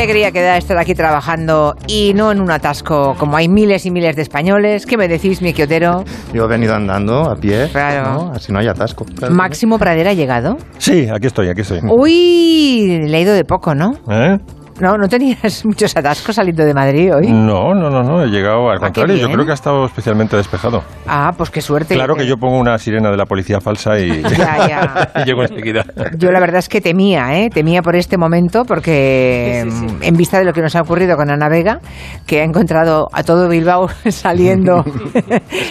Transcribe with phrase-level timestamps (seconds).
[0.00, 3.90] alegría que da estar aquí trabajando y no en un atasco como hay miles y
[3.90, 4.86] miles de españoles.
[4.86, 6.04] ¿Qué me decís, mi quiotero?
[6.32, 8.10] Yo he venido andando a pie, Claro.
[8.10, 8.32] ¿no?
[8.32, 9.04] así no hay atasco.
[9.04, 9.34] Claro.
[9.34, 10.56] Máximo Pradera ha llegado.
[10.78, 11.80] Sí, aquí estoy, aquí estoy.
[11.86, 13.92] Uy, le ha ido de poco, ¿no?
[14.10, 14.38] ¿Eh?
[14.80, 17.26] No, no tenías muchos atascos saliendo de Madrid hoy.
[17.30, 19.16] No, no, no, no, he llegado al Ah, contrario.
[19.16, 20.82] Yo creo que ha estado especialmente despejado.
[21.06, 21.94] Ah, pues qué suerte.
[21.94, 25.10] Claro que yo pongo una sirena de la policía falsa y, Ya, ya.
[25.22, 25.84] y llego enseguida.
[26.16, 27.50] Yo la verdad es que temía, ¿eh?
[27.50, 31.30] Temía por este momento porque mm, en vista de lo que nos ha ocurrido con
[31.30, 31.80] Ana Vega,
[32.26, 34.84] que ha encontrado a todo Bilbao saliendo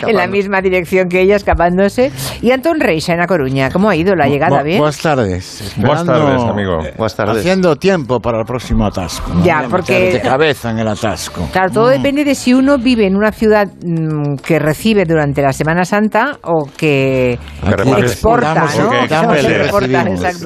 [0.07, 2.11] en la misma dirección que ella, escapándose.
[2.41, 4.61] Y Antón Reixa en A Coruña, ¿cómo ha ido la llegada?
[4.61, 4.77] Bu- ¿Bien?
[4.79, 5.73] Buenas tardes.
[5.77, 6.77] Buenas Esperando- tardes, amigo.
[6.97, 7.37] Buenas tardes.
[7.37, 9.33] Haciendo tiempo para el próximo atasco.
[9.33, 9.43] ¿no?
[9.43, 11.47] Ya, porque- De cabeza en el atasco.
[11.51, 15.53] Claro, todo depende de si uno vive en una ciudad mm, que recibe durante la
[15.53, 18.89] Semana Santa o que Aquí exporta, damos, ¿no?
[18.89, 19.47] que damos y.
[19.47, 20.03] Exporta.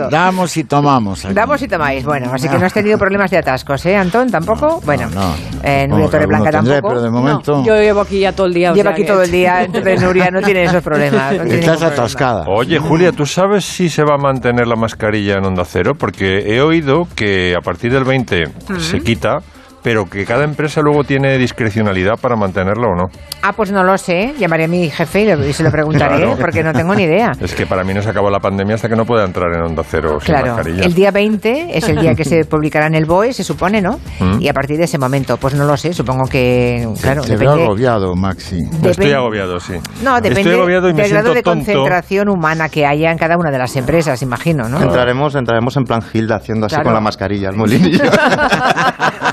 [0.10, 1.26] Damos y tomamos.
[1.26, 1.34] aquí.
[1.34, 2.04] Damos y tomáis.
[2.06, 4.30] Bueno, así que no has tenido problemas de atascos, ¿eh, Antón?
[4.30, 4.82] ¿Tampoco?
[4.86, 5.36] bueno, No, no.
[5.64, 6.94] eh, Nuria Torreblanca alguno tendré, tampoco.
[6.94, 8.72] Pero de momento No, yo llevo aquí ya todo el día.
[8.72, 11.34] o Lleva sea aquí que- todo el día, entonces Nuria no tiene esos problemas.
[11.38, 12.46] no estás atascada.
[12.48, 15.94] Oye, Julia, ¿tú sabes si se va a mantener la mascarilla en Onda Cero?
[15.98, 18.43] Porque he oído que a partir del 20
[18.80, 19.42] se quita,
[19.84, 23.04] pero que cada empresa luego tiene discrecionalidad para mantenerla o no.
[23.42, 24.34] Ah, pues no lo sé.
[24.40, 26.38] Llamaré a mi jefe y, lo- y se lo preguntaré Claro.
[26.40, 27.32] porque no tengo ni idea.
[27.42, 29.62] Es que para mí no se acabó la pandemia hasta que no pueda entrar en
[29.62, 30.86] Onda Cero sin Claro, mascarilla.
[30.86, 34.00] el día 20 es el día que se publicará en el BOE, se supone, ¿no?
[34.20, 34.42] Mm.
[34.42, 37.40] Y a partir de ese momento, pues no lo sé, supongo que, claro, Te veo
[37.52, 37.64] depende...
[37.66, 38.60] agobiado, Maxi.
[38.84, 39.74] Estoy agobiado, sí.
[40.04, 41.66] No, depende Estoy agobiado y me del grado de tonto.
[41.66, 44.82] concentración humana que haya en cada una de las empresas, imagino, ¿no?
[44.82, 46.86] Entraremos, entraremos en plan Hilda haciendo así Claro.
[46.86, 48.04] con la mascarilla, el molinillo.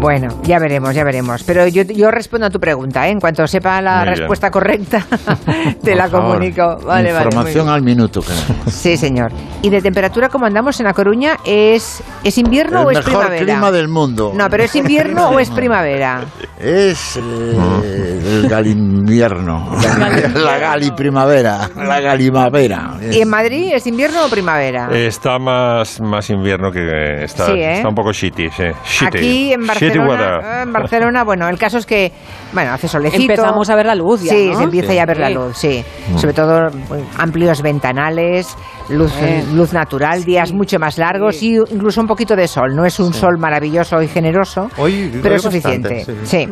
[0.00, 1.42] Bueno, ya veremos, ya veremos.
[1.44, 3.10] Pero yo, yo respondo a tu pregunta, ¿eh?
[3.10, 4.16] En cuanto sepa la Muy bien.
[4.18, 5.06] respuesta correcta,
[5.82, 6.28] te Por la favor.
[6.28, 6.78] comunico.
[6.86, 7.24] Vale, vale.
[7.26, 7.74] Información bien.
[7.74, 8.22] al minuto.
[8.66, 9.30] Sí, señor.
[9.62, 11.36] ¿Y de temperatura cómo andamos en La Coruña?
[11.44, 13.44] ¿Es, ¿es invierno El o es mejor primavera?
[13.44, 14.32] clima del mundo.
[14.34, 16.24] No, pero ¿es invierno o es primavera?
[16.58, 19.70] Es eh, el galimvierno.
[20.34, 21.68] la gali primavera.
[21.76, 22.94] La galimavera.
[23.10, 24.88] ¿Y en Madrid es invierno o primavera?
[24.92, 27.76] Está más, más invierno que está, Sí, ¿eh?
[27.76, 28.64] está un poco shitty, sí.
[28.84, 29.18] Shitty.
[29.18, 32.12] Aquí en Shitty Barcelona, eh, en Barcelona, bueno, el caso es que,
[32.52, 33.22] bueno, hace solecito.
[33.22, 34.58] Empezamos a ver la luz ya, Sí, ¿no?
[34.58, 35.84] se empieza ya a ver la luz, sí.
[36.16, 38.56] Sobre todo pues, amplios ventanales,
[38.90, 39.44] luz, Eh.
[39.54, 42.74] luz natural, días mucho más largos y incluso un poquito de sol.
[42.74, 45.94] No es un sol maravilloso y generoso, Hoy- pero hoy es suficiente.
[45.96, 46.48] bastante, sí.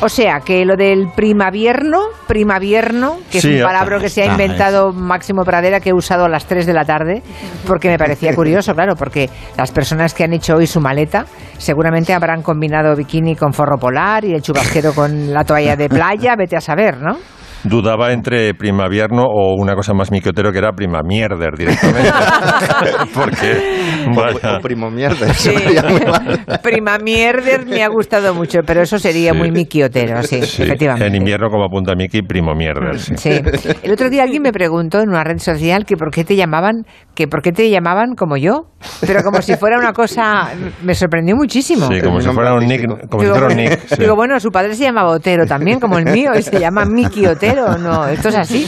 [0.00, 4.30] O sea, que lo del primavierno, primavierno, que Sí, es un palabra que se ha
[4.30, 7.22] ah, inventado Máximo Pradera, que he usado a las 3 de la tarde,
[7.66, 11.26] porque me parecía curioso, claro, porque las personas que han hecho hoy su maleta
[11.58, 16.34] seguramente habrán combinado bikini con forro polar y el chubasquero con la toalla de playa,
[16.36, 17.18] vete a saber, ¿no?
[17.64, 22.10] Dudaba entre primavierno o una cosa más miquiotero que era prima mierder directamente.
[23.14, 23.80] Porque,
[24.14, 26.40] vaya, o primo eso sería muy mal.
[26.62, 29.38] Prima mierder me ha gustado mucho, pero eso sería Sí.
[29.38, 31.06] muy miquiotero, sí, sí, efectivamente.
[31.06, 32.98] en invierno como apunta Miki, primo mierder.
[32.98, 33.14] Sí.
[33.16, 33.40] Sí.
[33.82, 36.84] El otro día alguien me preguntó en una red social que por qué te llamaban,
[37.14, 38.68] que por qué te llamaban como yo,
[39.06, 40.48] pero como si fuera una cosa,
[40.82, 41.86] me sorprendió muchísimo.
[41.88, 43.86] Sí, como si fuera un nick, como si Digo, fuera un bueno, nick.
[43.88, 43.94] sí.
[43.98, 47.26] digo, bueno, su padre se llamaba Otero también, como el mío, y se llama Miki
[47.26, 47.76] Otero.
[47.78, 48.66] No, esto es así.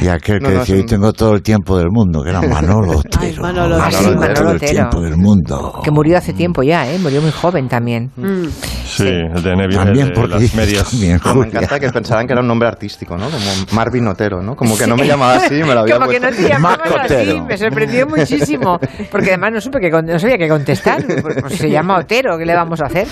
[0.00, 2.40] Y aquel que No, no, decía, un- tengo todo el tiempo del mundo, que era
[2.48, 3.42] Manolo Otero.
[3.42, 4.72] Manolo Ah, sí, Manolo todo el Otero.
[4.72, 5.80] tiempo del mundo.
[5.84, 6.98] Que murió hace tiempo ya, ¿eh?
[6.98, 8.10] Murió muy joven también.
[8.16, 8.46] Mm.
[8.86, 10.90] Sí, el de Neville, También de porque las medias.
[10.90, 13.26] también, me encanta que pensaran que era un nombre artístico, ¿no?
[13.26, 14.54] Como Marvin Otero, ¿no?
[14.54, 16.42] Como que no me llamaba así, me lo había Como que no puesto.
[16.42, 17.44] te llamaban Marco así, Otero.
[17.46, 18.78] me sorprendió muchísimo.
[19.10, 21.04] Porque además no supe que no sabía qué contestar.
[21.22, 23.06] Pues, pues se llama Otero, ¿qué le vamos a hacer?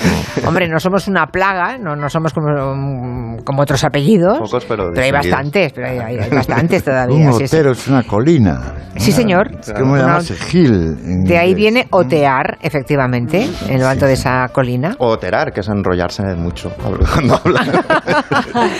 [0.46, 4.38] Hombre, no somos una plaga, no, no somos como, mm, como otros apellidos.
[4.38, 5.26] Pocos, pero hay distinguidos.
[5.30, 7.26] bastantes, pero hay, hay- hay bastantes todavía.
[7.26, 7.56] Un sí, sí.
[7.56, 8.60] Otero es una colina.
[8.96, 9.50] Sí, señor.
[9.60, 11.24] Es como Una- llamarse Gil.
[11.24, 14.94] De ahí viene otear, efectivamente, en lo alto de esa colina.
[14.98, 17.60] O oterar, que es enrollarse mucho cuando habla.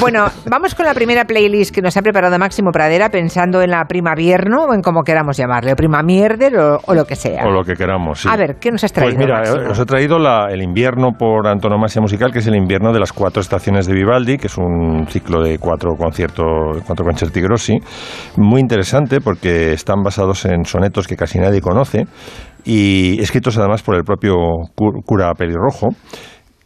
[0.00, 3.84] Bueno, vamos con la primera playlist que nos ha preparado Máximo Pradera pensando en la
[3.84, 7.44] primavierno o en como queramos llamarle, o primamierder o, o lo que sea.
[7.46, 8.20] O lo que queramos.
[8.20, 8.28] sí.
[8.30, 9.16] A ver, ¿qué nos has traído?
[9.16, 9.70] Pues mira, Máximo?
[9.70, 13.12] os he traído la- el invierno por antonomasia musical, que es el invierno de las
[13.12, 17.78] cuatro estaciones de Vivaldi, que es un ciclo de cuatro conciertos, cuatro concerti grossi,
[18.36, 22.04] muy interesante porque están basados en sonetos que casi nadie conoce
[22.64, 24.34] y escritos además por el propio
[24.74, 25.88] cu- cura pelirrojo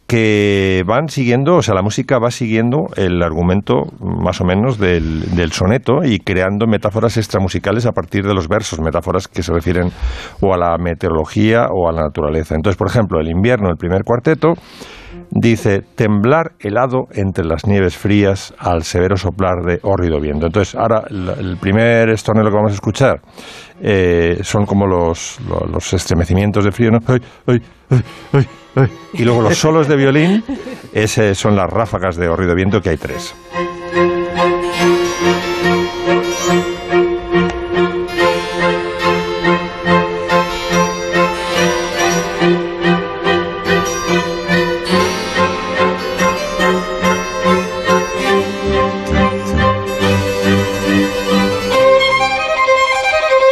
[0.07, 5.35] que van siguiendo, o sea, la música va siguiendo el argumento más o menos del,
[5.35, 9.89] del soneto y creando metáforas extramusicales a partir de los versos, metáforas que se refieren
[10.41, 12.55] o a la meteorología o a la naturaleza.
[12.55, 14.53] Entonces, por ejemplo, el invierno, el primer cuarteto,
[15.31, 20.45] dice temblar helado entre las nieves frías al severo soplar de hórrido viento.
[20.45, 23.21] Entonces, ahora el, primer estornelo que vamos a escuchar
[23.81, 25.39] eh, son como los,
[25.71, 26.99] los, estremecimientos de frío, ¿no?
[27.07, 28.01] Ay, ay, ay,
[28.33, 28.47] ay.
[29.13, 30.43] Y luego los solos de violín,
[30.93, 33.33] ese son las ráfagas de hórrido viento, que hay tres.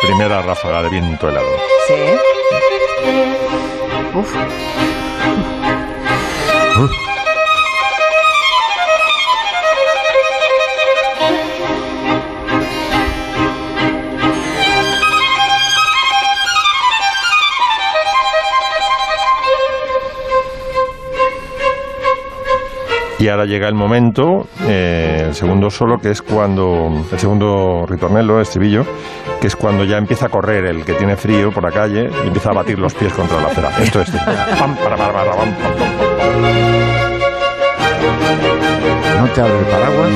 [0.02, 1.48] Primera ráfaga de viento helado.
[1.88, 1.94] Sí.
[4.16, 4.83] Uf.
[6.76, 6.90] 嗯，
[23.24, 28.86] Y ahora llega el momento, eh, el segundo solo, que es cuando, el segundo ritornello, estribillo,
[29.40, 32.28] que es cuando ya empieza a correr el que tiene frío por la calle y
[32.28, 33.70] empieza a batir los pies contra la acera.
[33.82, 34.12] Esto es.
[34.60, 34.76] Pam,
[39.24, 40.10] ¿No te abre el paraguas?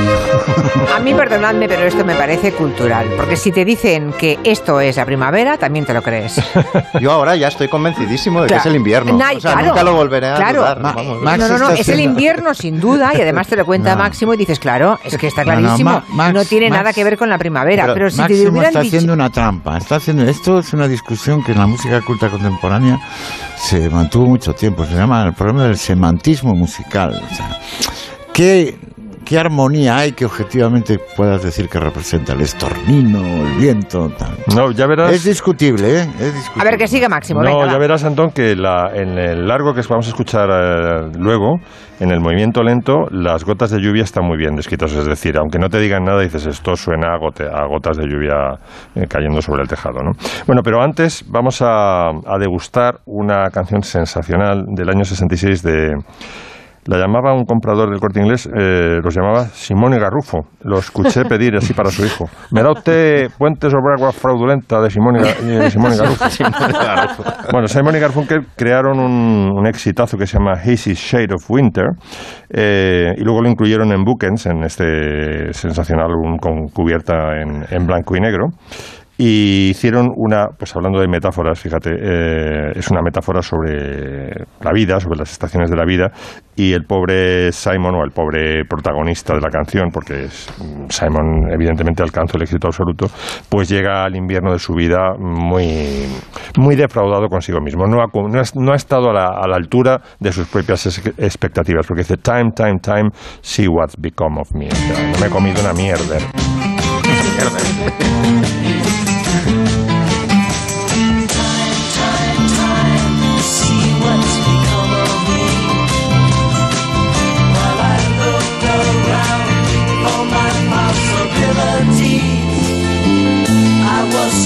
[0.95, 3.07] A mí, perdonadme, pero esto me parece cultural.
[3.15, 6.41] Porque si te dicen que esto es la primavera, también te lo crees.
[6.99, 8.63] Yo ahora ya estoy convencidísimo de Claro.
[8.63, 9.13] que es el invierno.
[9.17, 10.59] Nah, o sea, claro, nunca lo volveré a claro.
[10.61, 10.79] dudar.
[10.81, 11.21] Ma- vamos.
[11.21, 14.03] Max no, no, no, es el invierno sin duda y además te lo cuenta No.
[14.03, 16.03] Máximo y dices, claro, es que está No, no, clarísimo.
[16.09, 17.83] Max- no tiene Max- nada que ver con la primavera.
[17.83, 18.95] Pero, Pero si te Máximo hubieran está dicho...
[18.97, 19.77] haciendo una trampa.
[19.77, 22.99] Está haciendo esto es una discusión que en la música culta contemporánea
[23.57, 24.85] se mantuvo mucho tiempo.
[24.85, 27.21] Se llama el problema del semantismo musical.
[27.31, 27.59] O sea,
[28.33, 28.77] ¿qué,
[29.27, 34.09] qué armonía hay que objetivamente puedas decir que representa el estornino, el viento?
[34.17, 34.37] tal?
[34.55, 35.11] No, ya verás.
[35.11, 36.09] Es discutible, ¿eh?
[36.19, 36.61] Es discutible.
[36.61, 37.41] A ver, que siga Máximo.
[37.43, 37.77] No, venga, ya va.
[37.77, 41.59] verás, Antón, que la- en el largo que vamos a escuchar eh, luego,
[41.99, 44.93] en el movimiento lento, las gotas de lluvia están muy bien descritas.
[44.93, 48.05] Es decir, aunque no te digan nada, dices esto suena a, gote- a gotas de
[48.07, 48.53] lluvia
[48.95, 49.99] eh, cayendo sobre el tejado.
[50.03, 50.11] ¿no?
[50.45, 55.91] Bueno, pero antes vamos a, a degustar una canción sensacional del año 66 de.
[56.87, 60.39] La llamaba un comprador del corte inglés, eh, los llamaba Simone Garrufo.
[60.63, 62.25] Lo escuché pedir así para su hijo.
[62.51, 66.25] ¿Me da usted Puentes sobre agua fraudulenta de Simone, Ga- eh, de Simone Garrufo?
[67.51, 71.87] Bueno, Simon y Garfunkel crearon un, un exitazo que se llama Hazy Shade of Winter
[72.49, 77.85] eh, y luego lo incluyeron en Bookends, en este sensacional álbum con cubierta en, en
[77.85, 78.47] blanco y negro.
[79.19, 84.29] Y hicieron una, pues hablando de metáforas, fíjate, eh, es una metáfora sobre
[84.61, 86.11] la vida, sobre las estaciones de la vida,
[86.55, 90.47] y el pobre Simon, o el pobre protagonista de la canción, porque es-
[90.89, 93.07] Simon evidentemente alcanzó el éxito absoluto,
[93.49, 96.05] pues llega al invierno de su vida muy,
[96.57, 97.87] muy defraudado consigo mismo.
[97.87, 100.85] No ha, no ha- no ha estado a la, a la altura de sus propias
[101.17, 103.09] expectativas, porque dice, time, time, time,
[103.41, 104.67] see what's become of me.
[105.13, 106.17] No me he comido una mierda.
[107.17, 108.76] See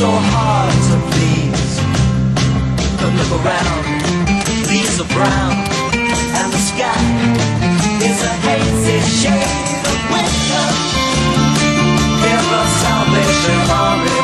[0.02, 1.74] so hard to please.
[2.98, 3.86] But look around,
[4.66, 5.54] leaves are brown,
[6.40, 7.06] and the sky
[8.10, 10.68] is a hazy shade of winter.
[12.22, 14.21] Hear the Salvation Army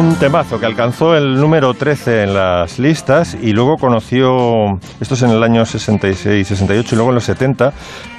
[0.00, 5.22] Un temazo que alcanzó el número 13 en las listas y luego conoció, esto es
[5.22, 7.70] en el año 66, 68 y luego en los 70,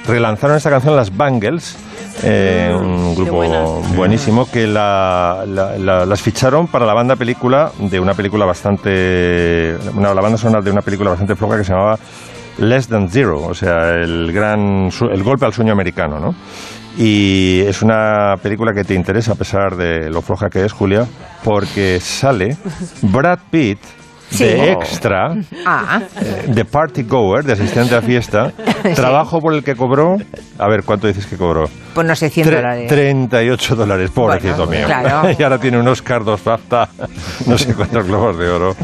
[0.06, 1.76] relanzaron esta canción las Bangles,
[2.22, 3.62] eh, un grupo buena.
[3.96, 9.76] buenísimo que la- la- la- las ficharon para la banda película de una película bastante,
[9.96, 11.98] una, la banda sonora de una película bastante floja que se llamaba
[12.58, 16.32] Less Than Zero, o sea, el gran, su- el golpe al sueño americano, ¿no?
[16.98, 21.06] Y es una película que te interesa a pesar de lo floja que es, Julia,
[21.42, 22.56] porque sale
[23.02, 23.78] Brad Pitt
[24.30, 24.44] Sí.
[24.44, 25.34] de extra,
[25.66, 28.50] Ah, eh, de party goer, de asistente a fiesta,
[28.94, 30.16] trabajo por el que cobró,
[30.58, 31.68] a ver, ¿cuánto dices que cobró?
[31.92, 32.88] pues no sé, 100 Tre- dólares.
[32.88, 34.86] 38 dólares, pobrecito Bueno, mío.
[34.86, 35.30] claro.
[35.38, 36.88] y ahora tiene un Oscar, dos BAFTA,
[37.46, 38.74] no sé cuántos globos de oro.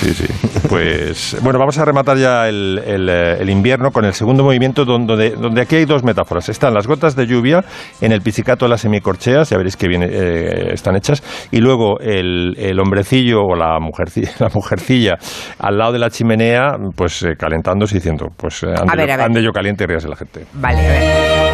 [0.00, 0.26] Sí, sí.
[0.68, 4.84] Pues bueno, vamos a rematar ya el, el, eh, el invierno con el segundo movimiento
[4.84, 6.48] donde, donde aquí hay dos metáforas.
[6.48, 7.64] Están las gotas de lluvia
[8.00, 11.98] en el pizzicato de las semicorcheas, ya veréis que viene, eh, están hechas, y luego
[12.00, 15.14] el, el hombrecillo o la mujercilla, la mujercilla
[15.58, 19.08] al lado de la chimenea, pues eh, calentándose y diciendo, pues eh, ande, A ver,
[19.08, 19.26] yo, a ver.
[19.26, 20.44] ande yo caliente y ríase la gente.
[20.54, 21.47] Vale, a ver.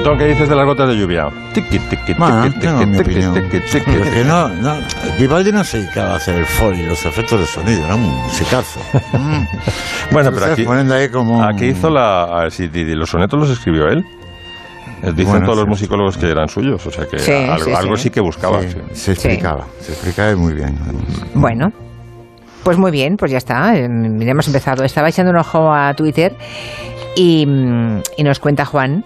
[0.00, 1.28] Antón, ¿qué dices de las gotas de lluvia?
[1.52, 3.34] Tiqui, tiqui, Bueno, tiqui, tengo mi tiqui, opinión.
[3.34, 4.10] tiqui, tiqui, Pero tiqui.
[4.16, 4.74] que no, no,
[5.18, 8.80] Vivaldi no se dedicaba a hacer el foley, los efectos de sonido, era un musicazo.
[10.10, 11.44] Bueno, pero aquí, ahí como...
[11.44, 12.22] aquí hizo la...
[12.24, 14.04] a ver, si di- di- los sonetos los escribió él.
[15.02, 15.70] Eh, Dicen Bueno, todos los sí.
[15.70, 18.02] musicólogos que eran suyos, o sea que Sí, algo, sí, algo sí.
[18.04, 18.60] sí que buscaba.
[18.62, 18.78] Sí, sí.
[18.94, 20.76] se explicaba, se explicaba muy bien.
[21.34, 21.72] Bueno,
[22.64, 23.76] pues muy bien, pues ya está.
[23.76, 23.86] eh,
[24.18, 24.82] Ya hemos empezado.
[24.82, 26.34] Estaba echando un ojo a Twitter
[27.14, 29.04] y, mm, y nos cuenta Juan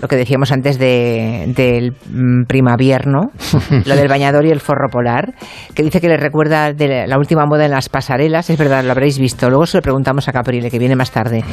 [0.00, 3.30] lo que decíamos antes de, del mm, primavierno,
[3.84, 5.34] lo del bañador y el forro polar,
[5.74, 8.92] que dice que le recuerda de la- última moda en las pasarelas, es verdad, lo
[8.92, 9.48] habréis visto.
[9.50, 11.44] Luego se lo preguntamos a Caprile, que viene más tarde.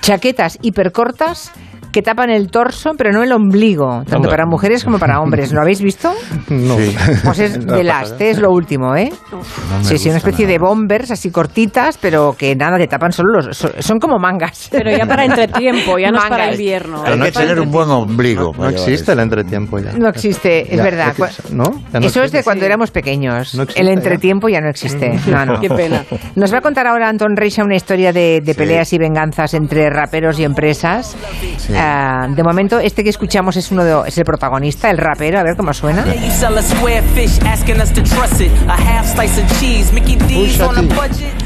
[0.00, 1.52] Chaquetas hipercortas
[1.92, 5.52] que tapan el torso, pero no el ombligo, tanto para mujeres como para hombres.
[5.52, 6.10] ¿Lo habéis visto?
[6.48, 6.78] No.
[6.78, 6.96] Sí.
[7.22, 9.12] Pues es de Last, es lo último, ¿eh?
[9.30, 13.42] No sí, sí, una especie de bombers así cortitas, pero que nada, que tapan solo
[13.42, 13.58] los...
[13.58, 14.68] Son, como mangas.
[14.72, 16.58] Pero ya para entretiempo, ya no es para Mangas.
[16.58, 17.02] invierno.
[17.04, 18.46] Pero no hay que tener un buen ombligo.
[18.46, 19.12] No llevar existe eso.
[19.12, 19.92] el entretiempo ya.
[19.92, 21.14] No existe, es Ya, verdad.
[21.16, 21.64] ya que- ¿no?
[21.92, 22.44] Ya no Eso es de existe.
[22.44, 23.54] cuando éramos pequeños.
[23.54, 23.92] No existe el ya.
[23.92, 25.18] entretiempo ya no existe.
[25.26, 25.60] No, no.
[25.60, 26.04] Qué pena.
[26.36, 29.90] Nos va a contar ahora Anton Reixa una historia de, de peleas y venganzas entre
[29.90, 31.16] raperos y empresas.
[31.76, 35.38] Ah, de momento, este que escuchamos es uno de, es el protagonista, el rapero.
[35.38, 36.04] A ver cómo suena.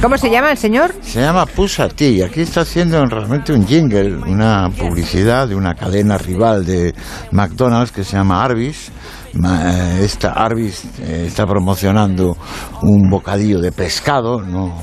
[0.01, 0.93] ¿Cómo se llama el señor?
[1.01, 2.09] Se llama Pusa T.
[2.11, 6.95] y Aquí está haciendo realmente un jingle, una publicidad de una cadena rival de
[7.33, 8.91] McDonald's que se llama Arby's.
[9.35, 12.37] Eh, Esta Arby's eh, está promocionando
[12.83, 14.75] un bocadillo de pescado ¿no?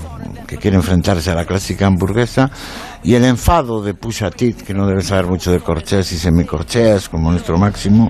[0.48, 2.50] que quiere enfrentarse a la clásica hamburguesa.
[3.04, 7.10] Y el enfado de Pusha T, que no debe saber mucho de corcheas y semicorcheas,
[7.10, 8.10] como nuestro máximo,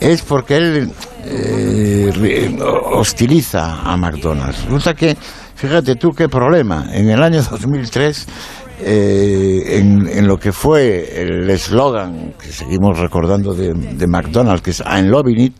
[0.00, 0.92] es porque él
[1.24, 2.58] eh,
[2.92, 4.64] hostiliza a McDonald's.
[4.64, 5.16] Resulta que,
[5.54, 8.26] fíjate tú qué problema, en el año 2003,
[8.80, 14.70] eh, en, en lo que fue el eslogan que seguimos recordando de, de McDonald's, que
[14.70, 15.54] es I'm loving it,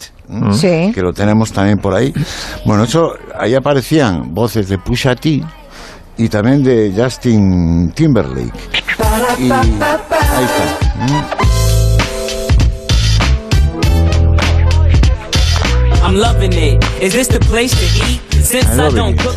[0.95, 2.13] que lo tenemos también por ahí.
[2.65, 5.43] Bueno, eso, ahí aparecían voces de Pusha T
[6.17, 8.53] y también de Justin Timberlake.
[9.39, 11.48] Y ahí está.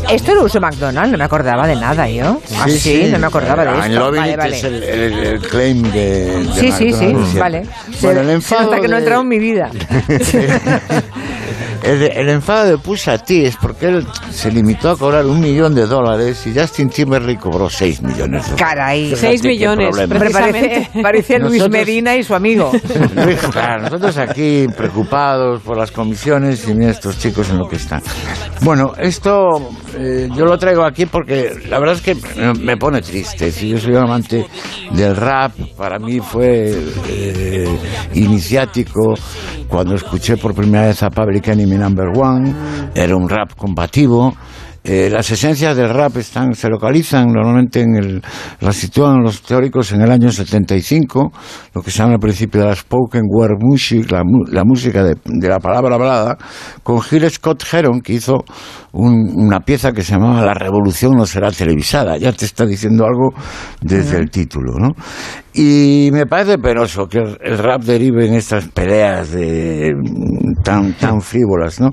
[0.09, 2.39] Esto lo uso McDonald's, no me acordaba de nada yo.
[2.57, 3.99] Ah, sí, no me acordaba de I'm esto.
[3.99, 4.57] loving Vale, it vale.
[4.57, 7.39] es el, el- el claim de, de Sí, sí, sí, McDonald's siempre.
[7.39, 7.63] vale.
[8.01, 9.69] Bueno, el enfado nota que no he entrado en mi vida.
[11.83, 15.73] El, el enfado de Pusha T es porque él se limitó a cobrar un millón
[15.73, 18.55] de dólares y Justin Timberlake cobró seis millones de dólares.
[18.57, 19.15] Caray.
[19.15, 20.89] Seis millones, parece, Precisamente.
[21.01, 22.71] parece Luis Nosotros- Medina y su amigo.
[23.15, 27.77] Luis, claro, nosotros aquí preocupados por las comisiones y mira estos chicos en lo que
[27.77, 28.01] están.
[28.61, 32.15] Bueno, esto eh, yo lo traigo aquí porque la verdad es que
[32.59, 33.51] me- pone triste.
[33.51, 34.45] Si yo soy un amante
[34.91, 37.77] del rap, para mí fue eh,
[38.13, 39.13] iniciático
[39.67, 42.53] cuando escuché por primera vez a Public Enemy Number One.
[42.95, 44.35] Era un rap combativo.
[44.83, 48.21] Eh, las esencias del rap están, se localizan normalmente en el,
[48.61, 51.31] las sitúan los teóricos en el año 75,
[51.75, 55.15] lo que se llama al principio de la spoken word music, la, la música de,
[55.23, 56.35] de la palabra hablada,
[56.81, 58.43] con Gil Scott Heron, que hizo
[58.93, 62.17] un- una pieza que se llamaba La revolución no será televisada.
[62.17, 63.35] Ya te está diciendo algo
[63.81, 64.89] desde el título, ¿no?
[65.53, 69.93] Y me parece penoso que el, rap derive en estas peleas de,
[70.63, 71.89] tan, tan frívolas, ¿no?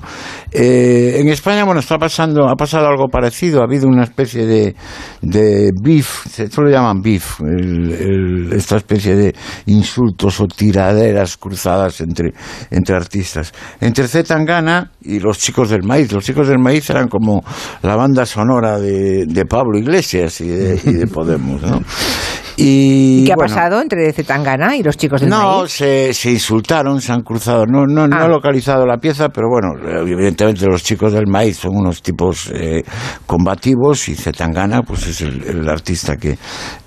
[0.51, 4.75] Eh, en España, bueno, está pasando, ha pasado algo parecido, ha habido una especie de,
[5.21, 9.35] de beef, esto lo llaman beef, el- esta especie de
[9.65, 12.31] insultos o tiraderas cruzadas entre,
[12.71, 13.51] entre artistas.
[13.81, 16.11] Entre Z Tangana y los chicos del maíz.
[16.13, 17.43] Los chicos del maíz eran como
[17.81, 21.81] la banda sonora de, de Pablo Iglesias y de, y de Podemos, ¿no?
[22.61, 25.71] Y, ¿Y qué ha bueno, pasado entre Zetangana y los chicos del no, maíz?
[25.71, 27.65] se, se insultaron, se han cruzado.
[27.65, 28.25] No, no, no Ah.
[28.25, 29.69] he localizado la pieza, pero bueno,
[30.01, 32.83] evidentemente los chicos del maíz son unos tipos eh,
[33.25, 36.37] combativos y Zetangana, pues es el, el artista que,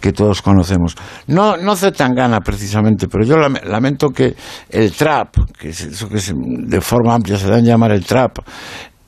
[0.00, 0.94] que todos conocemos.
[1.28, 4.34] No, no Zetangana precisamente, pero yo lame- lamento que
[4.70, 8.04] el trap, que es eso que se- de forma amplia se da en llamar el
[8.04, 8.38] trap,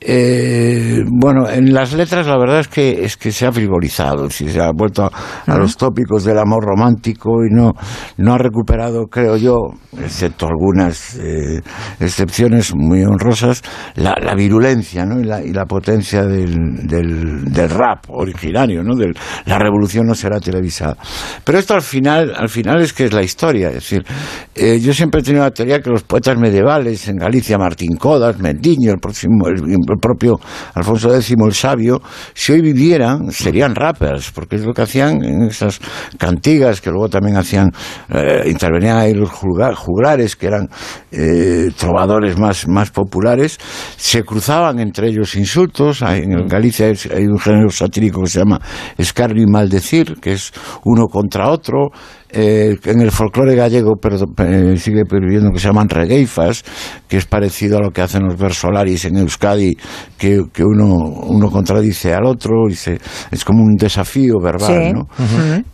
[0.07, 4.47] eh, bueno, en las letras la verdad es que es que se ha frivolizado, si
[4.49, 7.73] se ha vuelto a, los tópicos del amor romántico y no
[8.17, 9.55] no ha recuperado, creo yo,
[9.99, 11.59] excepto algunas eh,
[11.99, 13.63] excepciones muy honrosas,
[13.95, 15.19] la, la virulencia ¿no?
[15.19, 18.95] y, la, y la potencia del, del, del rap originario, ¿no?
[18.95, 20.97] Del, la revolución no será televisada.
[21.43, 24.05] Pero esto al final, al final es que es la historia, es decir,
[24.53, 28.39] eh, yo siempre he tenido la teoría que los poetas medievales en Galicia, Martín Codas,
[28.39, 30.39] Mendiño, el próximo, el, el el propio
[30.73, 32.01] Alfonso X el Sabio,
[32.33, 35.79] si hoy vivieran, serían rappers, porque es lo que hacían en esas
[36.17, 37.71] cantigas, que luego también hacían,
[38.09, 40.69] eh, intervenían ahí los jugla- juglares, que eran
[41.11, 43.57] eh, trovadores más, más populares,
[43.97, 48.59] se cruzaban entre ellos insultos, en Galicia hay, un género satírico que se llama
[48.97, 50.51] escarnio maldecir, que es
[50.83, 51.89] uno contra otro,
[52.35, 56.63] eh, en el folclore gallego perdo- eh, sigue perviviendo que se llaman regueifas,
[57.07, 59.75] que es parecido a lo que hacen los versolaris en Euskadi,
[60.17, 62.99] que, que uno, uno contradice al otro, y se-
[63.31, 64.93] es como un desafío verbal, Sí.
[64.93, 65.07] ¿no?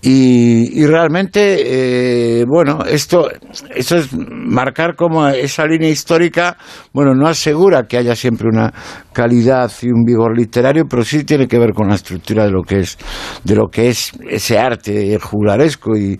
[0.01, 3.27] y, y realmente, eh, bueno, esto,
[3.75, 6.58] esto es marcar como esa línea histórica,
[6.94, 8.74] bueno, no asegura que haya siempre una
[9.13, 12.62] calidad y un vigor literario, pero sí tiene que ver con la estructura de lo
[12.63, 12.98] que es,
[13.44, 16.20] de lo que es ese arte juglaresco y,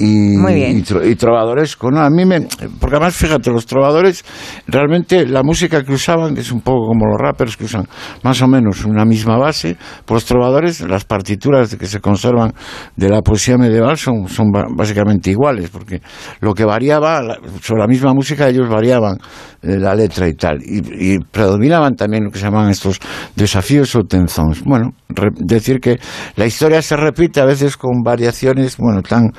[0.00, 0.78] y, Muy bien.
[0.78, 2.00] y tro- y trovadoresco, ¿no?
[2.00, 2.40] A mí me...
[2.80, 4.24] Porque además, fíjate, los trovadores,
[4.66, 7.86] realmente la música que usaban, que es un poco como los rappers que usan
[8.22, 9.76] más o menos una misma base,
[10.06, 12.52] pues los trovadores, las partituras que se conservan
[12.96, 16.00] de la poesía medieval son, son básicamente iguales, porque
[16.40, 19.18] lo que variaba, sobre la misma música ellos variaban
[19.62, 22.98] eh, la letra y tal, y, y predominaban también lo que se llaman estos
[23.36, 24.62] desafíos o tenzons.
[24.64, 25.98] Bueno, re- decir que
[26.36, 29.30] la historia se repite a veces con variaciones, bueno, tan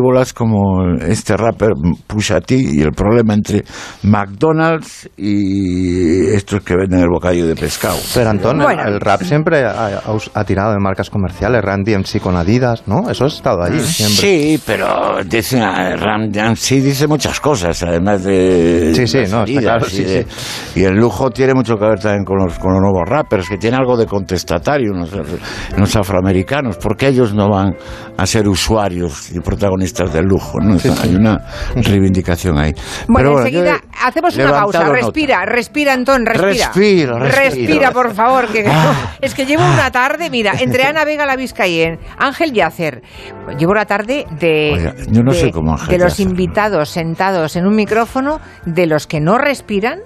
[0.00, 1.70] frívolas como este rapper
[2.06, 3.64] Pusha T y el problema entre
[4.02, 7.96] McDonald's y estos que venden el bocadillo de pescado.
[8.14, 8.82] Pero Antón, el- Bueno.
[8.86, 10.00] el, rap siempre ha,
[10.34, 13.10] ha tirado de marcas comerciales, Randy MC con Adidas, ¿no?
[13.10, 14.16] Eso ha estado allí siempre.
[14.16, 18.92] Sí, pero dice, Ram sí dice muchas cosas, además de.
[18.94, 20.26] Sí, sí, no, está claro, y, sí, de-
[20.76, 23.56] y el lujo tiene mucho que ver también con los, con los nuevos rappers, que
[23.58, 25.10] tiene algo de contestatario, los,
[25.76, 27.74] los afroamericanos, porque ellos no van
[28.16, 30.76] a ser usuarios y protagonistas del lujo, ¿no?
[31.02, 31.38] Hay una
[31.74, 32.72] reivindicación ahí.
[33.08, 34.78] Bueno, Pero enseguida hacemos una pausa.
[34.78, 35.04] levantado nota.
[35.06, 36.66] Respira, respira, Antón, respira.
[36.66, 37.42] Respiro, respiro.
[37.44, 38.46] Respira, por favor.
[38.48, 39.16] Que Ah.
[39.20, 43.02] Es que llevo una tarde, mira, entre Ana Vega la Vizcayen, Ángel Yacer.
[43.58, 46.30] Llevo la tarde de, Oiga, yo no de, sé cómo Ángel de los Yacer, ¿no?
[46.30, 50.00] invitados sentados en un micrófono, de los que no respiran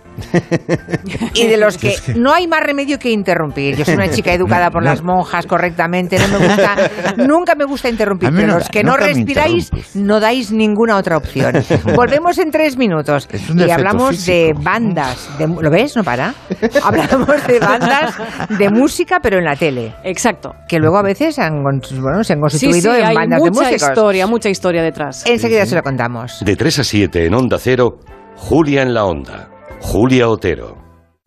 [1.35, 3.77] y de los que no hay más remedio que interrumpir.
[3.77, 6.77] Yo soy una chica educada por las monjas correctamente, no me gusta,
[7.19, 9.97] nunca me gusta interrumpir, pero no- los que no respiráis interrumpes.
[9.97, 11.53] no dais ninguna otra opción.
[11.97, 15.29] Volvemos en tres minutos y hablamos de bandas.
[15.39, 15.97] De, ¿Lo ves?
[15.97, 16.35] No para.
[16.85, 18.15] Hablamos de bandas
[18.59, 19.95] de música, pero en la tele.
[20.05, 20.55] Exacto.
[20.69, 23.51] Que luego a veces han, con- bueno, se han constituido sí, en hay bandas de
[23.51, 23.89] mucha músicos.
[23.89, 25.25] historia, mucha historia detrás.
[25.27, 26.41] Enseguida se lo contamos.
[26.45, 27.99] De 3 a 7 en Onda Cero,
[28.37, 29.49] Julia en la Onda.
[29.81, 30.84] Julia Otero.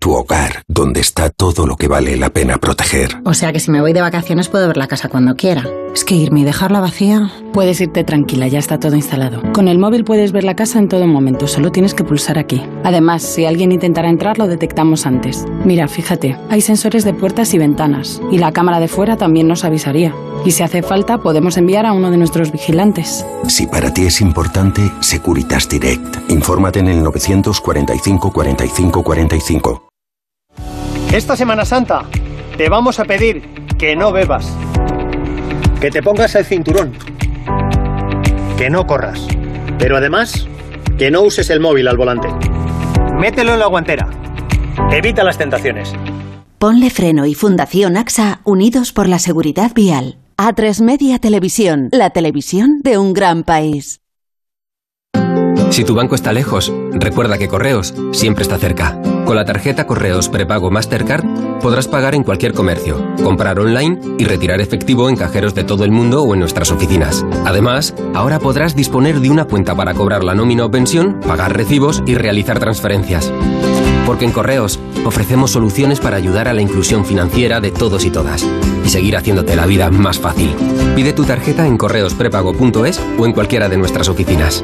[0.07, 3.17] Tu hogar, donde está todo lo que vale la pena proteger.
[3.25, 5.65] O sea que si me voy de vacaciones puedo ver la casa cuando quiera.
[5.93, 7.29] Es que irme y dejarla vacía.
[7.51, 9.41] Puedes irte tranquila, ya está todo instalado.
[9.51, 12.63] Con el móvil puedes ver la casa en todo momento, solo tienes que pulsar aquí.
[12.85, 15.45] Además, si alguien intentara entrar, lo detectamos antes.
[15.65, 19.65] Mira, fíjate, hay sensores de puertas y ventanas, y la cámara de fuera también nos
[19.65, 20.15] avisaría.
[20.45, 23.25] Y si hace falta, podemos enviar a uno de nuestros vigilantes.
[23.49, 26.31] Si para ti es importante, Securitas Direct.
[26.31, 29.87] Infórmate en el 945 45 45.
[31.11, 32.03] Esta Semana Santa
[32.57, 33.41] te vamos a pedir
[33.77, 34.53] que no bebas,
[35.79, 36.93] que te pongas el cinturón,
[38.57, 39.25] que no corras,
[39.79, 40.47] pero además
[40.97, 42.27] que no uses el móvil al volante.
[43.17, 44.09] Mételo en la guantera.
[44.91, 45.93] Evita las tentaciones.
[46.59, 50.17] Ponle Freno y Fundación AXA unidos por la seguridad vial.
[50.37, 54.01] A3 Media Televisión, la televisión de un gran país.
[55.69, 58.99] Si tu banco está lejos, recuerda que Correos siempre está cerca.
[59.27, 61.25] Con la tarjeta Correos Prepago Mastercard
[61.59, 65.91] podrás pagar en cualquier comercio, comprar online y retirar efectivo en cajeros de todo el
[65.91, 67.25] mundo o en nuestras oficinas.
[67.45, 72.01] Además, ahora podrás disponer de una cuenta para cobrar la nómina o pensión, pagar recibos
[72.05, 73.29] y realizar transferencias.
[74.05, 78.47] Porque en Correos ofrecemos soluciones para ayudar a la inclusión financiera de todos y todas
[78.85, 80.55] y seguir haciéndote la vida más fácil.
[80.95, 84.63] Pide tu tarjeta en correosprepago.es o en cualquiera de nuestras oficinas.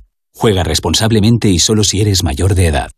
[0.33, 2.91] Juega responsablemente y solo si eres mayor de edad.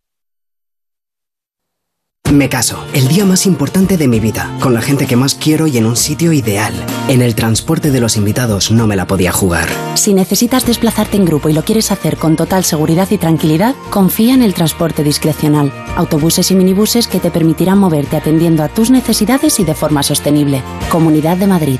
[2.31, 5.67] Me caso, el día más importante de mi vida, con la gente que más quiero
[5.67, 6.73] y en un sitio ideal.
[7.07, 9.67] En el transporte de los invitados no me la podía jugar.
[9.95, 14.33] Si necesitas desplazarte en grupo y lo quieres hacer con total seguridad y tranquilidad, confía
[14.33, 15.71] en el transporte discrecional.
[15.95, 20.63] Autobuses y minibuses que te permitirán moverte atendiendo a tus necesidades y de forma sostenible.
[20.89, 21.79] Comunidad de Madrid.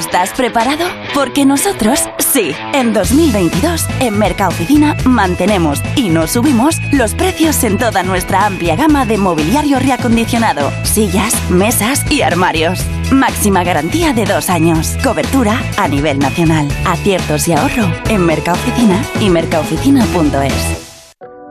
[0.00, 0.86] ¿Estás preparado?
[1.12, 2.52] Porque nosotros sí.
[2.72, 9.04] En 2022, en Mercaoficina mantenemos y no subimos los precios en toda nuestra amplia gama
[9.04, 12.80] de mobiliario reacondicionado, sillas, mesas y armarios.
[13.12, 14.96] Máxima garantía de dos años.
[15.04, 16.66] Cobertura a nivel nacional.
[16.86, 20.79] Aciertos y ahorro en Mercaoficina y mercaoficina.es.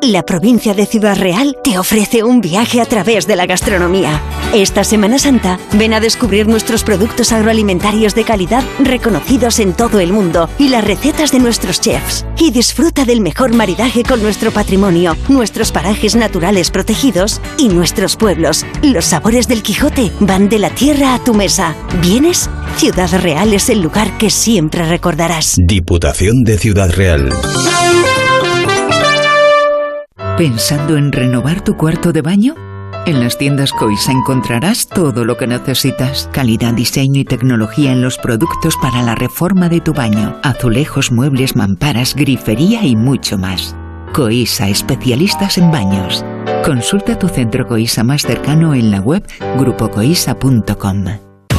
[0.02, 4.22] La provincia de Ciudad Real te ofrece un viaje a través de la gastronomía.
[4.54, 10.14] Esta Semana Santa, ven a descubrir nuestros productos agroalimentarios de calidad reconocidos en todo el
[10.14, 12.26] mundo y las recetas de nuestros chefs.
[12.38, 18.66] Y disfruta del mejor maridaje con nuestro patrimonio, nuestros parajes naturales protegidos y nuestros pueblos.
[18.82, 21.76] Los sabores del Quijote van de la tierra a tu mesa.
[22.02, 22.50] ¿Vienes?
[22.78, 25.56] Ciudad Real es el lugar que siempre recordarás.
[25.58, 27.30] Diputación de Ciudad Real.
[30.40, 32.56] ¿Pensando en renovar tu cuarto de baño?
[33.06, 36.30] En las tiendas Coisa encontrarás todo lo que necesitas.
[36.32, 40.40] Calidad, diseño y tecnología en los productos para la reforma de tu baño.
[40.42, 43.76] Azulejos, muebles, mamparas, grifería y mucho más.
[44.14, 46.24] Coisa, especialistas en baños.
[46.64, 51.29] Consulta tu centro Coisa más cercano en la web grupocoisa.com.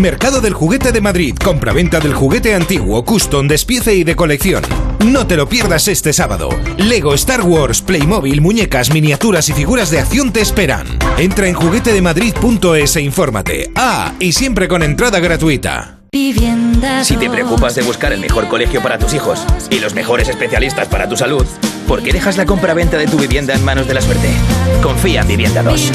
[0.00, 1.36] Mercado del Juguete de Madrid.
[1.42, 4.62] Compraventa del juguete antiguo, custom, despiece y de colección.
[5.04, 6.48] No te lo pierdas este sábado.
[6.78, 10.86] Lego, Star Wars, Playmobil, muñecas, miniaturas y figuras de acción te esperan.
[11.18, 13.70] Entra en juguetedemadrid.es e infórmate.
[13.74, 15.98] Ah, y siempre con entrada gratuita.
[17.02, 20.86] Si te preocupas de buscar el mejor colegio para tus hijos y los mejores especialistas
[20.86, 21.44] para tu salud,
[21.86, 24.28] ¿por qué dejas la compraventa de tu vivienda en manos de la suerte?
[24.82, 25.92] Confía en Vivienda 2.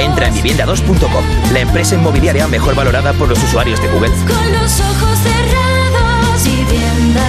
[0.00, 4.10] Entra en vivienda2.com, la empresa inmobiliaria mejor valorada por los usuarios de Google.
[4.10, 7.24] Con los ojos cerrados, vivienda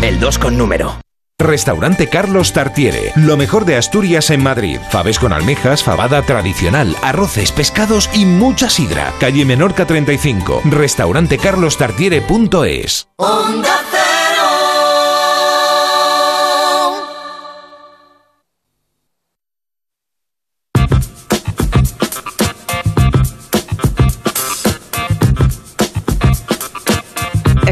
[0.00, 0.02] 2.
[0.02, 0.96] El 2 con número.
[1.40, 4.78] Restaurante Carlos Tartiere, lo mejor de Asturias en Madrid.
[4.90, 9.14] Faves con almejas, fabada tradicional, arroces, pescados y mucha sidra.
[9.18, 10.60] Calle Menorca 35.
[10.66, 13.08] Restaurantecarlostartiere.es.
[13.16, 13.80] Onda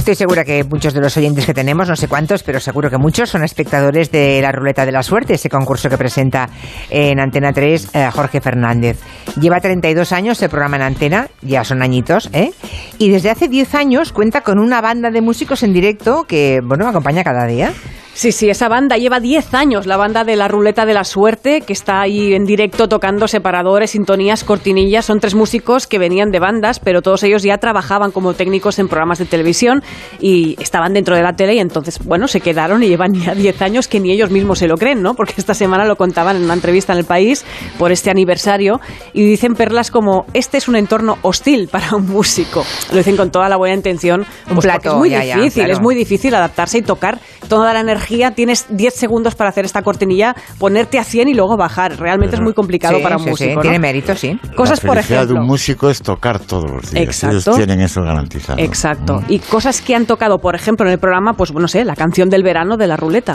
[0.08, 2.96] Estoy segura que muchos de los oyentes que tenemos, no sé cuántos, pero seguro que
[2.96, 6.48] muchos son espectadores de la Ruleta de la Suerte, ese concurso que presenta
[6.88, 8.98] en Antena 3 eh, Jorge Fernández.
[9.38, 12.52] Lleva 32 años el programa en Antena, ya son añitos, ¿eh?
[12.96, 16.84] Y desde hace 10 años cuenta con una banda de músicos en directo que, bueno,
[16.84, 17.74] me acompaña cada día.
[18.18, 21.60] Sí, sí, esa banda lleva 10 años, la banda de la Ruleta de la Suerte,
[21.60, 25.04] que está ahí en directo tocando separadores, sintonías, cortinillas.
[25.04, 28.88] Son tres músicos que venían de bandas, pero todos ellos ya trabajaban como técnicos en
[28.88, 29.84] programas de televisión
[30.18, 33.62] y estaban dentro de la tele y entonces, bueno, se quedaron y llevan ya 10
[33.62, 35.14] años que ni ellos mismos se lo creen, ¿no?
[35.14, 37.44] Porque esta semana lo contaban en una entrevista en El País
[37.78, 38.80] por este aniversario
[39.12, 42.64] y dicen perlas como, este es un entorno hostil para un músico.
[42.90, 44.22] Lo dicen con toda la buena intención.
[44.48, 45.72] Un pues plato, es muy ya, ya, difícil, claro.
[45.74, 48.07] es muy difícil adaptarse y tocar toda la energía.
[48.34, 51.98] Tienes 10 segundos para hacer esta cortinilla, ponerte a 100 y luego bajar.
[51.98, 53.54] Realmente es muy complicado Sí, para un sí, sí, músico.
[53.56, 53.60] ¿no?
[53.62, 54.38] tiene mérito, sí.
[54.56, 55.40] Cosas, la por felicidad de ejemplo.
[55.42, 57.04] un músico es tocar todos los días.
[57.04, 57.36] Exacto.
[57.36, 58.58] Ellos tienen eso garantizado.
[58.58, 59.22] Exacto.
[59.28, 62.28] Y cosas que han tocado, por ejemplo, en el programa, pues no sé, la canción
[62.28, 63.32] del verano de la ruleta.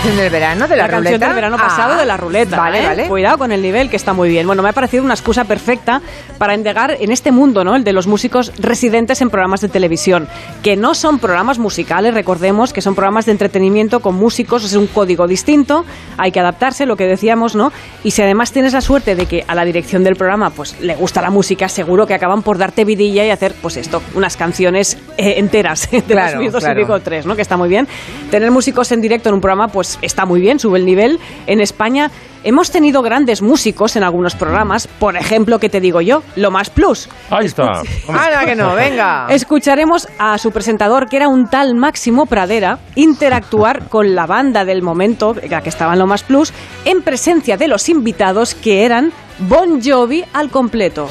[0.00, 1.26] Canción del verano de la, la canción ruleta.
[1.26, 2.56] del verano Ah, pasado de la ruleta.
[2.56, 2.86] Vale, ¿eh?
[2.86, 3.08] vale.
[3.08, 4.46] Cuidado con el nivel que está muy bien.
[4.46, 6.00] Bueno, me ha parecido una excusa perfecta
[6.38, 7.76] para indagar en este mundo, ¿no?
[7.76, 10.26] El de los músicos residentes en programas de televisión,
[10.62, 14.86] que no son programas musicales, recordemos que son programas de entretenimiento con músicos, es un
[14.86, 15.84] código distinto,
[16.16, 17.70] hay que adaptarse, lo que decíamos, ¿no?
[18.02, 20.94] Y si además tienes la suerte de que a la dirección del programa pues le
[20.94, 24.96] gusta la música, seguro que acaban por darte vidilla y hacer pues esto, unas canciones
[25.18, 26.80] eh, enteras de Claro, los Beatles y claro.
[26.80, 27.36] Digo tres, ¿no?
[27.36, 27.86] Que está muy bien.
[28.30, 31.18] Tener músicos en directo en un programa, pues pues está muy bien, sube el nivel.
[31.46, 32.10] En España
[32.44, 36.70] hemos tenido grandes músicos en algunos programas, por ejemplo, que te digo yo, Lo Más
[36.70, 37.08] Plus.
[37.30, 37.82] Ahí está.
[38.08, 39.26] Ahora que no, venga.
[39.30, 44.82] Escucharemos a su presentador, que era un tal Máximo Pradera, interactuar con la banda del
[44.82, 46.52] momento, la que estaba en Lo Más Plus,
[46.84, 51.08] en presencia de los invitados que eran Bon Jovi al completo.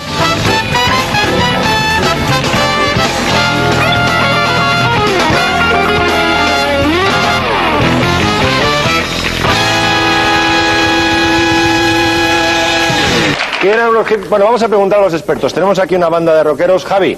[13.61, 15.53] ¿Quién eran los Bueno, vamos a preguntar a los expertos.
[15.53, 16.85] Tenemos aquí una banda de rockeros.
[16.85, 17.17] Javi,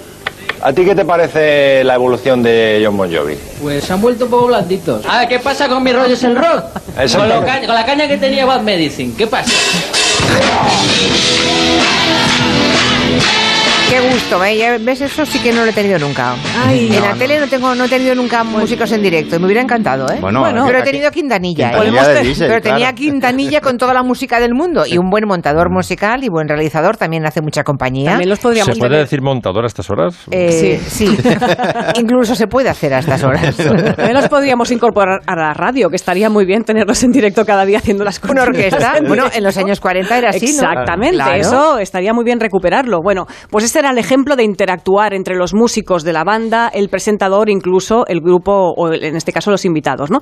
[0.61, 3.35] ¿a ti qué te parece la evolución de John Bon Jovi?
[3.61, 5.05] Pues se han vuelto un poco blanditos.
[5.05, 6.63] A ver, ¿qué pasa con mi rollo es el rock?
[6.95, 7.41] Con, Exactamente.
[7.41, 9.13] lo ca- con la caña que tenía Bad Medicine.
[9.15, 9.51] ¿Qué pasa?
[13.91, 14.77] Qué gusto, ¿eh?
[14.79, 15.01] ¿ves?
[15.01, 16.33] Eso sí que no lo he tenido nunca.
[16.65, 16.87] Ay.
[16.87, 17.17] en No, la no.
[17.17, 19.37] tele no tengo, no he tenido nunca músicos en directo.
[19.37, 20.17] Me hubiera encantado, ¿eh?
[20.21, 21.71] Bueno, Bueno, pero he tenido a Quintanilla.
[21.71, 21.81] ¿eh?
[21.91, 22.95] Quintanilla pero tenía claro.
[22.95, 24.85] Quintanilla con toda la música del mundo.
[24.87, 28.11] Y un buen montador musical y buen realizador también hace mucha compañía.
[28.11, 30.15] También los podríamos ¿Se puede decir montador a estas horas?
[30.31, 31.13] Eh, sí.
[31.99, 33.57] Incluso se puede hacer a estas horas.
[33.57, 37.65] También los podríamos incorporar a la radio, que estaría muy bien tenerlos en directo cada
[37.65, 38.31] día haciendo las cosas.
[38.35, 38.93] Una orquesta.
[39.11, 40.51] Bueno, en los años 40 era así, ¿no?
[40.51, 41.35] Exactamente, Claro.
[41.35, 42.99] eso estaría muy bien recuperarlo.
[43.03, 46.89] Bueno, pues este era el ejemplo de interactuar entre los músicos de la banda, el
[46.89, 50.19] presentador, incluso el grupo, o en este caso los invitados, ¿no?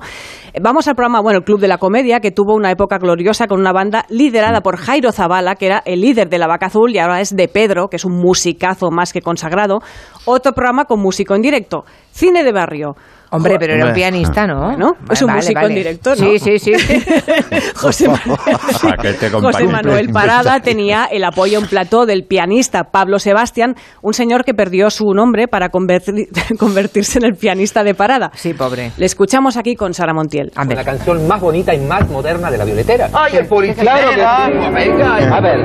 [0.52, 3.46] Eh, Vamos al programa, bueno, el Club de la Comedia, que tuvo una época gloriosa
[3.46, 6.90] con una banda liderada por Jairo Zavala, que era el líder de la Vaca Azul,
[6.94, 9.80] y ahora es de Pedro, que es un musicazo más que consagrado.
[10.24, 11.84] Otro programa con músico en directo.
[12.10, 12.94] Cine de barrio.
[13.32, 14.64] Hombre, pero era un pianista, ¿no?
[14.64, 15.68] Bueno, es un Vale, músico vale.
[15.68, 16.16] en directo, ¿no?
[16.16, 16.72] Sí, sí, sí.
[17.76, 18.08] José,
[19.40, 24.52] José Manuel Parada tenía el apoyo en plató del pianista Pablo Sebastián, un señor que
[24.52, 28.32] perdió su nombre para convertir- convertirse en el pianista de Parada.
[28.34, 28.90] Sí, pobre.
[28.96, 30.50] Le escuchamos aquí con Sara Montiel.
[30.56, 33.10] La canción más bonita y más moderna de la violetera.
[33.12, 33.92] ¡Ay, el polichinela!
[34.14, 34.88] Claro que sí.
[34.90, 35.60] Venga, a ver.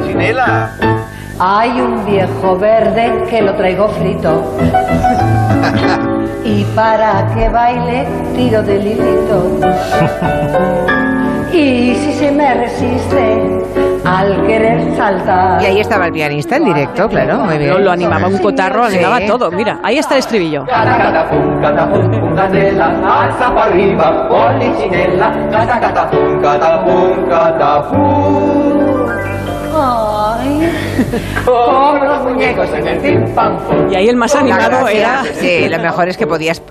[1.39, 4.55] Hay un viejo verde que lo traigo frito.
[6.45, 9.59] Y para que baile tiro de hilito.
[11.51, 13.41] y si se me resiste
[14.05, 15.61] al querer saltar.
[15.63, 17.39] Y ahí estaba el pianista en directo, claro.
[17.39, 17.83] Muy bien.
[17.83, 18.97] Lo, animaba un cotarro, lo Sí.
[18.97, 19.51] animaba todo.
[19.51, 20.65] Mira, ahí está el estribillo.
[30.45, 30.71] Ay,
[31.45, 33.91] Como los muñecos en el pim pam pum.
[33.91, 35.23] Y ahí el más animado era...
[35.23, 36.61] Sí, lo mejor es que podías,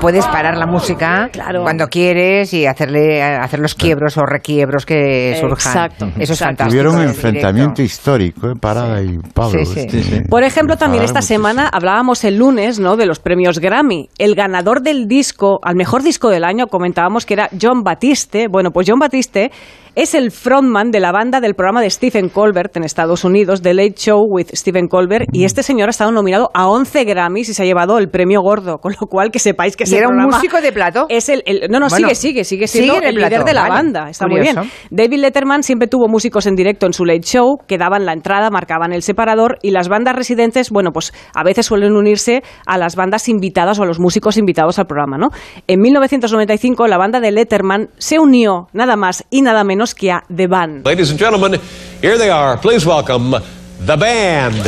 [0.00, 1.30] puedes parar la música
[1.62, 5.72] cuando quieres y hacerle hacer los quiebros o requiebros que surjan.
[5.72, 6.70] Exacto, Eso es fantástico.
[6.70, 8.54] Tuvieron un en enfrentamiento histórico, ¿eh?
[8.60, 9.64] Parada y Pablo.
[9.64, 9.98] Sí, sí.
[9.98, 11.48] este, Por ejemplo, también esta muchísimo.
[11.48, 12.96] semana hablábamos el lunes ¿no?
[12.96, 14.08] de los premios Grammy.
[14.18, 18.48] El ganador del disco, al mejor disco del año, comentábamos que era John Batiste.
[18.48, 19.50] Bueno, pues John Batiste
[19.94, 23.74] es el frontman de la banda del programa de Stephen Colbert en Estados Unidos, The
[23.74, 27.54] Late Show with Stephen Colbert, y este señor ha estado nominado a 11 Grammys y
[27.54, 30.08] se ha llevado el premio gordo, con lo cual que sepáis que ¿Y ese era
[30.08, 31.06] un músico de plato?
[31.08, 33.54] es el, el- no no Bueno, sigue sigue sigue siendo sigue el, el líder de
[33.54, 33.74] la vale.
[33.74, 34.60] banda está Curioso.
[34.60, 38.04] muy bien David Letterman siempre tuvo músicos en directo en su late show que daban
[38.06, 42.42] la entrada marcaban el separador y las bandas residentes bueno pues a veces suelen unirse
[42.66, 45.28] a las bandas invitadas o a los músicos invitados al programa no
[45.66, 50.22] en 1995 la banda de Letterman se unió nada más y nada menos que a
[50.34, 51.60] The Band Ladies and gentlemen,
[52.02, 52.56] here they are.
[52.58, 54.62] Please welcome the band.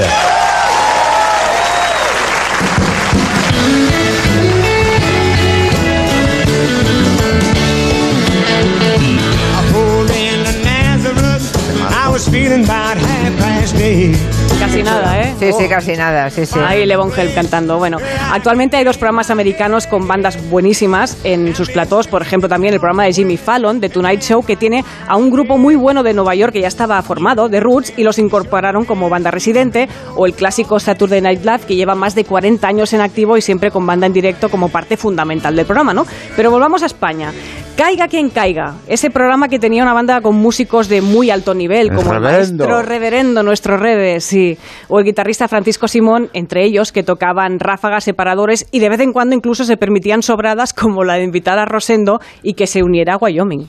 [9.57, 11.57] I pulled into Nazareth.
[11.93, 14.34] I was feeling about half past eight.
[14.75, 16.31] Casi nada eh Sí, sí, casi nada.
[16.31, 16.59] Sí, sí.
[16.65, 17.79] Ahí Levon Helm cantando.
[17.79, 17.99] Bueno,
[18.33, 22.07] actualmente hay dos programas americanos con bandas buenísimas en sus platós.
[22.07, 25.31] Por ejemplo, también el programa de Jimmy Fallon, The Tonight Show, que tiene a un
[25.31, 28.85] grupo muy bueno de Nueva York que ya estaba formado, The Roots, y los incorporaron
[28.85, 29.89] como banda residente.
[30.17, 33.43] O el clásico Saturday Night Live, que lleva más de 40 años en activo y
[33.43, 36.07] siempre con banda en directo como parte fundamental del programa, ¿no?
[36.37, 37.33] Pero volvamos a España.
[37.77, 38.75] Caiga quien caiga.
[38.87, 42.21] Ese programa que tenía una banda con músicos de muy alto nivel, El como el
[42.21, 44.57] maestro reverendo, nuestro Rebe, sí.
[44.89, 49.13] O el guitarrista Francisco Simón, entre ellos, que tocaban ráfagas separadores y de vez en
[49.13, 53.15] cuando incluso se permitían sobradas como la de invitar a Rosendo y que se uniera
[53.15, 53.69] a Wyoming.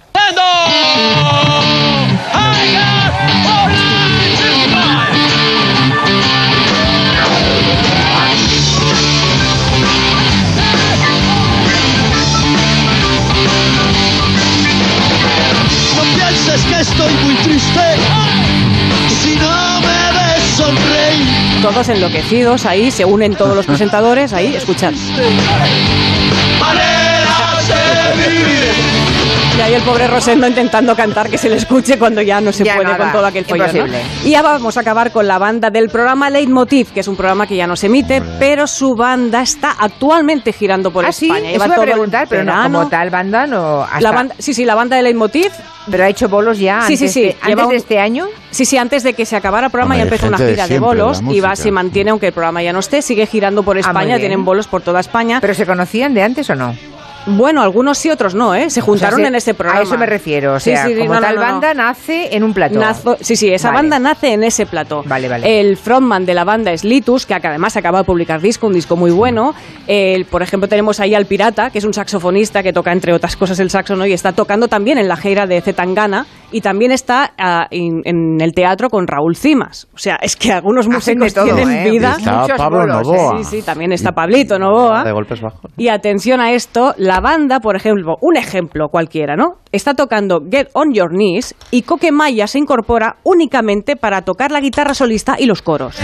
[15.95, 17.81] No pienses que estoy muy triste.
[19.09, 19.64] Si no.
[21.65, 24.93] Todos enloquecidos, ahí se unen todos los presentadores, ahí, escuchad.
[29.57, 32.65] Y ahí el pobre Rosendo intentando cantar que se le escuche cuando ya no se
[32.65, 33.89] Ya puede nada, con todo aquel follón.
[34.25, 37.47] Y ya vamos a acabar con la banda del programa Leitmotiv, que es un programa
[37.47, 41.47] que ya no se emite, pero su banda está actualmente girando por Ah, sí, España.
[41.51, 43.83] eso iba a todo el preguntar, pero no, como tal banda no...
[43.83, 45.51] hasta- La banda, sí, sí, la banda de Leitmotiv.
[45.89, 47.21] Pero ha hecho bolos ya Sí, sí, antes sí.
[47.21, 48.25] de- antes lleva un- de este año.
[48.49, 50.55] Sí, sí, antes de que se acabara el programa Hombre, ya empezó una gira de
[50.55, 53.27] siempre de la bolos y va, se mantiene aunque el programa ya no esté, sigue
[53.27, 55.39] girando por Ah, España, tienen bolos por toda España.
[55.41, 56.75] ¿Pero se conocían de antes o no?
[57.27, 58.69] Bueno, algunos sí, otros no, ¿eh?
[58.69, 59.79] Se juntaron O sea, se- en ese programa.
[59.79, 60.53] A eso me refiero.
[60.53, 61.47] O Sí, sea, sí, sí, como no, no, tal no, no.
[61.51, 62.79] banda nace en un plató.
[62.79, 63.77] Nazo- sí, sí, esa Vale.
[63.81, 65.03] banda nace en ese plató.
[65.05, 65.59] Vale, vale.
[65.59, 68.95] El frontman de la banda es Litus, que además acaba de publicar disco, un disco
[68.95, 69.53] muy bueno.
[69.87, 73.35] El, por ejemplo, tenemos ahí al Pirata, que es un saxofonista que toca, entre otras
[73.35, 74.05] cosas, el saxo, ¿no?
[74.05, 78.39] Y está tocando también en la gira de Zetangana y también está ah, en, en
[78.39, 79.87] el teatro con Raúl Cimas.
[79.93, 81.89] O sea, es que algunos músicos todo, tienen ¿eh?
[81.89, 82.15] vida.
[82.19, 83.43] Está Muchos Pablo bolos, Novoa.
[83.43, 85.03] Sí, sí, también está Pablito Novoa.
[85.03, 85.71] De golpes bajos.
[85.75, 89.59] Y atención a esto, la banda, por ejemplo, un ejemplo cualquiera, ¿no?
[89.71, 94.61] Está tocando Get on Your Knees y Coque Maya se incorpora únicamente para tocar la
[94.61, 95.95] guitarra solista y los coros.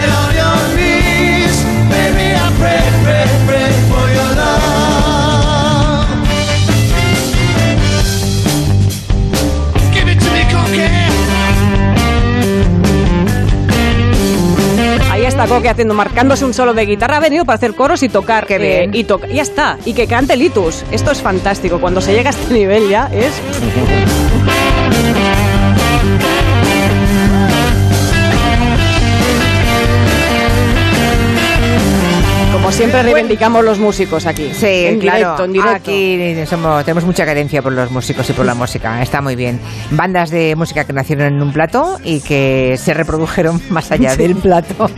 [15.32, 18.46] Está Coque haciendo, marcándose un solo de guitarra, ha venido para hacer coros y tocar.
[18.46, 18.94] Qué eh, bien.
[18.94, 19.78] y toca- ya está.
[19.84, 20.84] Y que cante Litus.
[20.90, 21.80] Esto es fantástico.
[21.80, 23.32] Cuando se llega a este nivel ya es.
[32.72, 34.50] siempre reivindicamos los músicos aquí.
[34.54, 35.18] Sí, en claro.
[35.18, 35.76] directo, en directo.
[35.76, 39.02] Aquí somos, tenemos mucha carencia por los músicos y por la música.
[39.02, 39.60] Está muy bien.
[39.90, 44.34] Bandas de música que nacieron en un plato y que se reprodujeron más allá del
[44.42, 44.90] plato.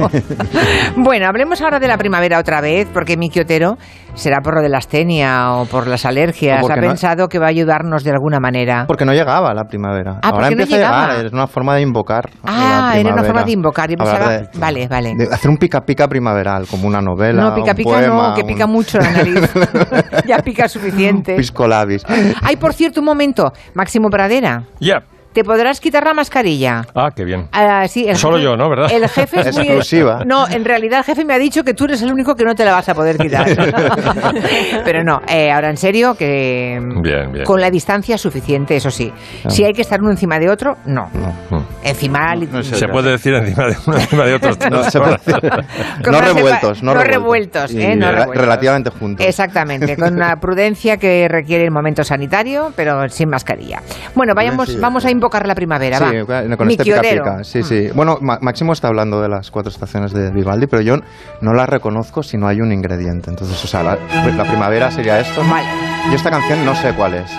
[0.97, 3.77] bueno, hablemos ahora de la primavera otra vez, porque Miki Otero
[4.14, 6.59] será por lo de la astenia o por las alergias.
[6.68, 8.85] Ha no- pensado que va a ayudarnos de alguna manera.
[8.87, 10.18] Porque no llegaba la primavera.
[10.22, 11.27] Ah, Ahora porque no empieza a llegar.
[11.27, 12.31] Es una forma de invocar.
[12.44, 13.90] Ah, la era una forma de invocar.
[13.90, 15.14] Yo pensaba- de- Vale, vale.
[15.16, 17.42] de hacer un pica pica primaveral, como una novela.
[17.42, 19.53] No, pica un pica poema, no, que un pica mucho la nariz.
[20.27, 21.35] ya pica suficiente.
[21.37, 22.05] Pisco labis.
[22.42, 23.53] Ay, por cierto, un momento.
[23.74, 24.62] Máximo Pradera.
[24.81, 25.03] Ya.
[25.35, 26.83] ¿Te podrás quitar la mascarilla?
[26.94, 27.49] Ah, qué bien.
[27.51, 28.70] Ah, sí, el Solo jefe- yo, ¿no?
[28.70, 28.92] ¿Verdad?
[28.92, 29.64] El jefe es muy...
[29.66, 30.23] Exclusiva.
[30.25, 32.55] No, en realidad el jefe me ha dicho que tú eres el único que no
[32.55, 33.44] te la vas a poder quitar.
[34.85, 37.44] Pero no, eh, ahora en serio, que Bien, bien.
[37.44, 39.12] con la distancia suficiente, eso sí.
[39.44, 39.51] Ah.
[39.51, 41.07] Si hay que estar uno encima de otro, no.
[41.51, 41.59] Mm.
[41.83, 42.35] Encima...
[42.62, 44.51] Se puede decir encima de uno encima de otro.
[44.70, 45.18] No, se puede-
[46.11, 47.73] no revueltos, no no revueltos.
[47.73, 47.97] revueltos, ¿eh?
[47.97, 48.44] No re- revueltos.
[48.44, 49.27] Relativamente juntos.
[49.27, 53.83] Exactamente, con una prudencia que requiere el momento sanitario, pero sin mascarilla.
[54.14, 56.43] Bueno, vayamos, vamos a invocar la primavera, Sí, va.
[56.43, 57.45] con este Miki pica pica.
[57.45, 57.89] Sí, sí.
[57.95, 60.97] Bueno, Ma- Máximo está hablando de las cuatro estaciones de Vivaldi, pero yo
[61.41, 63.31] no las reconozco si no hay un ingrediente.
[63.31, 63.97] Entonces, o sea, la,
[64.37, 65.43] la primavera sería esto.
[65.49, 65.67] Vale.
[66.11, 67.31] Yo esta canción no sé cuál es.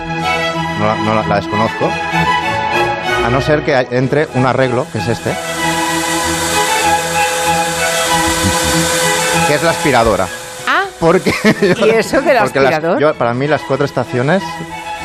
[0.80, 1.88] No, la- no la, la desconozco.
[3.24, 5.30] A no ser que hay- entre un arreglo, que es este.
[9.48, 10.26] Que es la aspiradora.
[10.66, 12.98] Ah, Porque ¿y eso del porque las- aspirador?
[13.00, 14.42] yo- para mí las cuatro estaciones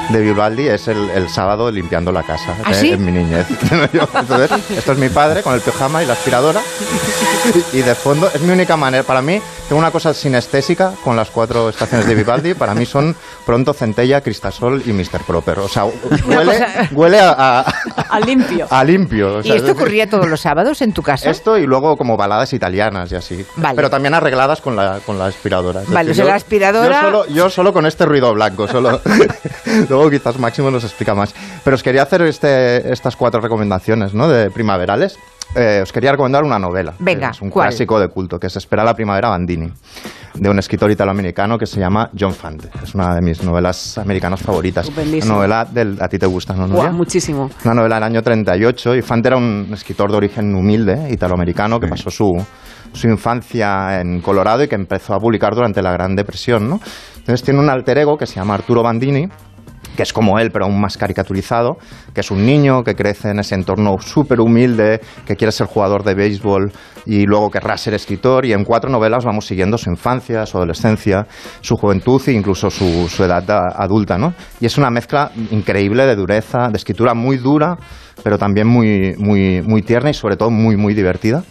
[0.10, 2.92] de Vivaldi es el, el sábado limpiando la casa ¿Ah, eh, sí?
[2.92, 3.48] en mi niñez.
[3.94, 6.62] Yo, entonces, esto es mi padre con el pijama y la aspiradora.
[7.74, 9.04] Y de fondo, es mi única manera.
[9.04, 12.54] Para mí, tengo una cosa sinestésica con las cuatro estaciones de Vivaldi.
[12.54, 15.22] Para mí son Pronto, Centella, Cristasol y Mr.
[15.26, 15.60] Proper.
[15.60, 17.66] O sea, huele, huele a, a-
[18.10, 18.68] A limpio.
[18.70, 19.38] a limpio.
[19.38, 21.30] o ¿Y sea, esto es decir, ocurría todos los sábados en tu casa?
[21.30, 23.46] Esto y luego como baladas italianas y así.
[23.56, 23.76] Vale.
[23.76, 25.84] Pero también arregladas con la, con la aspiradora.
[25.84, 28.68] Es Vale, decir, o sea, la aspiradora- Yo solo, yo solo con este ruido blanco,
[28.68, 29.00] solo.
[29.92, 31.34] luego quizás Máximo nos explica más.
[31.64, 34.28] Pero os quería hacer este, estas cuatro recomendaciones, ¿no?
[34.28, 35.18] De primaverales.
[35.54, 36.94] Eh, os quería recomendar una novela.
[37.00, 37.68] Venga, Es un ¿cuál?
[37.68, 39.70] clásico de culto, que es Espera la primavera Bandini,
[40.36, 42.70] de un escritor italoamericano que se llama John Fante.
[42.82, 44.90] Es una de mis novelas americanas favoritas.
[44.90, 45.98] Una novela del...
[46.02, 46.92] ¿A ti te gusta, no, Buah, Nuria?
[46.94, 47.50] muchísimo.
[47.66, 51.88] Una novela del año 38 y Fante era un escritor de origen humilde, italoamericano, que
[51.90, 52.32] pasó su,
[52.94, 56.70] su infancia en Colorado y que empezó a publicar durante la Gran Depresión.
[56.70, 56.80] ¿no?
[57.18, 59.28] Entonces tiene un alter ego que se llama Arturo Bandini,
[60.02, 61.78] que es como él, pero aún más caricaturizado,
[62.12, 66.04] que es un niño que crece en ese entorno súper humilde, que quiere ser jugador
[66.04, 66.72] de béisbol
[67.06, 68.48] y luego querrá ser escritor.
[68.48, 71.28] Y en cuatro novelas vamos siguiendo su infancia, su adolescencia,
[71.62, 73.44] su juventud e incluso su, su edad
[73.76, 74.18] adulta.
[74.18, 74.34] ¿no?
[74.60, 77.78] Y es una mezcla increíble de dureza, de escritura muy dura,
[78.24, 81.44] pero también muy, muy, muy tierna y sobre todo muy, muy divertida.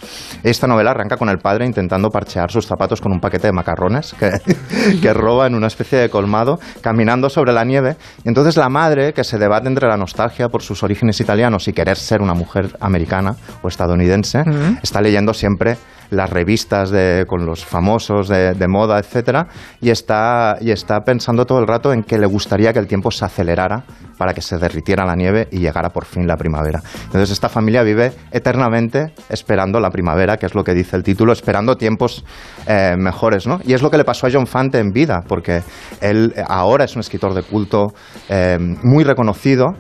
[0.43, 4.15] Esta novela arranca con el padre intentando parchear sus zapatos con un paquete de macarrones
[4.19, 4.31] que,
[5.03, 7.97] que roba en una especie de colmado, caminando sobre la nieve.
[8.25, 11.73] Y entonces la madre, que se debate entre la nostalgia por sus orígenes italianos y
[11.73, 14.43] querer ser una mujer americana o estadounidense,
[14.83, 15.77] está leyendo siempre
[16.11, 19.47] las revistas de, con los famosos de, de moda, etcétera,
[19.81, 23.11] y está, y está pensando todo el rato en que le gustaría que el tiempo
[23.11, 23.85] se acelerara
[24.19, 26.83] para que se derritiera la nieve y llegara por fin la primavera.
[27.05, 31.33] Entonces esta familia vive eternamente esperando la primavera, que es lo que dice el título,
[31.33, 32.23] esperando tiempos
[32.67, 33.61] eh, mejores, ¿no?
[33.65, 35.63] Y es lo que le pasó a John Fante en vida, porque
[36.03, 37.95] él eh, ahora es un escritor de culto
[38.29, 39.77] eh, muy reconocido,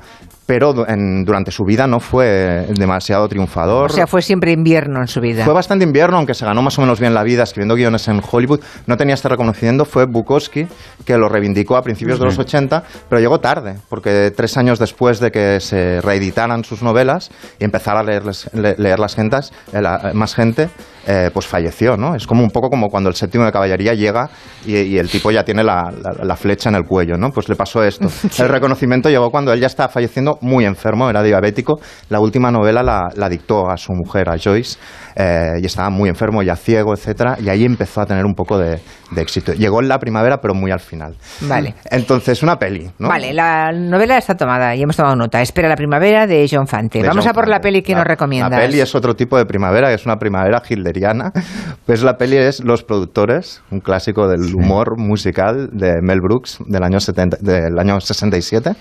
[0.50, 3.92] pero en- durante su vida no fue demasiado triunfador.
[3.92, 5.44] O sea, fue siempre invierno en su vida.
[5.44, 8.20] Fue bastante invierno, aunque se ganó más o menos bien la vida escribiendo guiones en
[8.28, 8.58] Hollywood.
[8.86, 10.66] No tenía este reconocimiento, fue Bukowski,
[11.04, 15.20] que lo reivindicó a principios de los 80, pero llegó tarde, porque tres años después
[15.20, 17.30] de que se reeditaran sus novelas
[17.60, 20.68] y empezara a leerles- le- leer las gentas, eh, la- más gente,
[21.06, 22.14] eh, pues falleció, ¿no?
[22.14, 24.28] Es como un poco como cuando el séptimo de caballería llega
[24.66, 27.30] y, y el tipo ya tiene la, la- la flecha en el cuello, ¿no?
[27.30, 28.08] Pues le pasó esto.
[28.42, 31.80] El reconocimiento llegó cuando él ya estaba falleciendo muy enfermo, era diabético.
[32.08, 34.78] La última novela la, la dictó a su mujer, a Joyce,
[35.16, 38.58] eh, y estaba muy enfermo, ya ciego, etcétera, y ahí empezó a tener un poco
[38.58, 38.80] de,
[39.10, 39.52] de éxito.
[39.52, 41.16] Llegó en la primavera, pero muy al final.
[41.42, 41.74] Vale.
[41.90, 43.08] Entonces, una peli, ¿no?
[43.08, 45.40] Vale, la novela está tomada y hemos tomado nota.
[45.42, 47.00] Espera la primavera de John Fante.
[47.02, 47.68] De Vamos John a por la Fante.
[47.68, 48.50] peli que La- nos recomiendas.
[48.52, 51.32] La peli es otro tipo de primavera, es una primavera hilderiana.
[51.86, 56.84] Pues la peli es Los Productores, un clásico del humor musical de Mel Brooks del
[56.84, 58.74] año, 70, del año 67.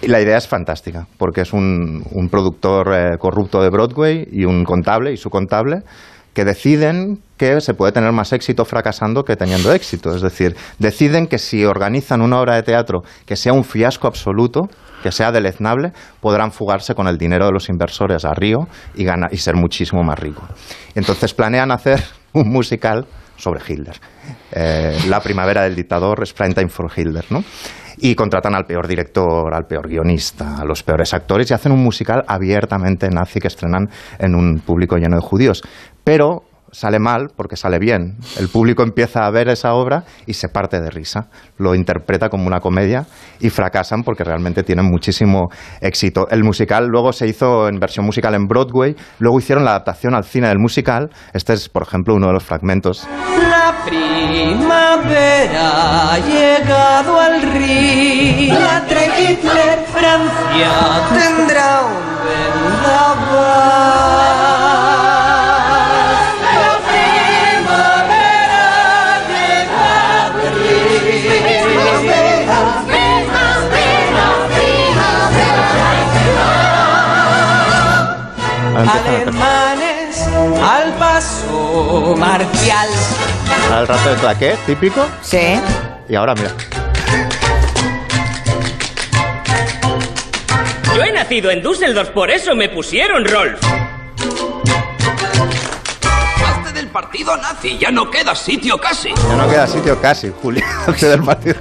[0.00, 4.44] Y la idea es fantástica, porque es un, un productor eh, corrupto de Broadway y
[4.44, 5.82] un contable y su contable
[6.34, 10.14] que deciden que se puede tener más éxito fracasando que teniendo éxito.
[10.14, 14.62] Es decir, deciden que si organizan una obra de teatro que sea un fiasco absoluto,
[15.02, 19.28] que sea deleznable, podrán fugarse con el dinero de los inversores a Río y, gana-
[19.32, 20.42] y ser muchísimo más rico.
[20.94, 22.02] Entonces planean hacer
[22.32, 23.06] un musical
[23.36, 23.96] sobre Hitler.
[24.52, 27.42] Eh, la primavera del dictador es Prime Time for Hitler, ¿no?
[27.98, 31.82] Y contratan al peor director, al peor guionista, a los peores actores y hacen un
[31.82, 35.62] musical abiertamente nazi que estrenan en un público lleno de judíos.
[36.04, 36.42] Pero
[36.72, 38.16] sale mal porque sale bien.
[38.38, 41.28] El público empieza a ver esa obra y se parte de risa.
[41.58, 43.06] Lo interpreta como una comedia
[43.40, 45.50] y fracasan porque realmente tienen muchísimo
[45.80, 46.26] éxito.
[46.30, 50.24] El musical luego se hizo en versión musical en Broadway, luego hicieron la adaptación al
[50.24, 51.10] cine del musical.
[51.34, 53.06] Este es, por ejemplo, uno de los fragmentos.
[53.50, 54.94] La primavera
[56.14, 58.54] ha llegado al río.
[58.58, 58.82] La
[59.18, 60.70] Hitler, Francia
[61.12, 62.02] tendrá un
[62.72, 64.51] vendaval.
[78.88, 80.28] Alemanes
[80.62, 82.88] al paso marcial.
[83.72, 85.06] Al rato de claqué, típico.
[85.22, 85.60] Sí.
[86.08, 86.50] Y ahora mira.
[90.94, 93.60] Yo he nacido en Düsseldorf, por eso me pusieron Rolf.
[96.92, 99.08] Partido nazi, ya no queda sitio casi.
[99.28, 100.62] Ya no queda sitio casi, Julio.
[101.00, 101.56] del partido.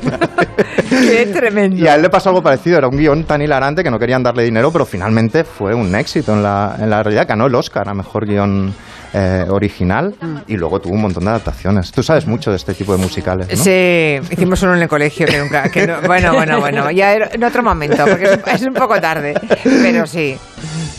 [0.90, 1.76] Qué tremendo.
[1.78, 4.24] Y a él le pasó algo parecido, era un guion tan hilarante que no querían
[4.24, 7.26] darle dinero, pero finalmente fue un éxito en la, en la realidad.
[7.28, 8.74] Ganó el Oscar a Mejor Guión
[9.14, 10.16] eh, Original
[10.48, 11.92] y luego tuvo un montón de adaptaciones.
[11.92, 13.64] Tú sabes mucho de este tipo de musicales, ¿no?
[13.64, 15.64] Sí, hicimos uno en el colegio que nunca.
[15.70, 16.92] que no- bueno, bueno, bueno.
[16.92, 19.34] Ya en otro momento, porque es un poco tarde.
[19.64, 20.38] Pero sí.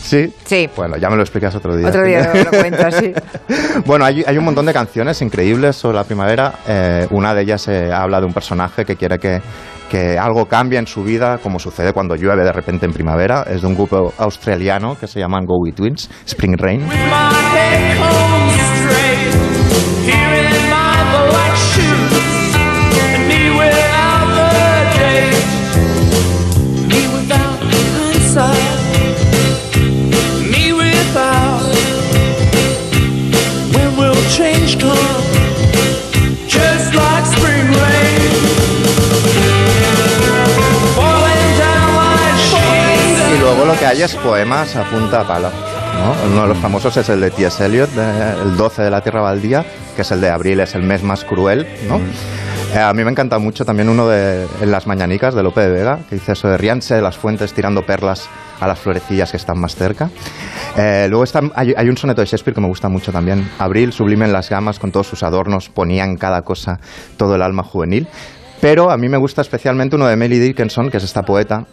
[0.03, 0.33] ¿Sí?
[0.43, 0.69] Sí.
[0.75, 1.87] Bueno, ya me lo explicas otro día.
[1.87, 3.13] Otro día lo, lo cuento, sí.
[3.85, 6.53] Bueno, hay, hay un montón de canciones increíbles sobre la primavera.
[6.67, 9.41] Eh, una de ellas eh, habla de un personaje que quiere que,
[9.89, 13.45] que algo cambie en su vida, como sucede cuando llueve de repente en primavera.
[13.49, 16.83] Es de un grupo australiano que se llaman Go With Twins, Spring Rain.
[43.83, 45.49] Falling Y luego lo que hay es poemas a punta pala.
[45.49, 46.31] ¿no?
[46.31, 47.63] Uno de los famosos es el de T.S.
[47.65, 49.65] Eliot, de- el 12 de la Tierra Baldía,
[49.95, 51.67] que es el de abril, es el mes más cruel.
[51.87, 51.99] ¿no?
[52.73, 55.69] Eh, a mí me encanta mucho también uno de en Las Mañanicas de Lope de
[55.69, 58.27] Vega, que dice eso de ríanse de las fuentes tirando perlas
[58.59, 60.09] a las florecillas que están más cerca.
[60.75, 63.47] Eh, luego está- hay, hay un soneto de Shakespeare que me gusta mucho también.
[63.59, 66.79] Abril, sublime en las gamas, con todos sus adornos, ponía en cada cosa
[67.17, 68.07] todo el alma juvenil.
[68.59, 71.65] Pero a mí me gusta especialmente uno de Emily Dickinson, que es esta poeta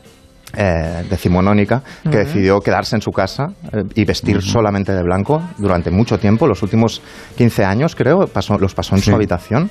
[0.56, 5.90] eh, decimonónica, que decidió quedarse en su casa eh, y vestir solamente de blanco durante
[5.90, 7.02] mucho tiempo, los últimos
[7.36, 9.10] 15 años creo, pasó- los pasó en Sí.
[9.10, 9.70] su habitación.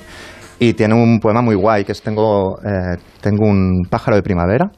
[0.58, 4.70] Y tiene un poema muy guay, que es Tengo, eh, tengo un pájaro de primavera,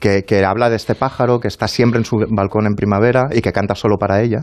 [0.00, 3.40] que, que habla de este pájaro que está siempre en su balcón en primavera y
[3.42, 4.38] que canta solo para ella.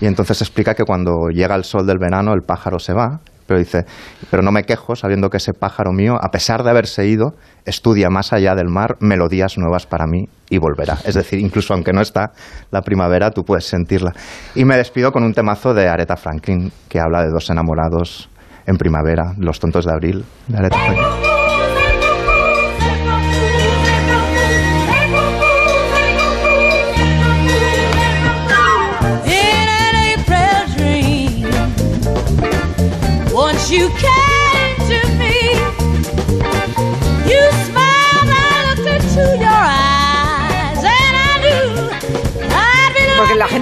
[0.00, 3.58] Y entonces explica que cuando llega el sol del verano el pájaro se va, pero
[3.58, 3.84] dice,
[4.30, 7.34] pero no me quejo sabiendo que ese pájaro mío, a pesar de haberse ido,
[7.64, 10.98] estudia más allá del mar melodías nuevas para mí y volverá.
[11.04, 12.32] Es decir, incluso aunque no está
[12.70, 14.12] la primavera, tú puedes sentirla.
[14.54, 18.28] Y me despido con un temazo de Aretha Franklin, que habla de dos enamorados
[18.66, 21.25] en primavera, Los tontos de abril, de Franklin.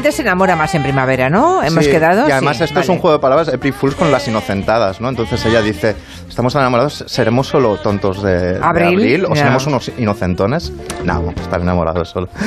[0.04, 1.62] Gente se enamora más en primavera, ¿no?
[1.62, 2.28] Hemos Sí, quedado.
[2.28, 5.08] Y además Sí, esto es un juego de palabras, April Fools con las inocentadas, ¿no?
[5.08, 5.96] Entonces ella dice,
[6.28, 7.04] ¿estamos enamorados?
[7.06, 9.24] ¿Seremos solo tontos de, de Abril?
[9.24, 10.72] ¿O seremos unos inocentones?
[11.04, 12.28] No, estar enamorados solo.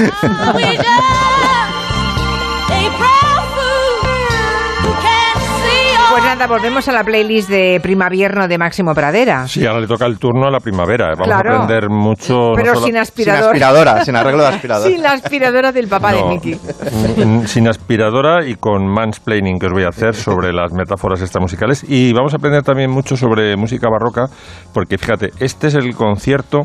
[6.48, 9.48] nada, volvemos a la playlist de primavierno de Máximo Pradera.
[9.48, 11.08] Sí, ahora le toca el turno a la primavera.
[11.12, 11.52] Vamos Claro.
[11.54, 12.34] a aprender mucho.
[12.34, 13.56] no Pero solo- sin aspirador.
[13.56, 14.90] Sin aspiradora, sin arreglo de aspiradora.
[14.92, 19.74] Sin la aspiradora del papá de No, mm, sin aspiradora y con mansplaining que os
[19.74, 21.84] voy a hacer sobre las metáforas extramusicales.
[21.88, 24.26] Y vamos a aprender también mucho sobre música barroca,
[24.74, 26.62] porque fíjate, este es el concierto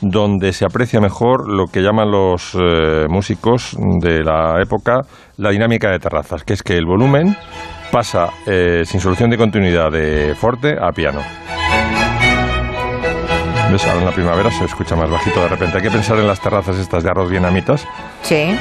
[0.00, 5.00] donde se aprecia mejor lo que llaman los eh, músicos de la época
[5.36, 7.36] la dinámica de terrazas, que es que el volumen
[7.94, 11.20] pasa eh, sin solución de continuidad de forte a piano.
[13.70, 13.84] ¿Ves?
[13.86, 15.76] Ahora en la primavera se escucha más bajito de repente.
[15.76, 17.86] Hay que pensar en las terrazas estas de arroz vietnamitas.
[18.22, 18.58] Sí.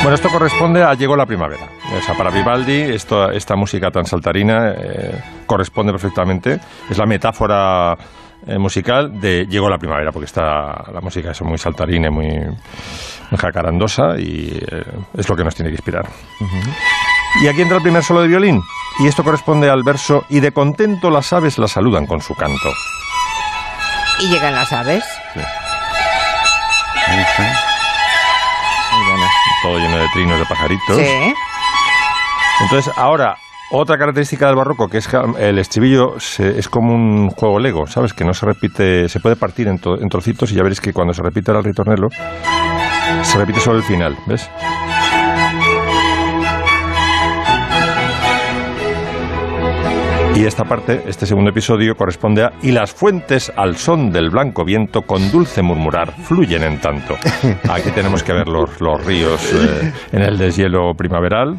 [0.00, 1.68] Bueno, esto corresponde a Llegó la primavera.
[1.94, 6.58] O sea, para Vivaldi esto, esta música tan saltarina eh, corresponde perfectamente.
[6.88, 7.98] Es la metáfora
[8.46, 12.28] eh, musical de Llegó la primavera, porque está la música es muy saltarina, y muy,
[12.28, 14.84] muy jacarandosa y eh,
[15.16, 16.06] es lo que nos tiene que inspirar.
[17.42, 18.62] Y aquí entra el primer solo de violín.
[18.98, 22.72] Y esto corresponde al verso Y de contento las aves la saludan con su canto.
[24.20, 25.04] Y llegan las aves.
[29.62, 30.96] Todo lleno de trinos de pajaritos.
[30.96, 31.34] Sí.
[32.60, 33.36] Entonces, ahora,
[33.70, 37.86] otra característica del barroco, que es que el estribillo se- es como un juego Lego,
[37.86, 38.12] ¿sabes?
[38.14, 40.92] Que no se repite, se puede partir en, to- en trocitos y ya veréis que
[40.92, 42.08] cuando se repite el ritornello,
[43.22, 44.48] se repite solo el final, ¿ves?
[50.34, 54.64] Y esta parte, este segundo episodio, corresponde a Y las fuentes al son del blanco
[54.66, 57.14] viento con dulce murmurar fluyen en tanto.
[57.70, 61.58] Aquí tenemos que ver los, los ríos eh, en el deshielo primaveral,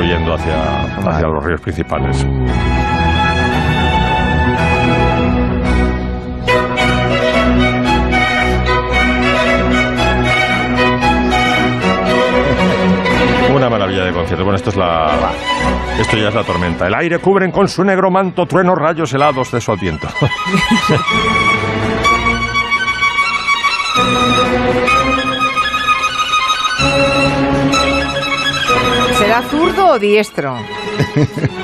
[0.00, 2.24] fluyendo hacia, hacia los ríos principales.
[13.54, 14.44] Una maravilla de concierto.
[14.44, 15.32] Bueno, esto es la.
[15.98, 16.86] Esto ya es la tormenta.
[16.86, 20.08] El aire cubren con su negro manto truenos rayos helados de su aliento.
[29.30, 30.56] ¿Será zurdo o diestro?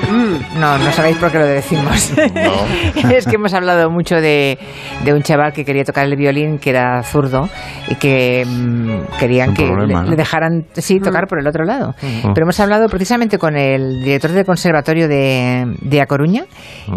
[0.09, 2.13] Mm, no, no sabéis por qué lo decimos.
[3.11, 4.57] es que hemos hablado mucho de,
[5.03, 7.49] de un chaval que quería tocar el violín, que era zurdo,
[7.89, 10.11] y que mm, querían que problema, le, ¿no?
[10.11, 11.93] le dejaran sí, tocar por el otro lado.
[12.01, 12.31] Mm.
[12.33, 16.45] Pero hemos hablado precisamente con el director del conservatorio de, de A Coruña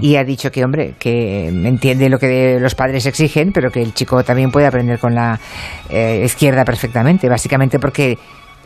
[0.01, 3.93] y ha dicho que, hombre, que entiende lo que los padres exigen, pero que el
[3.93, 5.41] chico también puede aprender con la
[5.89, 8.16] eh, izquierda perfectamente, básicamente porque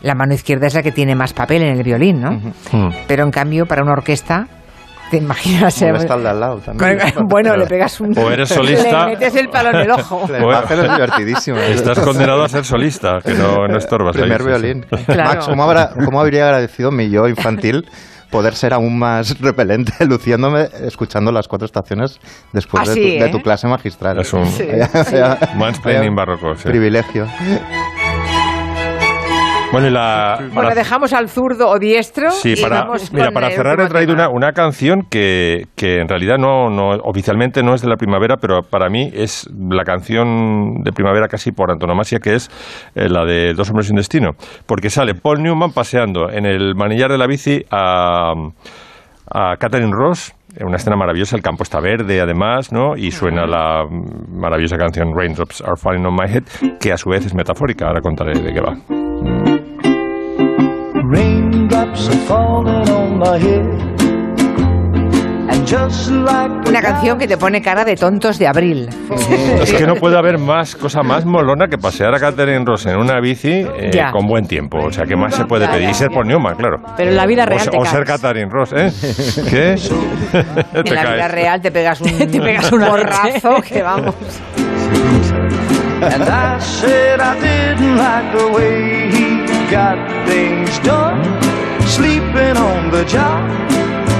[0.04, 2.40] la mano izquierda es la que tiene más papel en el violín, ¿no?
[3.08, 4.46] Pero en cambio, para una orquesta,
[5.10, 5.80] te imaginas.
[5.80, 6.98] De al lado también.
[7.28, 8.16] Bueno, le pegas un.
[8.18, 10.26] O eres solista- Le metes el palo en el ojo.
[10.28, 11.56] El papel es divertidísimo.
[11.58, 14.14] Estás condenado a ser solista, que no, no estorbas.
[14.16, 14.46] ahí, Primer sí.
[14.46, 14.86] violín.
[15.06, 15.24] Claro.
[15.34, 17.84] Max, ¿cómo, habrá- cómo habría agradecido mi yo infantil
[18.30, 22.18] poder ser aún más repelente luciéndome escuchando las cuatro estaciones
[22.52, 23.28] después Ah, de, tu, de ¿eh?
[23.30, 24.18] tu clase magistral?
[24.18, 24.64] Es un Sí,
[25.06, 25.16] sí.
[25.56, 26.54] mansplaining barroco.
[26.56, 26.64] sí.
[26.68, 27.26] Privilegio.
[29.74, 30.36] Bueno, y la.
[30.38, 32.30] Bueno, para- dejamos al zurdo o diestro.
[32.30, 36.08] Sí, y para, vamos mira, para cerrar he traído una, una canción que, que en
[36.08, 40.82] realidad no, no oficialmente no es de la primavera, pero para mí es la canción
[40.82, 42.48] de primavera casi por antonomasia, que es
[42.94, 44.30] eh, la de Dos hombres un destino.
[44.66, 48.32] Porque sale Paul Newman paseando en el manillar de la bici a,
[49.30, 50.32] a Catherine Ross.
[50.56, 52.96] en Una escena maravillosa, el campo está verde además, ¿no?
[52.96, 53.84] Y suena la
[54.30, 58.00] maravillosa canción Raindrops Are Falling on My Head, que a su vez es metafórica, ahora
[58.00, 59.03] contaré de qué va.
[61.06, 63.64] Raindrops are falling on my head,
[65.50, 68.88] and just like Una canción que te pone cara de tontos de abril.
[69.62, 72.96] Es que no puede haber más cosa más molona que pasear a Catherine Ross en
[72.96, 74.78] una bici eh, con buen tiempo.
[74.78, 75.88] O sea, ¿qué más se puede pedir?
[75.88, 76.78] Y ser por Newman, claro.
[76.96, 78.04] Pero en la vida O real te O, ser.
[78.04, 78.90] Catherine Ross, ¿eh?
[79.50, 79.76] ¿Qué?
[80.74, 84.14] En la vida real te pegas un, Te pegas una porrazo que vamos.
[86.12, 89.26] And I said I didn't like the way he
[89.70, 89.96] got
[90.28, 91.22] things done.
[91.86, 93.42] Sleeping on the job.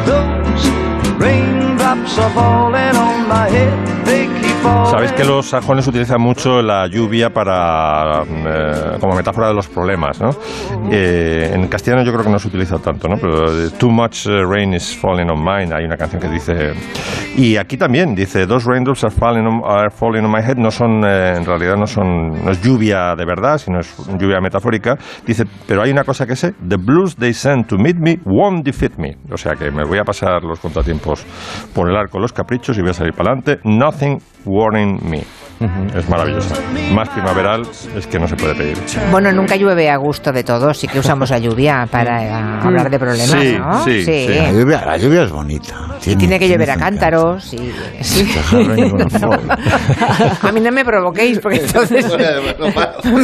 [0.07, 0.65] Those
[1.21, 4.07] raindrops are falling on my head.
[4.07, 4.44] They.
[4.65, 10.21] Sabéis que los sajones utilizan mucho la lluvia para eh, como metáfora de los problemas,
[10.21, 10.31] ¿no?
[10.91, 13.17] Eh, en castellano yo creo que no se utiliza tanto, ¿no?
[13.17, 15.75] Pero eh, too much eh, rain is falling on mine.
[15.75, 16.73] Hay una canción que dice
[17.37, 20.57] y aquí también dice those raindrops are falling on, are falling on my head.
[20.57, 24.41] No son eh, en realidad no son no es lluvia de verdad, sino es lluvia
[24.41, 24.97] metafórica.
[25.27, 28.65] Dice pero hay una cosa que sé, the blues they send to meet me won't
[28.65, 29.17] defeat me.
[29.31, 31.27] O sea que me voy a pasar los contratiempos
[31.75, 33.61] por el arco, los caprichos y voy a salir para adelante.
[33.65, 34.19] Nothing
[34.55, 35.25] warning me.
[35.95, 36.57] Es maravillosa.
[36.93, 37.63] Más primaveral
[37.97, 38.77] es que no se puede pedir.
[39.11, 42.31] Bueno, nunca llueve a gusto de todos, sí que usamos la lluvia para eh,
[42.61, 43.85] hablar de problemas, Sí, ¿no?
[43.85, 44.27] sí, sí.
[44.29, 45.75] La lluvia, la lluvia es bonita.
[46.05, 47.73] Y tiene que llover a cántaros y...
[50.43, 52.05] A mí no me provoquéis, porque entonces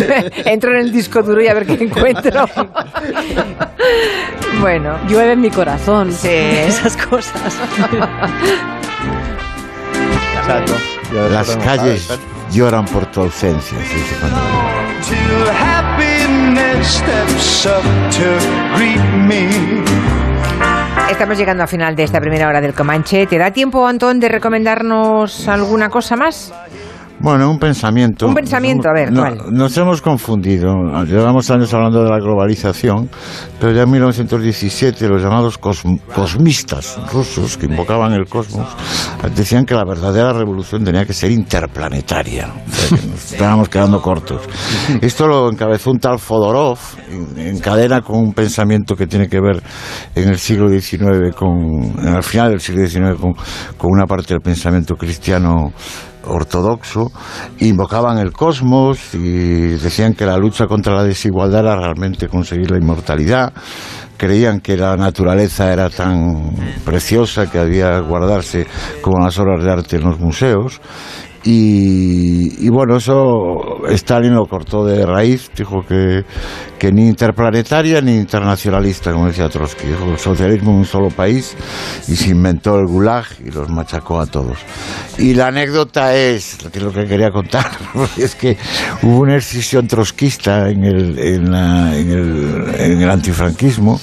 [0.46, 2.46] entro en el disco duro y a ver qué encuentro.
[4.60, 4.96] Bueno.
[5.08, 6.10] Llueve en mi corazón.
[6.12, 6.28] Sí.
[6.30, 7.58] Esas cosas.
[10.38, 10.99] Exacto.
[11.12, 12.08] Las calles
[12.52, 13.78] lloran por tu ausencia.
[13.78, 14.40] se dice cuando-.
[21.10, 23.26] Estamos llegando al final de esta primera hora del Comanche.
[23.26, 26.52] ¿Te da tiempo, Antón, de recomendarnos alguna cosa más?
[27.22, 28.26] Bueno, un pensamiento.
[28.26, 29.38] Un pensamiento, a ver, No, ¿cuál?
[29.52, 30.74] Nos hemos confundido.
[31.04, 33.10] Llevamos años hablando de la globalización,
[33.60, 38.66] pero ya en 1917 los llamados cosm- cosmistas rusos, que invocaban el cosmos,
[39.36, 42.48] decían que la verdadera revolución tenía que ser interplanetaria.
[42.66, 44.40] O sea, que nos estábamos quedando cortos.
[45.02, 46.78] Esto lo encabezó un tal Fodorov,
[47.10, 49.62] en, en cadena con un pensamiento que tiene que ver
[50.14, 51.58] en el siglo XIX, con,
[51.98, 53.34] en el final del siglo XIX, con,
[53.76, 55.72] con una parte del pensamiento cristiano
[56.24, 57.10] ortodoxo,
[57.58, 62.78] invocaban el cosmos y decían que la lucha contra la desigualdad era realmente conseguir la
[62.78, 63.52] inmortalidad,
[64.16, 66.54] creían que la naturaleza era tan
[66.84, 68.66] preciosa que había que guardarse
[69.00, 70.80] como las obras de arte en los museos.
[71.42, 76.22] Y, bueno, eso Stalin lo cortó de raíz, dijo que,
[76.78, 81.56] que ni interplanetaria ni internacionalista, como decía Trotsky, dijo el socialismo en un solo país
[82.08, 84.58] y se inventó el gulag y los machacó a todos.
[85.18, 87.66] Y la anécdota es, que es lo que quería contar,
[88.18, 88.56] es que
[89.02, 93.98] hubo una escisión trotskista en el, en la- el, en el antifranquismo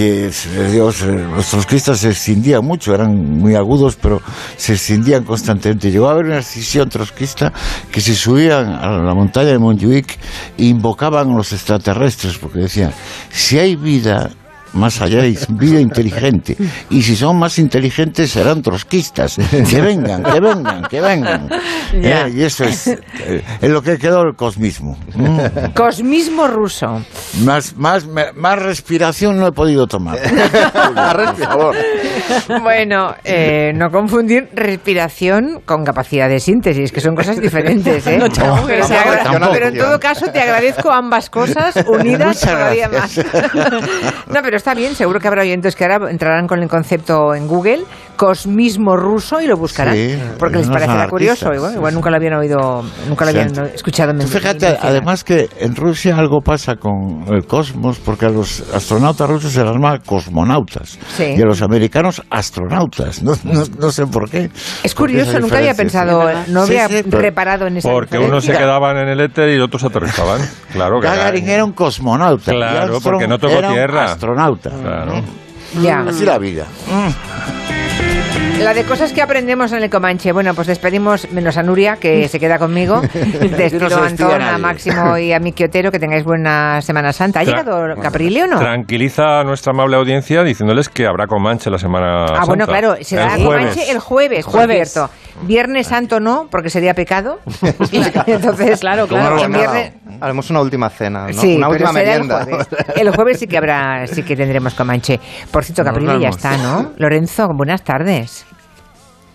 [0.00, 4.22] que se les dio- se- los trotskistas se escindían mucho, eran muy agudos, pero
[4.56, 5.90] se escindían constantemente.
[5.90, 7.52] Llegó a haber una escisión trotskista
[7.92, 10.18] que se subían a la montaña de Montjuic
[10.56, 12.92] invocaban a los extraterrestres, porque decían,
[13.30, 14.30] si hay vida
[14.72, 16.56] más allá hay vida inteligente,
[16.90, 19.36] y si son más inteligentes serán trotskistas.
[19.68, 21.48] Que vengan, que vengan, que vengan.
[21.92, 22.98] Eh, Y eso es, eh,
[23.60, 24.96] es lo que quedó el cosmismo.
[25.14, 25.72] Mm.
[25.74, 27.02] Cosmismo ruso.
[27.44, 30.18] Más, más, más respiración no he podido tomar.
[32.62, 38.18] Bueno, eh, no confundir respiración con capacidad de síntesis, que son cosas diferentes, ¿eh?
[38.18, 38.26] No
[38.66, 43.26] pero, agra- pero en todo caso te agradezco ambas cosas unidas Muchas todavía gracias.
[43.34, 43.50] más.
[44.30, 47.48] No, pero está bien, seguro que habrá oyentes que ahora entrarán con el concepto en
[47.48, 47.80] Google,
[48.20, 51.54] cosmismo ruso, y lo buscarán, Sí, porque les parecerá curioso.
[51.54, 51.94] Igual, sí, igual sí.
[51.96, 54.12] nunca lo habían oído, nunca lo habían escuchado.
[54.20, 59.52] Fíjate, además que en Rusia algo pasa con el cosmos, porque a los astronautas rusos
[59.52, 61.34] se les llama cosmonautas Sí.
[61.34, 63.22] y a los americanos astronautas.
[63.22, 64.50] No, no, no sé por qué.
[64.82, 68.52] Es ¿Por qué curioso, nunca había pensado, no había reparado en esa Porque unos se
[68.52, 70.42] quedaban en el éter y otros aterrizaban.
[70.74, 72.52] Claro, Gagarin era un cosmonauta.
[72.52, 74.04] Claro, porque no tocó era un tierra.
[74.12, 74.70] astronauta.
[74.70, 75.14] Claro.
[75.82, 76.00] Ya.
[76.00, 76.66] Así la vida.
[78.62, 80.32] La de cosas que aprendemos en el Comanche.
[80.32, 83.00] Bueno, pues despedimos, menos a Nuria, que se queda conmigo.
[83.56, 84.58] Despido a Antón, a.
[84.58, 85.90] Máximo y a Miki Otero.
[85.90, 87.40] Que tengáis buena Semana Santa.
[87.40, 88.58] ¿Ha Tra- llegado Caprile o no?
[88.58, 92.78] Tranquiliza a nuestra amable audiencia diciéndoles que habrá Comanche la semana Ah, bueno, Santa.
[92.80, 93.64] claro, será el jueves.
[93.66, 94.92] Comanche el jueves, por Jueves.
[94.92, 95.10] cierto.
[95.42, 97.38] Viernes Santo no, porque sería pecado.
[98.26, 99.42] Entonces, Claro, ¿Cómo claro.
[99.42, 101.32] en viernes, Haremos una última cena, ¿no?
[101.32, 102.40] Sí, una última merienda.
[102.40, 102.68] El jueves.
[102.96, 105.20] el jueves sí que habrá, sí que tendremos Comanche.
[105.50, 106.92] Por cierto, Caprile ya está, ¿no?
[106.96, 108.46] Lorenzo, buenas tardes.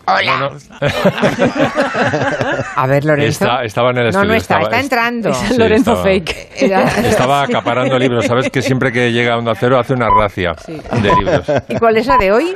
[0.08, 0.51] Hola.
[2.76, 3.45] A ver, Lorenzo.
[3.45, 4.28] Está- estaba en el No, estudio.
[4.28, 5.30] no está, estaba- está entrando.
[5.30, 6.47] Es el Sí, Lorenzo estaba- fake.
[7.06, 8.26] Estaba acaparando libros.
[8.26, 11.45] Sabes que siempre que llega a Onda Cero hace una racia de libros.
[11.70, 12.56] ¿Y cuál es la de hoy?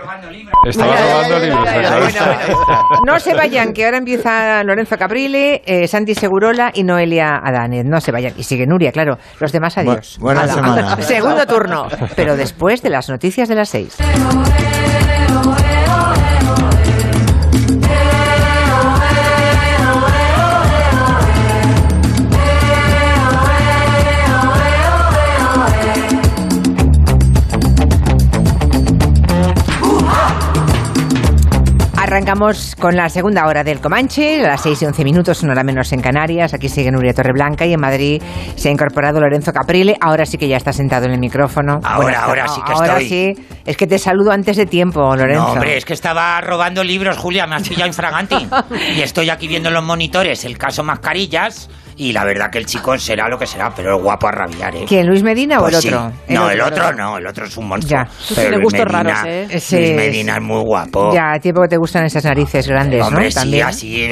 [0.66, 1.64] Estaba robando libros.
[1.64, 3.04] Bueno, bueno.
[3.06, 7.86] No se vayan, que ahora empieza Lorenzo Caprile, eh, Santi Segurola y Noelia Adanes.
[7.86, 8.34] No se vayan.
[8.38, 9.18] Y sigue Nuria, claro.
[9.40, 10.18] Los demás, adiós.
[10.20, 10.54] Bu- buena Hala.
[10.54, 11.02] semana.
[11.02, 11.88] Segundo turno.
[12.16, 13.98] Pero después de las noticias de las seis.
[32.30, 35.64] Arrancamos con la segunda hora del Comanche, a las 6 y 11 minutos, una hora
[35.64, 36.54] menos en Canarias.
[36.54, 38.22] Aquí sigue Nuria Torreblanca y en Madrid
[38.56, 39.98] se ha incorporado Lorenzo Caprile.
[40.00, 41.80] Ahora sí que ya está sentado en el micrófono.
[41.84, 43.10] Ahora, ahora sí que ahora estoy.
[43.10, 43.48] sí.
[43.66, 45.42] Es que te saludo antes de tiempo, Lorenzo.
[45.42, 48.48] No, hombre, es que estaba robando libros, Julia, me has pillado infraganti.
[48.96, 51.68] y estoy aquí viendo en los monitores el caso Mascarillas.
[52.00, 54.74] Y la verdad que el chico será lo que será, pero es guapo a rabiar,
[54.74, 54.86] ¿eh?
[54.88, 55.88] ¿Quién, Luis Medina o Pues el sí.
[55.90, 56.12] otro?
[56.30, 58.00] no, el el otro no, el otro es un monstruo.
[58.04, 58.10] Ya.
[58.28, 59.48] Tú Pero Luis Medina- raros, ¿eh?
[59.52, 61.14] Luis Sí, Medina es muy guapo.
[61.14, 63.30] Ya, a tiempo que te gustan esas narices grandes, Hombre, ¿no?
[63.32, 63.68] sí, También.
[63.68, 64.10] así,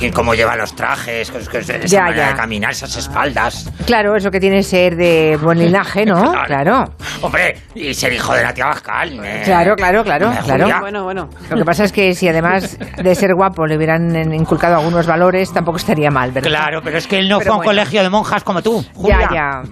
[0.00, 2.28] y cómo lleva los trajes, esa Ya, manera ya.
[2.32, 3.70] de caminar, esas espaldas.
[3.86, 6.32] Claro, eso que tiene ser de buen linaje, ¿no?
[6.46, 6.84] Claro.
[7.22, 9.18] Hombre, y ser hijo de la tía Bascal.
[9.24, 9.40] eh.
[9.44, 10.66] Claro, claro, claro, claro.
[10.80, 11.30] Bueno, bueno.
[11.48, 15.52] Lo que pasa es que si además de ser guapo le hubieran inculcado algunos valores,
[15.52, 16.50] tampoco estaría mal, ¿verdad?
[16.50, 17.70] Claro, pero es que él no fue a un bueno.
[17.70, 18.82] colegio de monjas como tú.
[18.82, 19.28] Ya, Julia.
[19.32, 19.62] ya.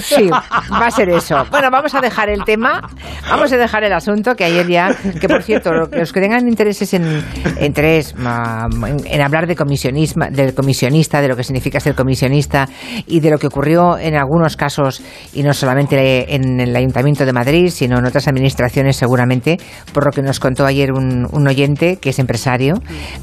[0.00, 1.44] Sí, va a ser eso.
[1.50, 2.80] Bueno, vamos a dejar el tema,
[3.28, 6.48] vamos a dejar el asunto, que ayer ya, que por cierto, lo- los que tengan
[6.48, 7.22] intereses en,
[7.58, 12.68] en tres, en, en hablar de comisionismo, del comisionista, de lo que significa ser comisionista
[13.06, 15.02] y de lo que ocurrió en algunos casos,
[15.34, 19.58] y no solamente en el Ayuntamiento de Madrid, sino en otras administraciones seguramente,
[19.92, 22.74] por lo que nos contó ayer un, un oyente, que es empresario,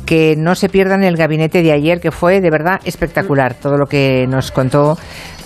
[0.06, 3.86] que no se pierdan el gabinete de ayer, que fue de verdad espectacular, todo lo
[3.86, 4.98] que nos contó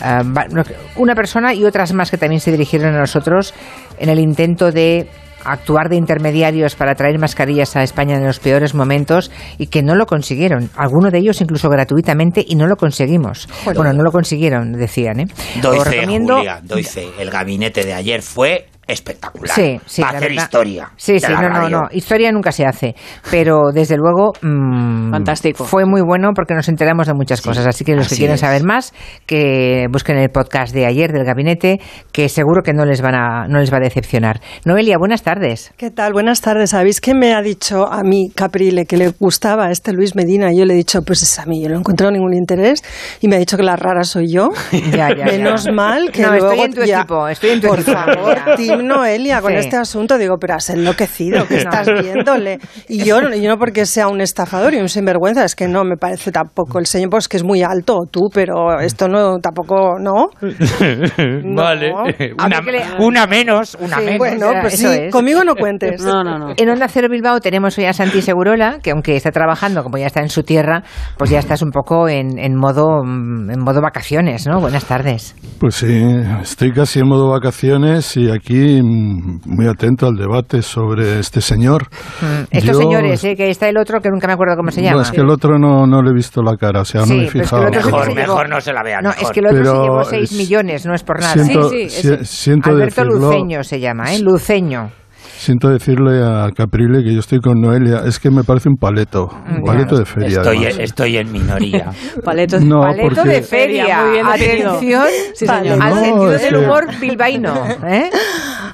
[0.02, 0.64] no,
[0.98, 3.54] una persona y otras más que también se dirigieron a nosotros
[3.98, 5.08] en el intento de
[5.44, 9.96] actuar de intermediarios para traer mascarillas a España en los peores momentos y que no
[9.96, 10.70] lo consiguieron.
[10.76, 13.48] Algunos de ellos incluso gratuitamente y no lo conseguimos.
[13.64, 15.22] Bueno, no lo consiguieron, decían.
[15.22, 15.26] ¿eh?
[15.62, 17.08] Doy Os fe, recomiendo- Julia, doy fe.
[17.18, 19.54] El gabinete de ayer fue espectacular.
[19.56, 20.44] Sí, sí, Va a la hacer verdad.
[20.44, 20.90] historia.
[20.96, 21.70] Sí, sí, no, no, radio.
[21.82, 21.88] no.
[21.92, 22.96] Historia nunca se hace.
[23.30, 24.34] Pero desde luego.
[24.42, 25.66] mm, Fantástico.
[25.66, 27.66] Fue muy bueno porque nos enteramos de muchas cosas.
[27.68, 28.42] Así que los que así quieren es.
[28.42, 28.94] saber más,
[29.26, 31.80] que busquen el podcast de ayer del gabinete,
[32.12, 34.40] que seguro que no les, van a, no les va a decepcionar.
[34.66, 35.72] Noelia, buenas tardes.
[35.78, 36.14] ¿Qué tal?
[36.14, 36.70] Buenas tardes.
[36.72, 40.52] ¿Sabéis que me ha dicho a mí Caprile que le gustaba este Luis Medina?
[40.54, 42.84] Y yo le he dicho, pues es a mí, yo no he encontrado ningún interés.
[43.22, 44.50] Y me ha dicho que la rara soy yo.
[44.98, 45.72] Ya, ya, Menos ya.
[45.74, 47.98] mal que No, luego estoy en tu ya- equipo, estoy en tu Por equipo.
[47.98, 48.38] favor,
[48.78, 49.58] Tim Noelia, con Sí.
[49.60, 51.70] este asunto digo, pero has enloquecido, ¿qué No.
[51.72, 52.60] estás viéndole?
[52.88, 55.84] Y yo, no- yo no porque sea un estafador y un sinvergüenza, es que no
[55.84, 59.98] me parece tampoco el señor, pues que es muy alto, tú, pero esto no, tampoco,
[60.00, 60.30] ¿no?
[61.56, 61.92] vale.
[61.94, 64.18] Una, mí que le- una menos, una Sí, menos.
[64.20, 65.12] Bueno, pues Eso sí, es.
[65.14, 66.02] conmigo no cuentes.
[66.04, 66.54] No, no, no.
[66.58, 70.08] En Onda Cero Bilbao tenemos hoy a Santi Segurola, que aunque está trabajando, como ya
[70.08, 70.84] está en su tierra,
[71.18, 74.60] pues ya estás un poco en, en modo mm, en modo vacaciones, ¿no?
[74.60, 75.36] Buenas tardes.
[75.60, 76.04] Pues sí,
[76.42, 81.88] estoy casi en modo vacaciones y aquí muy atento al debate sobre este señor.
[82.22, 83.36] Mm, Estos Yo- señores, ¿eh?
[83.36, 84.98] que está el otro que nunca me acuerdo cómo se llama.
[84.98, 87.10] No, es que el otro no, no le he visto la cara, o sea, Sí,
[87.10, 87.70] no me he pero es que fijado.
[87.72, 89.04] Mejor, mejor no se la vean.
[89.04, 89.24] No, mejor.
[89.24, 91.34] es que el otro Pero se llevó 6 es- millones, no es por nada.
[91.34, 94.20] Siento, Sí, sí, si- siento Alberto decirlo, Luceño se llama, ¿eh?
[94.20, 94.92] Luceño.
[95.40, 99.30] Siento decirle a Caprile que yo estoy con Noelia, es que me parece un paleto,
[99.56, 100.40] un paleto de feria.
[100.40, 100.80] Estoy, además.
[100.80, 101.92] estoy en minoría.
[102.26, 104.02] Paleto, No, Paleto porque- de feria.
[104.02, 104.26] Muy bien.
[104.26, 105.04] Atención
[105.36, 105.80] Sí, señor.
[105.80, 107.54] al No, sentido del que- humor bilbaíno.
[107.86, 108.10] ¿eh?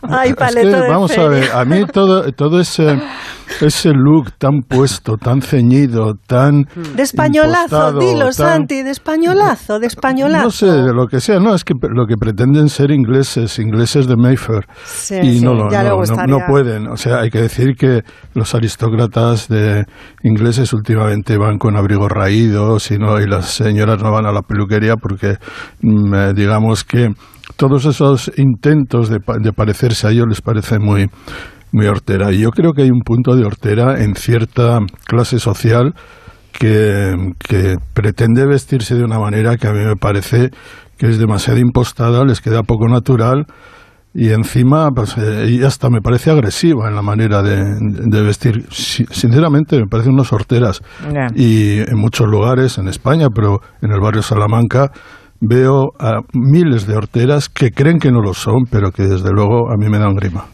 [0.09, 2.99] Ay, Es paleto que, de vamos a ver, a mí todo, todo ese,
[3.61, 9.87] ese look tan puesto, tan ceñido, tan De españolazo, dilo, tan- Santi, de españolazo, de
[9.87, 10.43] españolazo.
[10.45, 14.07] No sé, de lo que sea, no, es que lo que pretenden ser ingleses, ingleses
[14.07, 16.87] de Mayfair, Sí, y sí, no, lo, ya no, no pueden.
[16.87, 18.01] O sea, hay que decir que
[18.33, 19.85] los aristócratas de
[20.23, 24.41] ingleses últimamente van con abrigos raídos y, no, y las señoras no van a la
[24.41, 25.37] peluquería porque,
[25.81, 27.09] mm, eh, digamos que
[27.57, 31.07] todos esos intentos de, de parecerse a ellos les parece muy
[31.71, 32.31] muy hortera.
[32.31, 35.93] Y yo creo que hay un punto de hortera en cierta clase social
[36.51, 40.49] que, que pretende vestirse de una manera que a mí me parece
[40.97, 43.45] que es demasiado impostada, les queda poco natural
[44.13, 48.67] y encima pues, eh, y hasta me parece agresiva en la manera de, de vestir.
[48.69, 50.81] Si- Sinceramente me parecen unas horteras.
[51.35, 54.91] Y en muchos lugares, en España, pero en el barrio Salamanca,
[55.45, 59.71] veo a miles de horteras que creen que no lo son, pero que desde luego
[59.71, 60.45] a mí me dan grima.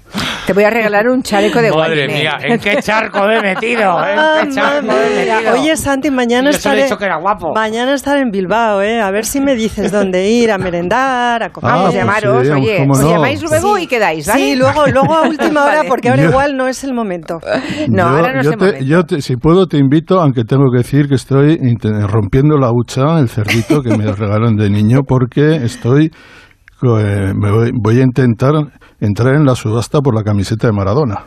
[0.49, 3.83] Te voy a regalar un chaleco de Madre mía, ¿en qué charco me he metido?
[4.03, 5.41] ¿En Ah, qué charco me he mamá.
[5.41, 5.53] metido?
[5.61, 7.53] Oye, Santi, mañana estaré, que era guapo.
[7.53, 8.99] mañana estaré en Bilbao, ¿eh?
[8.99, 11.71] A ver si me dices dónde ir, a merendar, a comer.
[11.71, 13.11] Vamos, pues llamaros, sí, oye, os no.
[13.11, 14.39] llamáis luego y quedáis, ¿vale?
[14.41, 17.37] Sí, luego, luego a última hora, porque ahora Yo- igual no es el momento.
[17.87, 18.85] No, yo, ahora no es yo el te- momento.
[18.85, 21.59] yo te- si puedo te invito, aunque tengo que decir que estoy
[22.07, 26.09] rompiendo la hucha, el cerdito que me regalaron de niño, porque estoy
[26.87, 28.53] me voy, voy a intentar
[28.99, 31.23] entrar en la subasta por la camiseta de Maradona.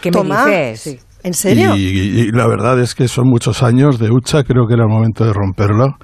[0.00, 0.44] ¿Qué me Toma.
[0.46, 1.04] dices?
[1.22, 1.74] ¿En serio?
[1.76, 4.84] Y, y- y la verdad es que son muchos años de hucha, creo que era
[4.84, 5.96] el momento de romperla.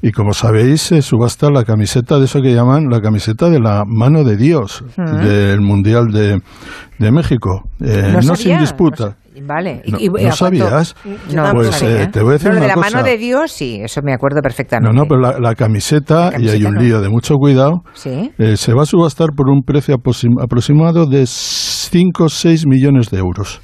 [0.00, 3.84] Y como sabéis, se subasta la camiseta de eso que llaman la camiseta de la
[3.86, 6.40] mano de Dios del Mundial de,
[6.98, 7.62] de México.
[7.80, 9.16] Eh, No sin disputa.
[9.42, 9.82] Vale.
[9.86, 10.94] No- y, no sabías?
[11.32, 12.02] No, Pues, no sabía.
[12.02, 12.90] eh, te voy a decir No, lo de la cosa.
[12.90, 14.96] mano de Dios, sí, eso me acuerdo No, perfectamente.
[14.96, 16.80] no, pero la, la camiseta, y hay un no.
[16.80, 18.30] lío de mucho cuidado, Sí.
[18.38, 23.10] eh, se va a subastar por un precio aproxim- aproximado de 5 o 6 millones
[23.10, 23.60] de euros.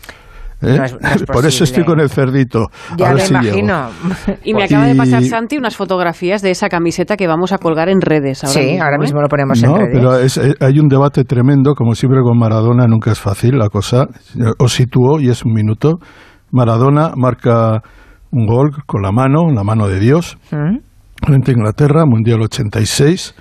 [0.62, 0.76] ¿Eh?
[0.78, 2.66] No es- no es por eso estoy con el cerdito.
[2.96, 3.58] Ya me si llego.
[3.58, 3.88] imagino.
[4.44, 7.88] Y me acaba de pasar Santi unas fotografías de esa camiseta que vamos a colgar
[7.88, 8.44] en redes.
[8.44, 9.00] Ahora Sí, mismo, ahora ¿eh?
[9.00, 9.90] mismo lo ponemos en No, redes.
[9.92, 13.68] pero es- eh, hay un debate tremendo, como siempre con Maradona, nunca es fácil la
[13.68, 14.06] cosa.
[14.58, 15.98] Os sitúo y es un minuto.
[16.52, 17.80] Maradona marca
[18.32, 20.78] un gol con la mano, la mano de Dios, ¿Mm?
[21.26, 23.34] frente a Inglaterra, Mundial 86.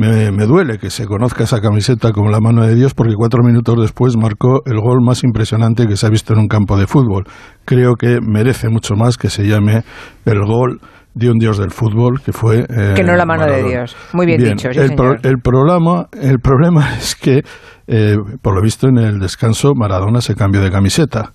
[0.00, 3.42] Me, me duele que se conozca esa camiseta como la mano de Dios porque cuatro
[3.44, 6.86] minutos después marcó el gol más impresionante que se ha visto en un campo de
[6.86, 7.24] fútbol.
[7.66, 9.82] Creo que merece mucho más que se llame
[10.24, 10.80] el gol
[11.12, 12.60] de un dios del fútbol que fue...
[12.60, 13.62] eh, Que no la mano de.
[13.62, 13.94] Dios.
[14.14, 17.42] Muy bien dicho, sí, el, pro- el problema, el problema es que,
[17.88, 21.32] eh, por lo visto, en el descanso Maradona se cambió de camiseta.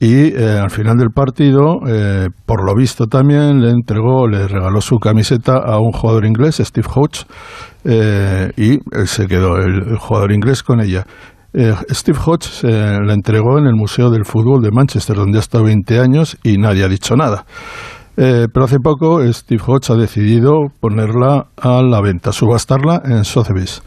[0.00, 4.80] Y eh, al final del partido, eh, por lo visto también, le entregó, le regaló
[4.80, 7.24] su camiseta a un jugador inglés, Steve Hodge,
[7.84, 11.04] eh, y se quedó, el, el jugador inglés, con ella.
[11.90, 15.98] Steve Hodge la entregó en el Museo del Fútbol de Manchester, donde ha estado 20
[15.98, 17.46] años y nadie ha dicho nada.
[18.14, 23.82] Pero hace poco Steve Hodge ha decidido ponerla a la venta, subastarla en Sotheby's.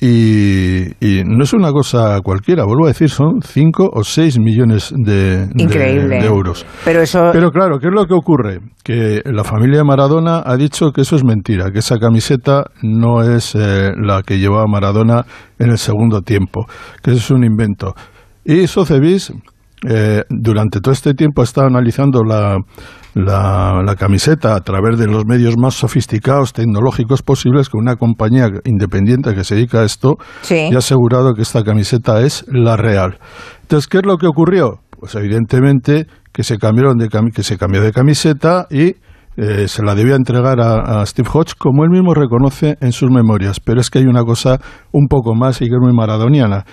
[0.00, 4.92] Y, y no es una cosa cualquiera, vuelvo a decir, son 5 o 6 millones
[4.96, 5.64] de, de-
[6.20, 6.64] de euros.
[6.84, 7.30] Pero eso...
[7.32, 8.60] Pero claro, ¿qué es lo que ocurre?
[8.84, 13.56] Que la familia Maradona ha dicho que eso es mentira, que esa camiseta no es
[13.56, 15.24] eh, la que llevaba Maradona
[15.58, 16.66] en el segundo tiempo,
[17.02, 17.94] que eso es un invento.
[18.44, 19.32] Y Sotheby's,
[19.88, 22.56] eh, durante todo este tiempo, ha estado analizando la,
[23.18, 28.48] la, la camiseta a través de los medios más sofisticados, tecnológicos posibles, con una compañía
[28.64, 30.68] independiente que se dedica a esto Sí.
[30.70, 33.18] y ha asegurado que esta camiseta es la real.
[33.62, 34.80] Entonces, ¿qué es lo que ocurrió?
[34.98, 38.94] Pues evidentemente que se cambiaron de que se cambió de camiseta y
[39.36, 43.10] eh, se la debía entregar a, a Steve Hodge, como él mismo reconoce en sus
[43.10, 43.60] memorias.
[43.60, 44.58] Pero es que hay una cosa
[44.92, 46.64] un poco más y que es muy maradoniana.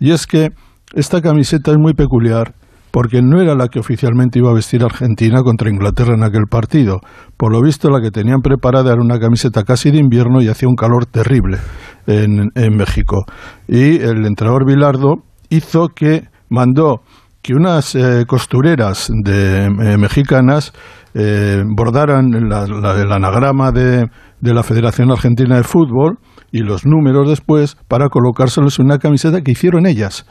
[0.00, 0.50] Y es que
[0.94, 2.54] esta camiseta es muy peculiar
[2.90, 7.00] porque no era la que oficialmente iba a vestir Argentina contra Inglaterra en aquel partido.
[7.36, 10.68] Por lo visto, la que tenían preparada era una camiseta casi de invierno y hacía
[10.68, 11.58] un calor terrible
[12.06, 13.24] en, México.
[13.66, 15.16] Y el entrenador Bilardo
[15.50, 17.02] hizo que mandó
[17.42, 20.72] que unas eh, costureras de, eh, mexicanas
[21.14, 24.06] eh, bordaran la- la- el anagrama de,
[24.40, 26.18] de la Federación Argentina de Fútbol
[26.50, 30.26] y los números después para colocárselos en una camiseta que hicieron ellas.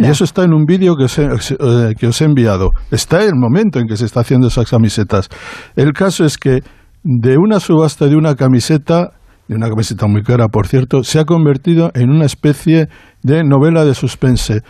[0.00, 2.70] Y eso está en un vídeo que, os he- eh, que os he enviado.
[2.90, 5.28] Está el momento en que se está haciendo esas camisetas.
[5.76, 6.60] El caso es que
[7.02, 9.12] de una subasta de una camiseta,
[9.48, 12.88] de una camiseta muy cara, por cierto, se ha convertido en una especie
[13.22, 14.60] de novela de suspense.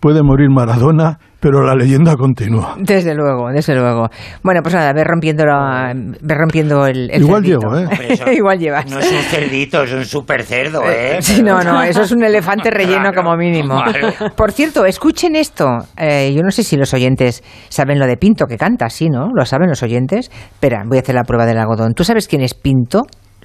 [0.00, 2.76] Puede morir Maradona, pero la leyenda continúa.
[2.78, 4.08] Desde luego, desde luego.
[4.42, 7.60] Bueno, pues nada, ve rompiendo, la- ve rompiendo el, el Igual cerdito.
[7.74, 8.06] llego, ¿eh?
[8.10, 8.86] Eso Igual llevas.
[8.90, 11.18] No es un cerdito, es un super cerdo, ¿eh?
[11.20, 13.74] Sí, no, no, eso es un elefante relleno Claro, como mínimo.
[13.76, 14.14] vale.
[14.36, 15.66] Por cierto, escuchen esto.
[15.96, 19.28] Eh, yo no sé si los oyentes saben lo de Pinto que canta, sí, ¿no?
[19.34, 20.30] ¿Lo saben los oyentes?
[20.52, 21.94] Espera, voy a hacer la prueba del algodón.
[21.94, 23.02] ¿Tú sabes quién es Pinto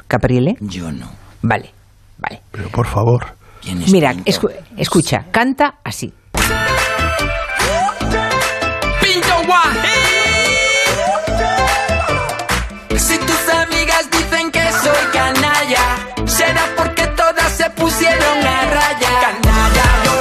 [0.08, 0.56] Caprile?
[0.60, 1.08] Yo no.
[1.41, 1.70] Vale,
[2.18, 2.41] vale.
[2.52, 3.26] Pero por favor.
[3.62, 4.32] ¿Quién es Mira, Pinto?
[4.32, 6.14] escu- escucha, canta así.
[12.98, 19.10] Si tus amigas dicen que soy canalla, será porque todas se pusieron a raya.
[19.22, 20.16] Canalla yo,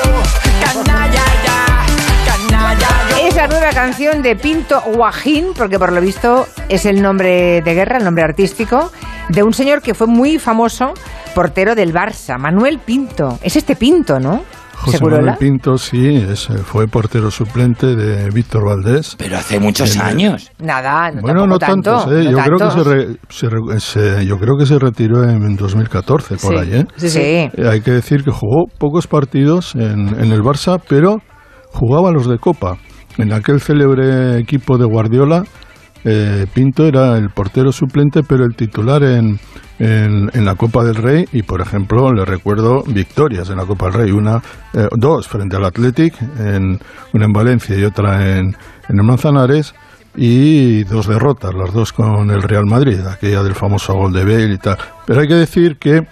[0.64, 1.86] canalla ya,
[2.26, 3.28] canalla yo.
[3.28, 7.74] Es la nueva canción de Pinto Guajín, porque por lo visto es el nombre de
[7.74, 8.90] guerra, el nombre artístico,
[9.28, 10.94] de un señor que fue muy famoso,
[11.34, 13.38] portero del Barça, Manuel Pinto.
[13.42, 14.44] Es este Pinto, ¿no?
[14.84, 15.20] José ¿Segurola?
[15.20, 19.16] Manuel Pinto, sí, es, eh, fue portero suplente de Víctor Valdés.
[19.18, 20.50] Pero hace muchos En años.
[20.58, 22.24] Nada, no, Bueno, no tampoco tantos, tanto, ¿eh?
[22.24, 22.84] no yo, creo que tantos.
[22.84, 26.80] se re- se re- se- yo creo que se retiró en 2014, por Sí, ahí.
[26.80, 26.86] ¿eh?
[26.96, 27.20] sí, sí.
[27.20, 31.18] Eh, Hay que decir que jugó pocos partidos en, en el Barça, pero
[31.72, 32.76] jugaba los de Copa.
[33.18, 35.44] En aquel célebre equipo de Guardiola,
[36.04, 39.38] eh, Pinto era el portero suplente, pero el titular en,
[39.78, 41.24] en, en la Copa del Rey.
[41.32, 44.10] Y, por ejemplo, le recuerdo victorias en la Copa del Rey.
[44.10, 46.78] Una, eh, dos frente al Athletic, en,
[47.12, 48.56] una en Valencia y otra en,
[48.88, 49.74] en el Manzanares.
[50.16, 54.54] Y dos derrotas, las dos con el Real Madrid, aquella del famoso gol de Bale
[54.54, 54.78] y tal.
[55.04, 56.06] Pero hay que decir que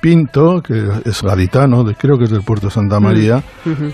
[0.00, 3.42] Pinto, que es gaditano, creo que es del puerto de Santa María,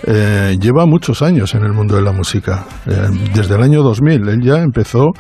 [0.07, 2.65] eh, lleva muchos años en el mundo de la música.
[2.87, 5.13] Eh, desde el año 2000, él ya empezó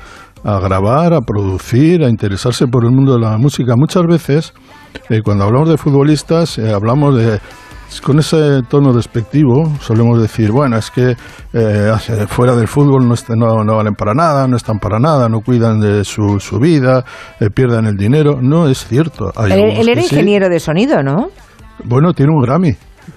[0.44, 3.74] a grabar, a producir, a interesarse por el mundo de la música.
[3.76, 4.52] Muchas veces,
[5.08, 7.40] eh, cuando hablamos de futbolistas, eh, hablamos de
[8.02, 11.14] con ese tono despectivo solemos decir, bueno, es que
[11.52, 11.92] eh,
[12.28, 15.78] fuera del fútbol no, no, no valen para nada, no están para nada, no cuidan
[15.80, 17.04] de su, su vida,
[17.40, 18.38] eh, pierden el dinero.
[18.40, 19.30] No es cierto.
[19.36, 20.08] Hay Él, era sí.
[20.14, 21.28] ingeniero de sonido, ¿no?
[21.84, 22.74] Bueno, tiene un Grammy.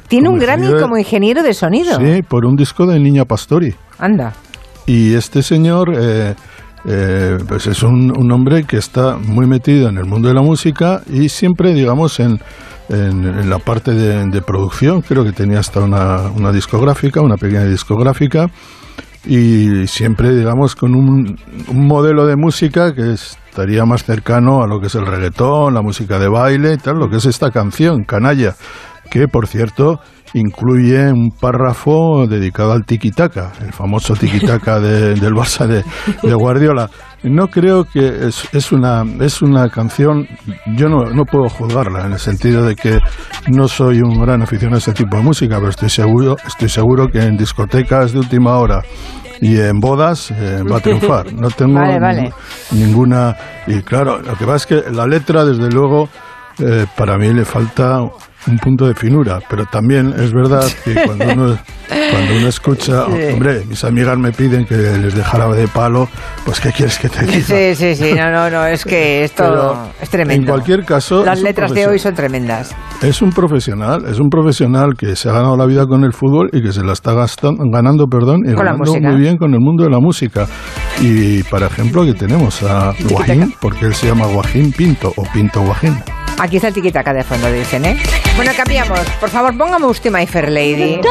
[0.08, 1.98] Tiene un Grammy de- como ingeniero de sonido.
[1.98, 3.74] Sí, por un disco de Niña Pastori.
[3.98, 4.34] Anda.
[4.86, 6.36] Y este señor eh,
[6.90, 10.42] eh, pues es un, un hombre que está muy metido en el mundo de la
[10.42, 12.40] música y siempre, digamos, en,
[12.88, 15.02] en, la parte de, de producción.
[15.02, 18.48] Creo que tenía hasta una, una discográfica, una pequeña discográfica.
[19.26, 24.80] Y siempre, digamos, con un, un modelo de música que estaría más cercano a lo
[24.80, 28.06] que es el reggaetón, la música de baile y tal, lo que es esta canción,
[28.06, 28.56] Canalla,
[29.12, 30.00] que, por cierto,
[30.38, 35.84] incluye un párrafo dedicado al tiki-taka, el famoso tiki-taka de- del Barça de,
[36.24, 36.90] de Guardiola.
[37.24, 40.28] No creo que es, es una es una canción,
[40.76, 43.00] yo no, no puedo juzgarla en el sentido de que
[43.48, 47.08] no soy un gran aficionado a este tipo de música, pero estoy seguro, estoy seguro
[47.08, 48.84] que en discotecas de última hora
[49.42, 51.34] y en bodas eh, va a triunfar.
[51.34, 52.22] No tengo Vale, vale.
[52.72, 53.36] ningún- ninguna
[53.66, 56.10] y claro, lo que pasa es que la letra desde luego
[56.60, 58.00] eh, para mí le falta
[58.48, 63.34] un punto de finura, pero también es verdad que cuando uno, cuando uno escucha, Sí.
[63.34, 66.08] hombre, mis amigas me piden que les dejara de palo,
[66.46, 67.46] pues ¿qué quieres que te diga?
[67.46, 70.42] Sí, sí, sí, no, no, no, es que esto Pero, es tremendo.
[70.44, 72.74] En cualquier caso, Las letras de hoy son tremendas.
[73.02, 76.50] Es un profesional, es un profesional que se ha ganado la vida con el fútbol
[76.54, 79.60] y que se la está gastan- ganando, perdón, y Con ganando muy bien con el
[79.60, 80.48] mundo de la música.
[81.02, 85.62] Y, por ejemplo, que tenemos a Guajín, porque él se llama Guajín Pinto o Pinto
[85.62, 85.96] Guajín.
[86.40, 87.98] Aquí está el tiquitaca de fondo, dicen, ¿eh?
[88.36, 89.00] Bueno, cambiamos.
[89.20, 91.02] Por favor, póngame usted My Fair Lady.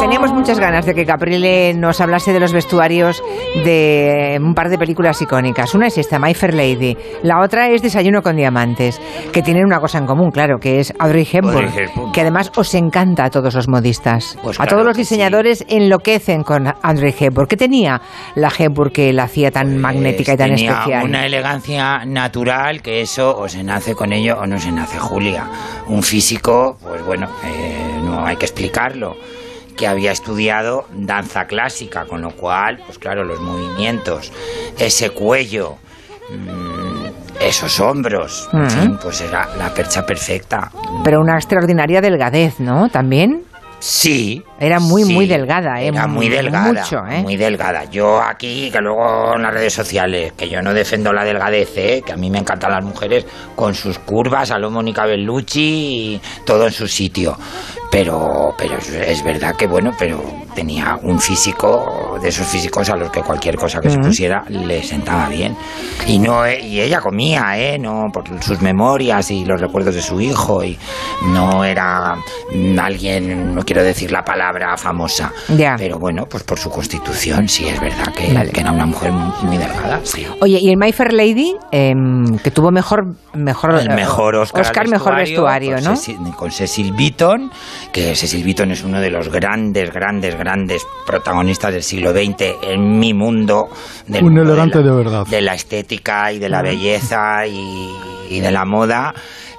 [0.00, 3.22] Teníamos muchas ganas de que Caprile nos hablase de los vestuarios
[3.64, 5.74] de un par de películas icónicas.
[5.74, 6.96] Una es esta, My Fair Lady.
[7.22, 9.00] La otra es Desayuno con Diamantes,
[9.32, 12.12] que tienen una cosa en común, claro, que es Audrey Hepburn, Audrey Hepburn.
[12.12, 14.36] que además os encanta a todos los modistas.
[14.42, 15.14] Pues a claro todos los que sí.
[15.14, 17.46] diseñadores enloquecen con Audrey Hepburn.
[17.46, 18.00] ¿Qué tenía
[18.34, 21.04] la Hepburn que la hacía tan magnética y tan Pues tenía especial?
[21.04, 25.46] una elegancia natural que eso o se nace con ello o no se nace Julia.
[25.88, 29.16] Un físico, pues bueno, eh, no hay que explicarlo
[29.76, 34.32] que había estudiado danza clásica, con lo cual, pues claro, los movimientos,
[34.78, 35.76] ese cuello,
[36.30, 37.06] mm,
[37.40, 40.70] esos hombros, en fin, pues era la percha perfecta.
[41.02, 42.88] Pero una extraordinaria delgadez, ¿no?
[42.88, 43.44] También.
[43.80, 44.40] Sí.
[44.60, 45.88] Era muy, sí, muy delgada, ¿eh?
[45.88, 46.82] Era muy delgada.
[46.82, 47.20] Mucho, ¿eh?
[47.20, 47.84] Muy delgada.
[47.90, 52.02] Yo aquí, que luego en las redes sociales, que yo no defiendo la delgadez, ¿eh?
[52.06, 55.60] que a mí me encantan las mujeres con sus curvas, a lo Mónica Bellucci
[56.14, 57.36] y todo en su sitio.
[57.92, 60.20] Pero, pero es- verdad que, bueno, pero
[60.54, 64.82] tenía un físico, de esos físicos a los que cualquier cosa que se pusiera le
[64.82, 65.54] sentaba bien.
[66.06, 67.78] Y no eh, y ella comía, ¿eh?
[67.78, 70.64] No, por sus memorias y los recuerdos de su hijo.
[70.64, 70.78] Y
[71.26, 72.16] no era
[72.80, 75.30] alguien, no quiero decir la palabra famosa.
[75.48, 75.74] Ya.
[75.76, 78.50] Pero bueno, pues por su constitución, sí es verdad que, Vale.
[78.52, 80.00] que era una mujer muy, muy delgada.
[80.04, 80.26] Sí.
[80.40, 84.88] Oye, y el My Fair Lady, em, que tuvo mejor, mejor, El mejor Oscar, al
[84.88, 85.90] mejor vestuario, con ¿no?
[85.92, 87.50] Cecil- con Cecil Beaton,
[87.92, 92.98] que Cecil Beaton es uno de los grandes, grandes, grandes protagonistas del siglo XX en
[92.98, 93.68] mi mundo.
[94.06, 95.26] Del Un elegante de, la, de verdad.
[95.26, 97.90] de la estética y de la belleza y,
[98.30, 99.14] y de la moda,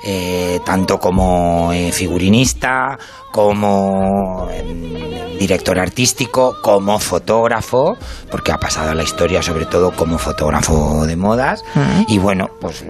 [0.06, 2.98] eh, tanto como eh, figurinista,
[3.32, 7.96] como eh, director artístico, como fotógrafo,
[8.30, 11.64] porque ha pasado a la historia sobre todo como fotógrafo de modas.
[11.76, 12.04] Mm.
[12.08, 12.84] Y bueno, pues,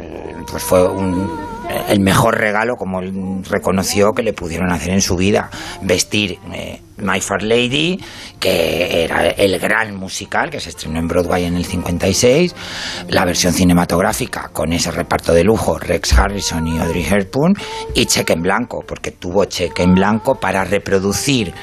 [0.50, 1.53] pues fue un
[1.90, 5.50] el mejor regalo, como él reconoció, que le pudieron hacer en su vida.
[5.82, 8.00] Vestir eh, My Fair Lady,
[8.40, 12.56] que era el gran musical que se estrenó en Broadway en el 56,
[13.10, 17.56] la versión cinematográfica con ese reparto de lujo, Rex Harrison y Audrey Hepburn,
[17.94, 21.54] y Cheque en Blanco, porque tuvo Cheque en Blanco para reproducir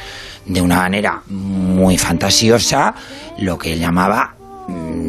[0.47, 2.95] de una manera muy fantasiosa
[3.39, 4.40] lo que él llamaba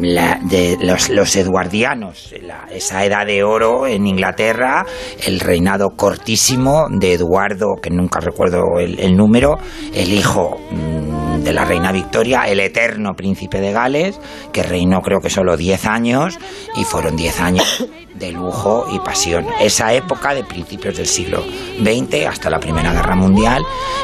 [0.02, 4.84] la- de los, eduardianos, la- esa edad de oro en Inglaterra,
[5.26, 9.58] el reinado cortísimo de Eduardo, que nunca recuerdo el, número,
[9.94, 14.18] el hijo mm, de la reina Victoria, el eterno príncipe de Gales,
[14.52, 16.38] que reinó creo que solo 10 años,
[16.76, 19.46] y fueron 10 años de lujo y pasión.
[19.60, 21.42] Esa época de principios del siglo
[21.82, 23.62] XX hasta la Primera Guerra Mundial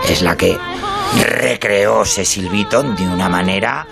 [0.09, 0.57] es la que
[1.41, 3.87] recreó Cecil de una manera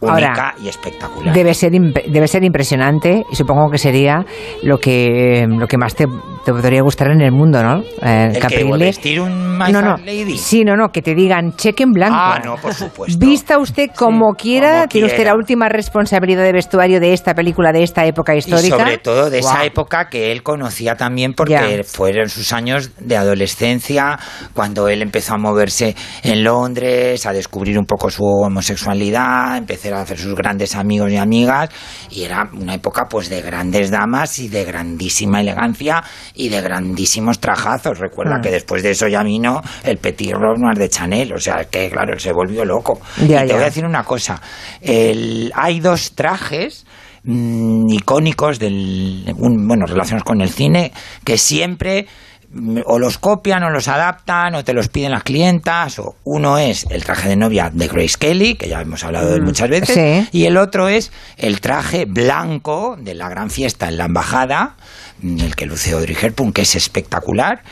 [0.00, 1.34] única Ahora, y espectacular.
[1.34, 4.24] Debe ser, debe ser impresionante y supongo que sería
[4.62, 6.06] lo que, lo que más te,
[6.46, 7.82] te podría gustar en el mundo, ¿no?
[8.00, 9.96] Eh, ¿El que vestir un My no, no.
[9.96, 10.38] Lady?
[10.38, 12.14] Sí, no, no, que te digan cheque en blanco.
[12.16, 13.18] Ah, no, por supuesto.
[13.18, 17.72] Vista usted como quiera, como tiene usted la última responsabilidad de vestuario de esta película,
[17.72, 18.76] de esta época Y histórica.
[18.78, 21.82] sobre todo de esa época que él conocía también porque Ya.
[21.84, 24.16] fueron sus años de adolescencia,
[24.54, 30.02] cuando él empezó a moverse en Londres, a descubrir un poco su homosexualidad, empezar a
[30.02, 31.70] hacer sus grandes amigos y amigas,
[32.08, 36.04] y era una época pues de grandes damas y de grandísima elegancia
[36.36, 37.98] y de grandísimos trajazos.
[37.98, 38.42] Recuerda Mm.
[38.42, 42.12] que después de eso ya vino el Petit Renoir de Chanel, o sea que claro,
[42.12, 43.00] él se volvió loco.
[43.26, 43.54] Ya, y te ya.
[43.54, 44.40] voy a decir una cosa,
[44.80, 46.86] el- hay dos trajes
[47.28, 50.92] mm, icónicos del un- bueno relacionados con el cine
[51.24, 52.06] que siempre
[52.52, 56.56] mm, o los copian o los adaptan o te los piden las clientas o uno
[56.58, 59.46] es el traje de novia de Grace Kelly que ya hemos hablado de él Mm,
[59.46, 60.28] muchas veces sí.
[60.38, 64.76] y el otro es el traje blanco de la gran fiesta en la embajada
[65.20, 66.14] mm, el que luce Audrey
[66.52, 67.62] que es espectacular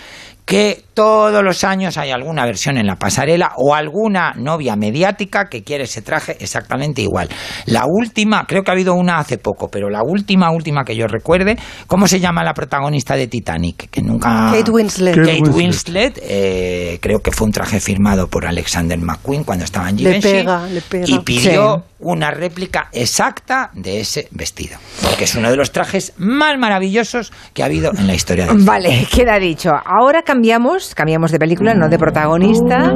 [0.45, 5.63] que todos los años hay alguna versión en la pasarela o alguna novia mediática que
[5.65, 7.29] quiere ese traje exactamente igual.
[7.67, 11.07] La última, creo que ha habido una hace poco, pero la última, última que yo
[11.07, 13.89] recuerde, ¿cómo se llama la protagonista de Titanic?
[13.91, 14.53] Que nunca...
[14.53, 15.15] Kate Winslet.
[15.17, 16.19] Kate, Kate Winslet, Winslet.
[16.23, 20.29] eh, creo que fue un traje firmado por Alexander McQueen cuando estaba en Le Givenchy
[20.29, 21.05] pega, le pega.
[21.09, 21.83] y pidió Sí.
[22.01, 27.63] una réplica exacta de ese vestido, porque es uno de los trajes más maravillosos que
[27.63, 29.71] ha habido en la historia del Vale, queda dicho.
[29.85, 32.93] Ahora cambiamos, cambiamos de película, no de protagonista.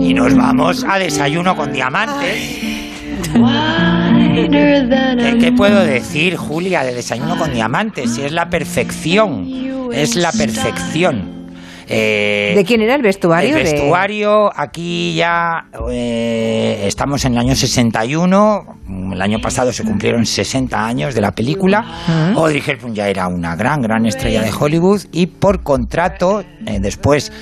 [0.00, 2.58] Y nos vamos a desayuno con diamantes.
[5.40, 8.16] ¿Qué, puedo decir, Julia, de desayuno con diamantes?
[8.16, 9.46] Si es la perfección.
[9.92, 11.45] Es la perfección.
[11.88, 13.56] Eh, ¿De quién era el vestuario?
[13.56, 18.60] el De- vestuario, aquí ya eh, estamos en el año 61.
[19.12, 22.32] El año pasado se cumplieron 60 años de la película.
[22.34, 27.32] Audrey Hepburn ya era una gran, gran estrella de Hollywood y por contrato, eh, después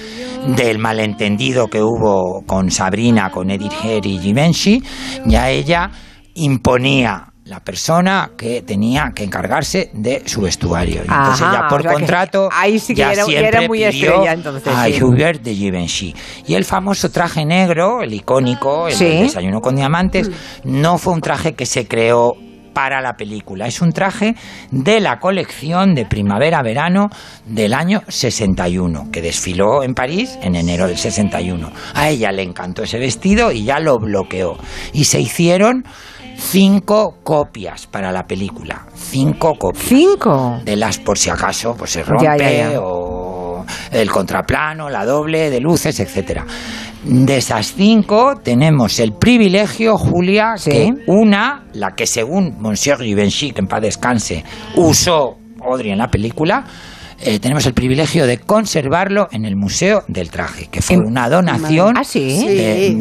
[0.57, 4.83] del malentendido que hubo con Sabrina, con Edith Head y Givenchy,
[5.27, 5.91] ya ella
[6.35, 10.97] imponía la persona que tenía que encargarse de su vestuario.
[10.97, 13.49] Y entonces Ajá, ya por o sea que contrato ahí sí que ya era- siempre
[13.49, 15.03] era muy pidió estrella, entonces, a sí.
[15.03, 16.15] Hubert de Givenchy.
[16.47, 19.05] Y el famoso traje negro, el icónico, el Sí.
[19.05, 20.31] del desayuno con diamantes,
[20.65, 22.35] no fue un traje que se creó
[22.73, 23.67] para la película.
[23.69, 24.35] Es un traje
[24.73, 27.09] de la colección de primavera-verano
[27.47, 31.71] del año 61, que desfiló en París en enero del 61.
[31.95, 34.57] A ella le encantó ese vestido y ya lo bloqueó.
[34.93, 35.85] Y se hicieron
[36.37, 38.87] cinco copias para la película.
[38.95, 39.85] Cinco copias.
[39.87, 40.61] ¿Cinco?
[40.65, 42.81] De las por si acaso pues se rompe Ya, ya, ya.
[42.81, 46.45] o el contraplano, la doble de luces, etcétera.
[47.05, 53.61] De esas cinco tenemos el privilegio, Julia, que una, la que según Monsieur Givenchy, que
[53.61, 54.43] en paz descanse,
[54.77, 56.65] usó Audrey en la película,
[57.25, 61.97] eh, tenemos el privilegio de conservarlo en el Museo del Traje, que fue una donación
[61.97, 62.47] ¿Ah, sí?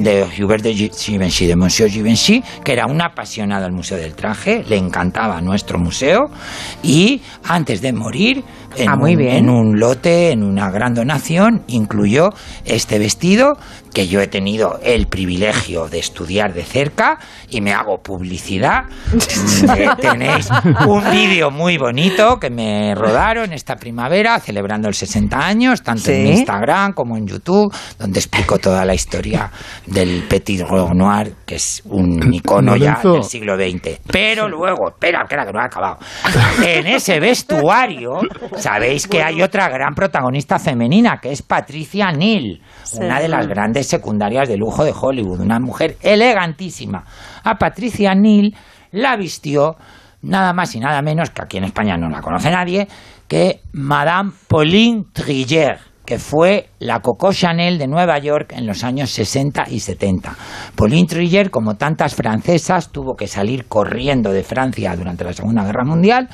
[0.03, 4.13] de, Hubert de Gi- Givenchy, de Monsieur Givenchy, que era un apasionado al Museo del
[4.15, 6.29] Traje, le encantaba nuestro museo
[6.81, 8.43] y antes de morir,
[8.75, 9.35] en, Ah, muy un, bien.
[9.35, 12.29] en un lote, en una gran donación, incluyó
[12.65, 13.57] este vestido
[13.93, 17.19] que yo he tenido el privilegio de estudiar de cerca
[17.49, 18.85] y me hago publicidad.
[19.77, 20.49] Eh, Tenéis
[20.87, 26.27] un vídeo muy bonito que me rodaron esta primavera celebrando el 60 años, tanto en
[26.27, 26.31] Sí.
[26.39, 29.49] Instagram como en YouTube, donde explico toda la historia
[29.87, 33.99] del Petit Renoir, que es un icono ya del siglo XX.
[34.11, 35.97] Pero luego, espera, espera, que no he acabado.
[36.63, 38.19] En ese vestuario,
[38.63, 42.61] sabéis que hay otra gran protagonista femenina, que es Patricia Neal,
[42.93, 47.03] una de las grandes secundarias de lujo de Hollywood, una mujer elegantísima.
[47.43, 48.55] A Patricia Neal
[48.91, 49.75] la vistió
[50.21, 52.87] nada más y nada menos, que aquí en España no la conoce nadie,
[53.27, 59.09] que Madame Pauline Triller, que fue la Coco Chanel de Nueva York en los años
[59.09, 60.37] 60 y 70.
[60.75, 65.83] Pauline Triller, como tantas francesas, tuvo que salir corriendo de Francia durante la Segunda Guerra
[65.83, 66.29] Mundial,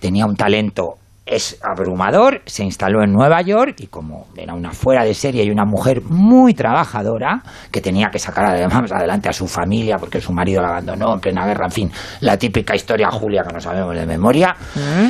[0.00, 0.99] tenía un talento
[1.30, 5.50] es abrumador, se instaló en Nueva York y como era una fuera de serie y
[5.50, 10.32] una mujer muy trabajadora, que tenía que sacar además adelante a su familia porque su
[10.32, 13.94] marido la abandonó en plena guerra, en fin, la típica historia Julia que no sabemos
[13.94, 14.56] de memoria,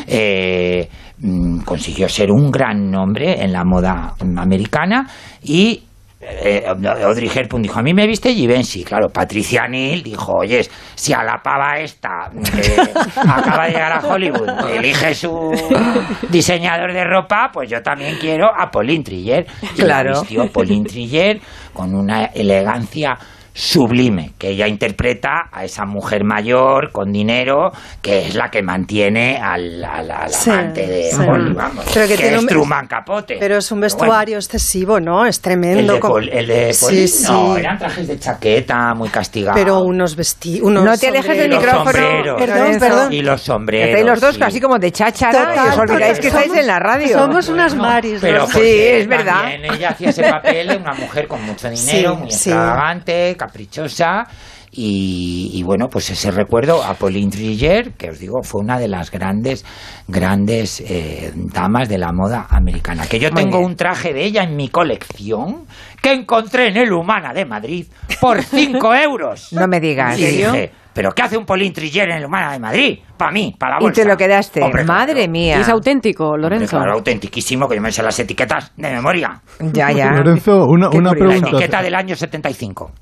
[0.07, 0.89] eh,
[1.19, 5.07] mm, consiguió ser un gran nombre en la moda americana
[5.43, 5.85] y
[6.21, 8.85] eh, Audrey Hepburn dijo, a mí me viste Givenchy.
[8.85, 12.81] Claro, Patricia Neal dijo, oye, si a la pava esta que
[13.17, 15.51] acaba de llegar a Hollywood elige su
[16.29, 19.47] diseñador de ropa, pues yo también quiero a Pauline Triller.
[19.77, 20.21] Y la Claro.
[20.21, 21.41] vistió Pauline Triller
[21.73, 23.17] con una elegancia
[23.52, 27.72] sublime, que ella interpreta a esa mujer mayor con dinero
[28.02, 31.16] que es la que mantiene al, al- al Sí, amante de sí.
[31.55, 33.36] Vamos, Pero que que, tiene es un- Truman Capote.
[33.39, 34.01] Pero es un Pero bueno.
[34.05, 35.27] vestuario excesivo, ¿no?
[35.27, 35.94] Es El tremendo.
[35.94, 37.06] de, como- Pol- el de Sí.
[37.28, 39.59] No, eran trajes de chaqueta muy castigados.
[39.60, 40.70] Pero unos vestidos.
[40.70, 41.93] No te alejes del Y los micrófono.
[41.93, 42.40] sombreros.
[42.40, 43.12] Perdón, perdón.
[43.12, 43.89] Y los sombreros.
[43.89, 44.40] Estáis los dos sí.
[44.40, 47.18] casi como de cháchara y os olvidáis que somos- estáis en la radio.
[47.18, 48.18] Somos unas maris.
[48.20, 48.47] Pero.
[48.47, 49.44] Sí, es verdad.
[49.62, 52.51] Ella hacía ese papel de una mujer con mucho dinero, Sí, muy sí.
[52.51, 54.27] extravagante, caprichosa.
[54.72, 58.86] Y, y bueno, pues ese recuerdo a Pauline Triller, que os digo, fue una de
[58.86, 59.64] las grandes,
[60.06, 63.05] grandes eh, damas de la moda americana.
[63.09, 65.64] Que yo tengo un traje de ella en mi colección
[66.01, 67.86] que encontré en el Humana de Madrid
[68.20, 69.52] por 5 euros.
[69.52, 70.16] No me digas.
[70.20, 72.98] Y dije, ¿pero qué hace un Pauline Triller en el Humana de Madrid?
[73.16, 74.02] Para mí, para la Y bolsa.
[74.02, 74.62] te lo quedaste.
[74.62, 75.32] Hombre, Madre claro.
[75.32, 75.60] mía.
[75.62, 76.77] Es auténtico, Hombre, Lorenzo.
[76.77, 79.43] claro, autentiquísimo, que yo me sé las etiquetas de memoria.
[79.72, 80.12] Ya, ya.
[80.12, 81.10] Lorenzo, una, una curioso.
[81.10, 81.48] La pregunta.
[81.56, 82.93] etiqueta del año 75.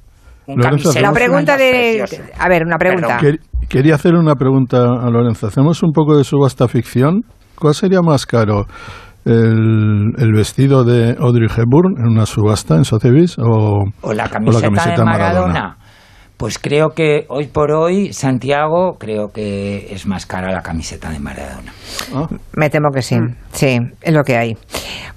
[0.48, 2.04] Un Lorenzo, camisero La pregunta de...
[2.38, 3.18] A ver, una pregunta.
[3.20, 3.38] Perdón.
[3.68, 5.46] Quería hacer una pregunta a Lorenzo.
[5.46, 7.22] ¿Hacemos un poco de subasta ficción?
[7.54, 8.66] ¿Cuál sería más caro?
[9.24, 14.94] ¿El, el vestido de Audrey Hepburn en una subasta en Sotheby's o, O la camiseta,
[14.96, 15.76] de Maradona.
[16.38, 21.18] Pues creo que hoy por hoy, Santiago, creo que es más cara la camiseta de
[21.18, 21.72] Maradona.
[22.54, 23.16] Me temo que sí.
[23.52, 24.56] Sí, es lo que hay.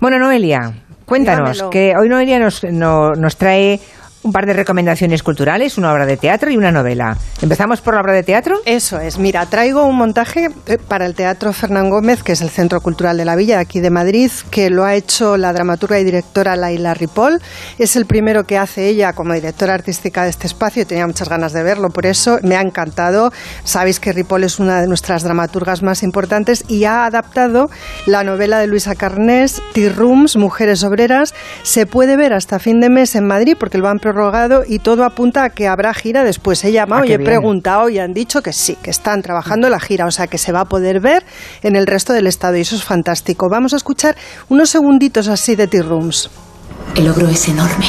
[0.01, 0.73] Bueno, Noelia,
[1.05, 1.69] cuéntanos, Dígamelo.
[1.69, 3.79] que hoy Noelia nos, no- nos trae
[4.23, 7.17] un par de recomendaciones culturales, una obra de teatro y una novela.
[7.41, 8.59] ¿Empezamos por la obra de teatro?
[8.65, 12.49] Eso es, mira, traigo un montaje eh, para el Teatro Fernán Gómez, que es el
[12.49, 16.03] Centro Cultural de la Villa, aquí de Madrid, que lo ha hecho la dramaturga y
[16.03, 17.41] directora Laila Ripoll.
[17.79, 21.53] Es el primero que hace ella como directora artística de este espacio tenía muchas ganas
[21.53, 23.31] de verlo, por eso me ha encantado.
[23.63, 27.69] Sabéis que Ripoll es una de nuestras dramaturgas más importantes y ha adaptado
[28.05, 31.33] la novela de Luisa Carnés, Tea Rooms, Mujeres Obreras.
[31.63, 35.03] Se puede ver hasta fin de mes en Madrid porque lo han prorrogado y todo
[35.03, 36.63] apunta a que habrá gira después.
[36.63, 37.25] He llamado Ah, y he bien.
[37.25, 40.51] preguntado y han dicho que sí, que están trabajando la gira, o sea que se
[40.51, 41.23] va a poder ver
[41.63, 43.47] en el resto del estado y eso es fantástico.
[43.49, 44.15] Vamos a escuchar
[44.49, 46.29] unos segunditos así de Tea Rooms.
[46.95, 47.85] El ogro es enorme.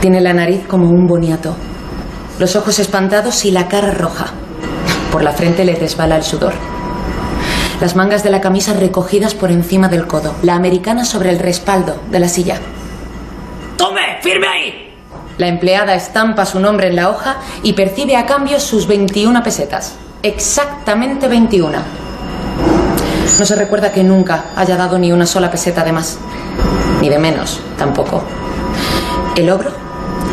[0.00, 1.56] Tiene la nariz como un boniato,
[2.38, 4.26] los ojos espantados y la cara roja.
[5.10, 6.52] Por la frente le desbala el sudor.
[7.80, 12.00] Las mangas de la camisa recogidas por encima del codo, la americana sobre el respaldo
[12.10, 12.58] de la silla.
[13.76, 14.03] ¡Tome!
[14.24, 14.90] ¡Firme ahí!
[15.36, 19.96] La empleada estampa su nombre en la hoja y percibe a cambio sus 21 pesetas.
[20.22, 21.70] Exactamente 21.
[23.38, 26.18] No se recuerda que nunca haya dado ni una sola peseta de más.
[27.02, 28.22] Ni de menos, tampoco.
[29.36, 29.50] El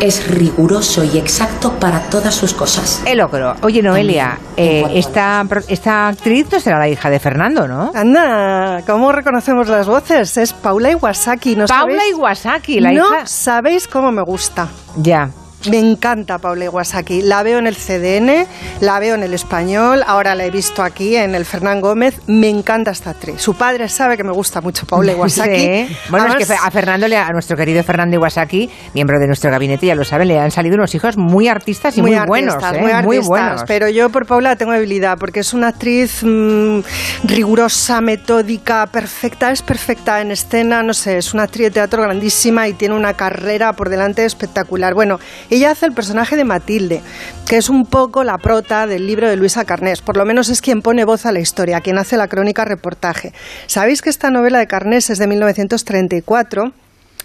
[0.02, 3.00] es riguroso y exacto para todas sus cosas.
[3.06, 3.54] El ogro.
[3.62, 7.92] Oye, Noelia, eh, esta, esta actriz no será la hija de Fernando, ¿no?
[7.94, 10.36] Anda, ¿cómo reconocemos las voces?
[10.36, 11.54] Es Paula Iwasaki.
[11.54, 12.16] ¿no Paula sabéis?
[12.16, 13.26] Iwasaki, la no hija.
[13.26, 14.66] sabéis cómo me gusta.
[14.96, 15.30] Ya.
[15.70, 17.22] Me encanta Paula Iwasaki.
[17.22, 18.46] La veo en el CDN,
[18.80, 22.20] la veo en el español, ahora la he visto aquí en el Fernán Gómez.
[22.26, 23.40] Me encanta esta actriz.
[23.40, 25.56] Su padre sabe que me gusta mucho Paula Iwasaki.
[25.56, 25.96] Sí.
[26.10, 29.86] Bueno, es que a Fernando, le- a nuestro querido Fernando Iwasaki, miembro de nuestro gabinete,
[29.86, 32.80] ya lo saben, le han salido unos hijos muy artistas y muy, buenos, artistas, ¿eh?
[32.80, 33.62] muy, muy artistas, buenos.
[33.66, 36.80] Pero yo por Paula tengo debilidad porque es una actriz mm,
[37.24, 39.50] rigurosa, metódica, perfecta.
[39.50, 43.14] Es perfecta en escena, no sé, es una actriz de teatro grandísima y tiene una
[43.14, 44.94] carrera por delante espectacular.
[44.94, 45.18] Bueno,
[45.52, 47.02] ella hace el personaje de Matilde,
[47.46, 50.00] que es un poco la prota del libro de Luisa Carnés.
[50.00, 53.34] Por lo menos es quien pone voz a la historia, quien hace la crónica reportaje.
[53.66, 56.72] ¿Sabéis que esta novela de Carnés es de 1934?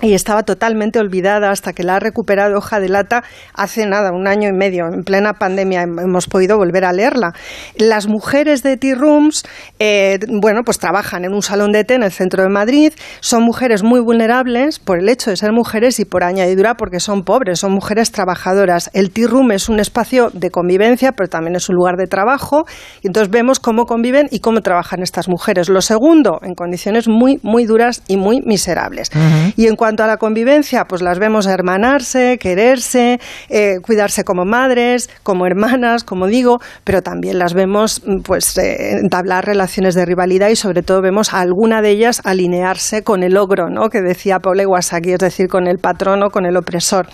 [0.01, 4.27] Y estaba totalmente olvidada hasta que la ha recuperado Hoja de Lata hace nada, un
[4.27, 4.85] año y medio.
[4.87, 7.33] En plena pandemia hemos podido volver a leerla.
[7.77, 9.43] Las mujeres de Tea Rooms,
[9.79, 12.93] eh, bueno, pues trabajan en un salón de té en el centro de Madrid.
[13.21, 17.23] Son mujeres muy vulnerables por el hecho de ser mujeres y por añadidura porque son
[17.23, 18.91] pobres, son mujeres trabajadoras.
[18.93, 22.65] El Tea Room es un espacio de convivencia, pero también es un lugar de trabajo.
[23.01, 25.69] Y entonces vemos cómo conviven y cómo trabajan estas mujeres.
[25.69, 29.09] Lo segundo, en condiciones muy, muy duras y muy miserables.
[29.55, 35.09] Y en cuanto a la convivencia, pues las vemos hermanarse, quererse, eh, cuidarse como madres,
[35.23, 40.49] como hermanas, como digo, pero también las vemos mm, pues eh, entablar relaciones de rivalidad
[40.49, 43.87] y sobre todo vemos a alguna de ellas alinearse con el ogro, ¿no?
[43.87, 47.07] que decía Paul Iwasaki, es decir, con el patrono, con el opresor.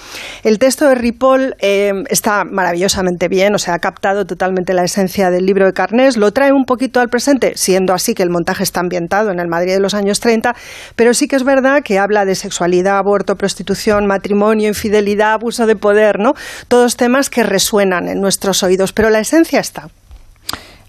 [0.44, 5.30] El texto de Ripoll eh, está maravillosamente bien, o sea, ha captado totalmente la esencia
[5.30, 8.64] del libro de Carnés, lo trae un poquito al presente, siendo así que el montaje
[8.64, 10.56] está ambientado en el Madrid de los años 30,
[10.96, 12.63] pero sí que es verdad que habla de sexualidad,
[12.98, 16.34] aborto, prostitución, matrimonio, infidelidad, abuso de poder, ¿no?
[16.68, 19.90] Todos temas que resuenan en nuestros oídos, pero la esencia está.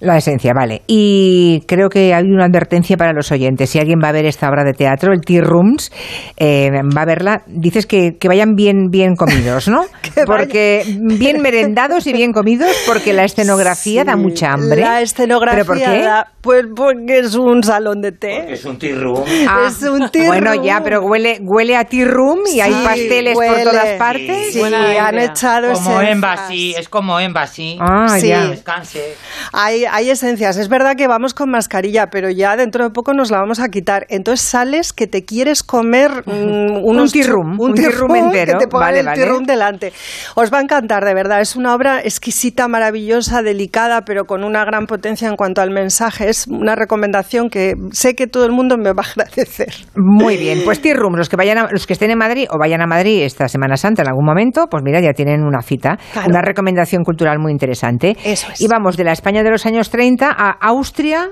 [0.04, 0.82] La esencia, vale.
[0.86, 3.70] Y creo que hay una advertencia para los oyentes.
[3.70, 5.90] Si alguien va a ver esta obra de teatro, el Tea Rooms,
[6.36, 9.84] eh, va a verla, dices que, que vayan bien, bien comidos, ¿no?
[10.26, 14.82] porque bien merendados y bien comidos, porque la escenografía da mucha hambre.
[14.82, 16.02] La escenografía ¿Pero por qué?
[16.02, 18.52] da- pues porque es un salón de té.
[18.52, 19.24] Es un tea room.
[19.48, 20.62] Ah, es un tea bueno, room.
[20.64, 24.52] ya, pero huele, huele a tea room y hay pasteles por todas partes.
[24.52, 26.12] Sí, han echado Como esencias.
[26.12, 27.78] Embassy, es como Embassy.
[27.80, 28.28] Ah, Sí.
[28.28, 28.48] ya.
[28.48, 29.14] Descanse.
[29.52, 30.56] Hay, hay esencias.
[30.56, 33.68] Es verdad que vamos con mascarilla, pero ya dentro de poco nos la vamos a
[33.68, 34.06] quitar.
[34.08, 37.20] Entonces sales que te quieres comer mm, unos un
[37.60, 38.58] un tea room room entero.
[38.58, 39.24] que te Vale, el vale.
[39.26, 39.92] room delante.
[40.34, 41.40] Os va a encantar, de verdad.
[41.40, 46.28] Es una obra exquisita, maravillosa, delicada, pero con una gran potencia en cuanto al mensaje.
[46.28, 49.72] Es una recomendación que sé que todo el mundo me va a agradecer.
[49.94, 52.80] Muy bien, pues Room, los que vayan a- los que estén en Madrid o vayan
[52.82, 56.28] a Madrid esta Semana Santa en algún momento, pues mira, ya tienen una cita, Claro.
[56.28, 58.16] una recomendación cultural muy interesante.
[58.24, 58.60] Eso es.
[58.60, 61.28] Y vamos de la España de los años 30 a Austria,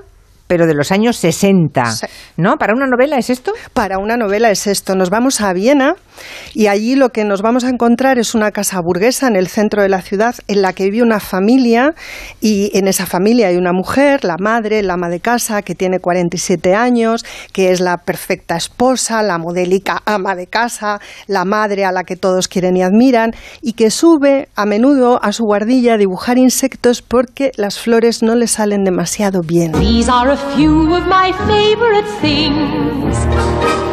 [0.47, 2.05] pero de los años 60, Sí.
[2.37, 2.57] ¿no?
[2.57, 3.53] ¿Para una novela es esto?
[3.73, 4.95] Para una novela es esto.
[4.95, 5.95] Nos vamos a Viena
[6.53, 9.81] y allí lo que nos vamos a encontrar es una casa burguesa en el centro
[9.81, 11.93] de la ciudad en la que vive una familia
[12.41, 15.99] y en esa familia hay una mujer, la madre, la ama de casa, que tiene
[15.99, 21.91] 47 años, que es la perfecta esposa, la modélica ama de casa, la madre a
[21.91, 23.31] la que todos quieren y admiran
[23.61, 28.35] y que sube a menudo a su guardilla a dibujar insectos porque las flores no
[28.35, 29.71] le salen demasiado bien.
[29.73, 33.92] These are a few of my favorite things.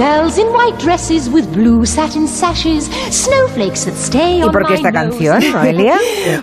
[0.00, 4.70] Girls in white dresses with blue satin sashes, snowflakes that stay ¿Y on por qué
[4.70, 5.10] my esta nose.
[5.10, 5.98] canción, Noelia?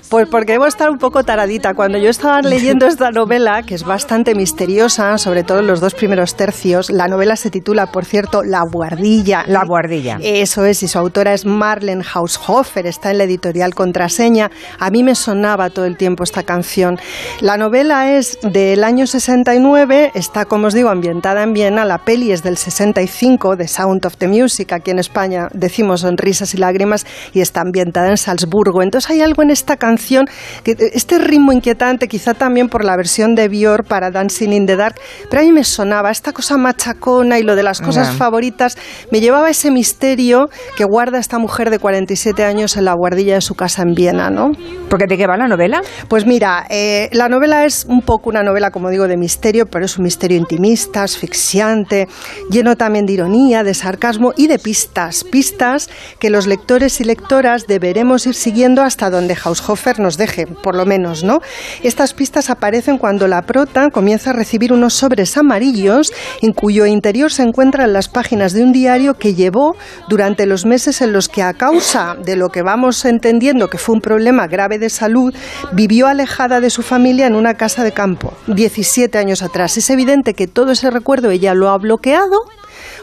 [0.09, 1.73] Pues porque debo estar un poco taradita.
[1.73, 5.95] Cuando yo estaba leyendo esta novela, que es bastante misteriosa, sobre todo en los dos
[5.95, 9.43] primeros tercios, la novela se titula, por cierto, La Guardilla.
[9.47, 10.19] La Guardilla.
[10.21, 14.51] Eso es, y su autora es Marlene Haushofer, está en la editorial Contraseña.
[14.77, 16.99] A mí me sonaba todo el tiempo esta canción.
[17.41, 22.31] La novela es del año 69, está, como os digo, ambientada en Viena, la peli
[22.31, 27.05] es del 65, The Sound of the Music, aquí en España decimos sonrisas y lágrimas,
[27.33, 28.81] y está ambientada en Salzburgo.
[28.81, 30.25] Entonces hay algo en esta canción,
[30.63, 34.75] que este ritmo inquietante, quizá también por la versión de Bior para Dancing in the
[34.75, 34.95] Dark,
[35.29, 38.77] pero a mí me sonaba esta cosa machacona y lo de las cosas favoritas,
[39.11, 43.41] me llevaba ese misterio que guarda esta mujer de 47 años en la guardilla de
[43.41, 44.51] su casa en Viena, ¿no?
[44.89, 45.81] ¿Por qué de qué va la novela?
[46.07, 49.85] Pues mira, eh, la novela es un poco una novela, como digo, de misterio, pero
[49.85, 52.07] es un misterio intimista, asfixiante,
[52.49, 55.25] lleno también de ironía, de sarcasmo y de pistas.
[55.25, 55.89] Pistas
[56.19, 60.85] que los lectores y lectoras deberemos ir siguiendo hasta donde Haushofer nos deje, por lo
[60.85, 61.39] menos, ¿no?
[61.83, 67.31] Estas pistas aparecen cuando la prota comienza a recibir unos sobres amarillos en cuyo interior
[67.31, 69.75] se encuentran las páginas de un diario que llevó
[70.07, 73.95] durante los meses en los que a causa de lo que vamos entendiendo que fue
[73.95, 75.35] un problema grave de salud,
[75.73, 79.75] vivió alejada de su familia en una casa de campo, 17 años atrás.
[79.77, 82.37] Es evidente que todo ese recuerdo ella lo ha bloqueado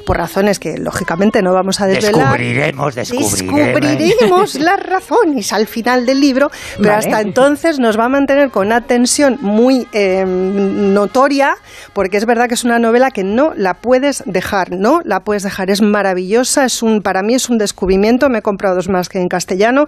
[0.04, 2.38] por razones que lógicamente no vamos a desvelar.
[2.38, 3.80] Descubriremos, descubriremos.
[3.80, 6.98] Descubriremos las razones al final del libro, pero Vale.
[6.98, 11.54] hasta entonces nos va a mantener con una tensión muy eh, notoria,
[11.92, 15.42] porque es verdad que es una novela que no la puedes dejar, no la puedes
[15.42, 19.08] dejar, es maravillosa, es un, para mí es un descubrimiento, me he comprado dos más
[19.08, 19.86] que en castellano,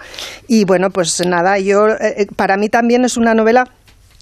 [0.48, 3.64] y bueno, pues nada, yo, eh, eh, para mí también es una novela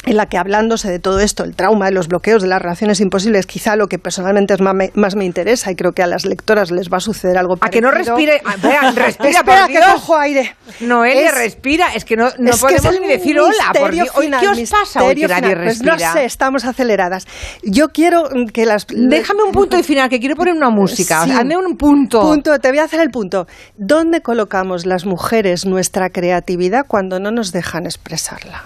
[0.07, 3.01] en la que hablándose de todo esto, el trauma, de los bloqueos, de las relaciones
[3.01, 6.07] imposibles, quizá lo que personalmente es más me, más me interesa y creo que a
[6.07, 8.17] las lectoras les va a suceder algo A que no parecido.
[8.17, 8.43] respire.
[8.63, 10.57] vean, respira, Espera, por que cojo aire.
[10.81, 11.95] Noelia, Es- respira.
[11.95, 13.73] Es que no, no es que es podemos ni decir hola.
[13.79, 14.09] Por Dios.
[14.19, 15.57] Final, ¿Qué os pasa hoy que nadie.
[15.57, 17.27] Pues no sé, estamos aceleradas.
[17.63, 18.87] Yo quiero que las...
[18.89, 21.25] Déjame un punto y final, que quiero poner una música.
[21.25, 21.31] Sí.
[21.33, 22.21] Hazme un punto.
[22.21, 23.47] Punto, te voy a hacer el punto.
[23.77, 28.65] ¿Dónde colocamos las mujeres nuestra creatividad cuando no nos dejan expresarla?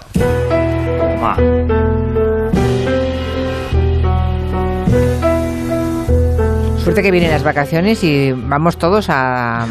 [6.82, 9.66] Suerte que vienen las vacaciones y vamos todos a,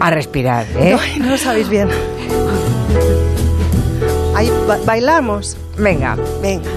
[0.00, 0.66] a respirar.
[0.76, 0.96] ¿eh?
[1.20, 1.88] No lo sabéis bien.
[4.34, 5.56] Ahí ba- bailamos.
[5.78, 6.16] Venga.
[6.42, 6.68] Venga.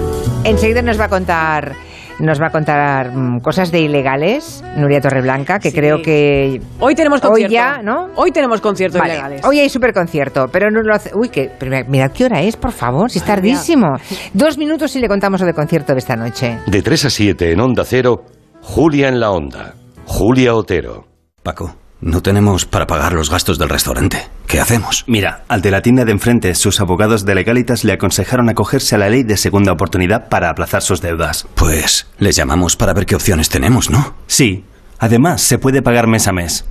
[0.44, 1.74] Enseguida nos va a contar
[2.20, 5.76] nos va a contar mm, cosas de ilegales, Nuria Torreblanca, que Sí.
[5.76, 7.48] creo que Hoy tenemos concierto.
[7.48, 8.08] Hoy ya, ¿no?
[8.16, 9.44] Hoy tenemos conciertos Vale, ilegales.
[9.44, 11.10] Hoy hay super concierto, pero no lo hace.
[11.14, 13.96] Uy, que mira- mirad qué hora es, por favor, si es tardísimo.
[14.34, 16.58] Dos minutos y le contamos lo del concierto de esta noche.
[16.66, 18.24] De 3 a 7 en Onda Cero,
[18.62, 19.74] Julia en la Onda.
[20.06, 21.06] Julia Otero.
[21.42, 24.28] Paco, no tenemos para pagar los gastos del restaurante.
[24.46, 25.04] ¿Qué hacemos?
[25.06, 28.98] Mira, al de la tienda de enfrente, sus abogados de legalitas le aconsejaron acogerse a
[28.98, 31.46] la ley de segunda oportunidad para aplazar sus deudas.
[31.54, 34.14] Pues les llamamos para ver qué opciones tenemos, ¿no?
[34.26, 34.64] Sí.
[34.98, 36.66] Además, se puede pagar mes a mes.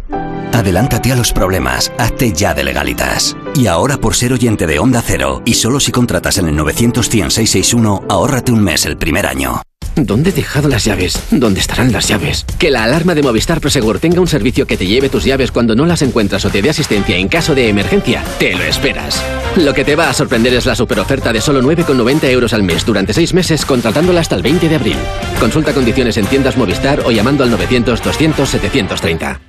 [0.52, 3.38] Adelántate a los problemas, hazte ya de legalitas.
[3.56, 8.06] Y ahora por ser oyente de Onda Cero, y solo si contratas en el 900-100-661,
[8.10, 9.62] ahórrate un mes el primer año.
[9.96, 11.22] ¿Dónde he dejado las llaves?
[11.32, 12.46] ¿Dónde estarán las llaves?
[12.58, 15.76] Que la alarma de Movistar Prosegur tenga un servicio que te lleve tus llaves cuando
[15.76, 19.24] no las encuentras o te dé asistencia en caso de emergencia, te lo esperas.
[19.56, 22.86] Lo que te va a sorprender es la superoferta de solo 9,90 euros al mes
[22.86, 24.98] durante 6 meses contratándola hasta el 20 de abril.
[25.40, 29.49] Consulta condiciones en tiendas Movistar o llamando al 900-200-730.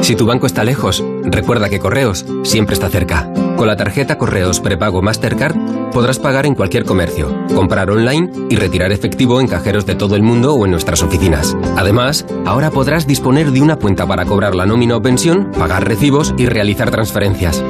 [0.00, 3.30] Si tu banco está lejos, recuerda que Correos siempre está cerca.
[3.56, 5.56] Con la tarjeta Correos Prepago Mastercard
[5.92, 10.22] podrás pagar en cualquier comercio, comprar online y retirar efectivo en cajeros de todo el
[10.22, 11.56] mundo o en nuestras oficinas.
[11.76, 16.34] Además, ahora podrás disponer de una cuenta para cobrar la nómina o pensión, pagar recibos
[16.38, 17.62] y realizar transferencias.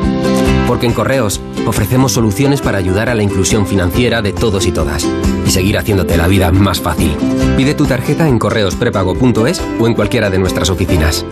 [0.66, 5.08] Porque en Correos ofrecemos soluciones para ayudar a la inclusión financiera de todos y todas
[5.46, 7.16] y seguir haciéndote la vida más fácil.
[7.56, 11.24] Pide tu tarjeta en correosprepago.es o en cualquiera de nuestras oficinas.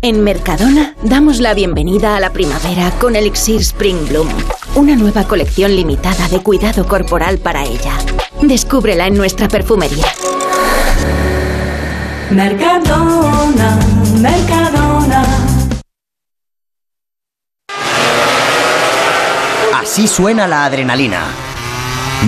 [0.00, 4.28] En Mercadona damos la bienvenida a la primavera con Elixir Spring Bloom,
[4.76, 7.98] una nueva colección limitada de cuidado corporal para ella.
[8.40, 10.06] Descúbrela en nuestra perfumería.
[12.30, 13.78] Mercadona,
[14.20, 15.24] Mercadona.
[19.74, 21.24] Así suena la adrenalina.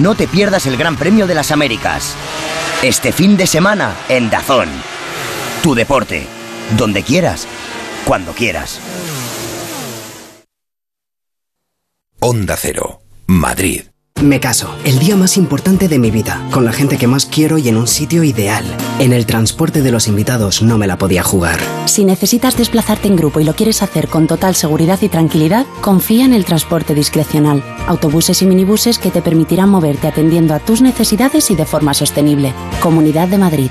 [0.01, 2.17] No te pierdas el Gran Premio de las Américas.
[2.83, 4.69] Este fin de semana en Dazón.
[5.63, 6.27] Tu deporte.
[6.77, 7.49] Donde quieras.
[8.05, 8.81] Cuando quieras.
[12.19, 13.83] Onda Cero, Madrid.
[14.21, 17.57] Me caso, el día más importante de mi vida, con la gente que más quiero
[17.57, 18.65] y en un sitio ideal.
[18.99, 21.59] En el transporte de los invitados no me la podía jugar.
[21.87, 26.27] Si necesitas desplazarte en grupo y lo quieres hacer con total seguridad y tranquilidad, confía
[26.27, 27.65] en el transporte discrecional.
[27.87, 32.53] Autobuses y minibuses que te permitirán moverte atendiendo a tus necesidades y de forma sostenible.
[32.83, 33.71] Comunidad de Madrid.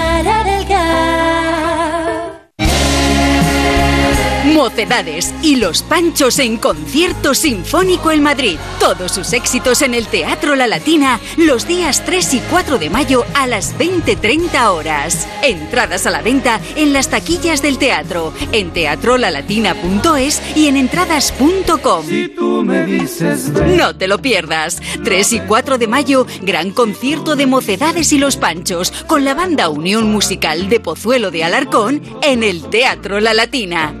[4.61, 8.59] Mocedades y Los Panchos en concierto sinfónico en Madrid.
[8.79, 13.25] Todos sus éxitos en el Teatro La Latina los días 3 y 4 de mayo
[13.33, 15.27] a las 20.30 horas.
[15.41, 22.05] Entradas a la venta en las taquillas del teatro, en teatrolalatina.es y en entradas.com.
[23.77, 24.79] No te lo pierdas.
[25.03, 29.69] 3 y 4 de mayo, gran concierto de Mocedades y Los Panchos con la banda
[29.69, 34.00] Unión Musical de Pozuelo de Alarcón en el Teatro La Latina.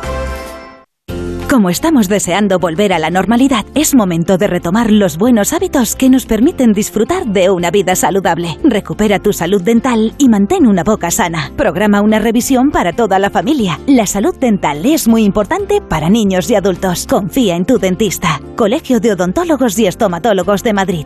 [1.51, 6.09] Como estamos deseando volver a la normalidad, es momento de retomar los buenos hábitos que
[6.09, 8.57] nos permiten disfrutar de una vida saludable.
[8.63, 11.51] Recupera tu salud dental y mantén una boca sana.
[11.57, 13.81] Programa una revisión para toda la familia.
[13.85, 17.05] La salud dental es muy importante para niños y adultos.
[17.05, 18.39] Confía en tu dentista.
[18.55, 21.05] Colegio de Odontólogos y Estomatólogos de Madrid.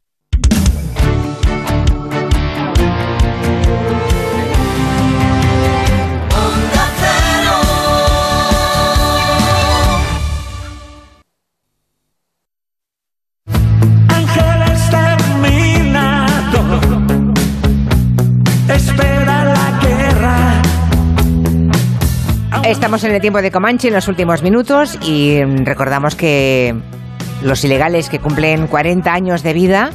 [22.71, 26.73] Estamos en el tiempo de Comanche en los últimos minutos y recordamos que
[27.43, 29.91] los ilegales que cumplen 40 años de vida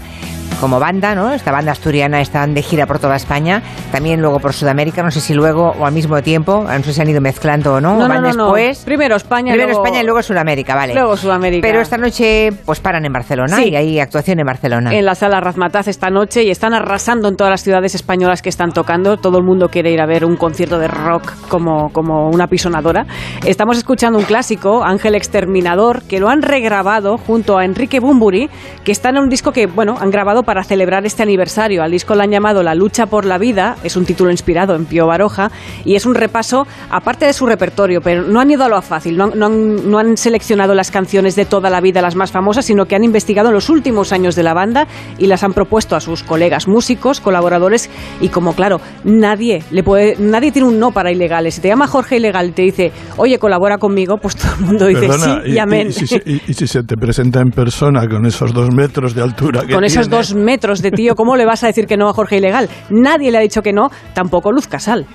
[0.61, 1.33] como banda, ¿no?
[1.33, 3.63] Esta banda asturiana están de gira por toda España,
[3.93, 7.01] también luego por Sudamérica, no sé si luego o al mismo tiempo, no sé si
[7.01, 8.45] han ido mezclando o no, No, van no, no.
[8.53, 8.85] después.
[8.85, 10.95] Primero España, Primero luego- España y luego Sudamérica, vale.
[10.95, 11.67] Luego Sudamérica.
[11.67, 13.69] Pero esta noche pues paran en Barcelona Sí.
[13.71, 14.95] y hay actuación en Barcelona.
[14.95, 18.49] en la sala Razmataz esta noche y están arrasando en todas las ciudades españolas que
[18.49, 19.17] están tocando.
[19.19, 23.07] Todo el mundo quiere ir a ver un concierto de rock como, como una pisonadora.
[23.45, 28.49] Estamos escuchando un clásico, Ángel Exterminador, que lo han regrabado junto a Enrique Bumburi,
[28.85, 31.83] que está en un disco que, bueno, han grabado para celebrar este aniversario.
[31.83, 34.87] Al disco le han llamado La lucha por la vida, es un título inspirado en
[34.87, 35.51] Pío Baroja
[35.85, 39.17] y es un repaso, aparte de su repertorio, pero no han ido a lo fácil,
[39.19, 42.33] no han, no han- no han seleccionado las canciones de toda la vida, las más
[42.33, 44.87] famosas, sino que han investigado los últimos años de la banda
[45.19, 47.91] y las han propuesto a sus colegas músicos, colaboradores
[48.21, 51.57] y como claro, nadie le puede, nadie tiene un no para ilegales.
[51.57, 54.87] Si te llama Jorge Ilegal y te dice, oye, colabora conmigo, pues todo el mundo
[54.87, 55.93] dice Perdona, sí y, amén.
[55.93, 59.23] si, se- y- y si se te presenta en persona con esos dos metros de
[59.23, 60.17] altura que Con esos tiene?
[60.17, 62.69] dos metros de tío, ¿cómo le vas a decir que no a Jorge Ilegal?
[62.91, 65.07] Nadie le ha dicho que no, tampoco Luz Casal.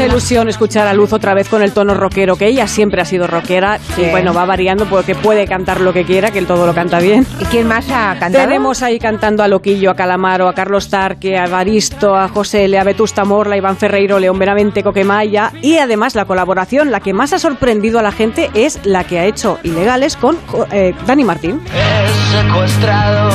[0.00, 3.04] Mucha ilusión escuchar a Luz otra vez con el tono rockero, que ella siempre ha
[3.04, 4.00] sido rockera Sí.
[4.00, 7.00] y bueno, va variando porque puede cantar lo que quiera, que él todo lo canta
[7.00, 7.26] bien.
[7.38, 8.46] ¿Y quién más ha cantado?
[8.46, 12.78] Tenemos ahí cantando a Loquillo, a Calamaro, a Carlos Tarque, a Evaristo, a José L,
[12.78, 17.12] a Vetusta Morla, a Iván Ferreiro, León Benavente, Coquemaya y además la colaboración, la que
[17.12, 20.38] más ha sorprendido a la gente es la que ha hecho Ilegales con
[20.72, 21.60] eh, Dani Martín.
[21.74, 23.28] He secuestrado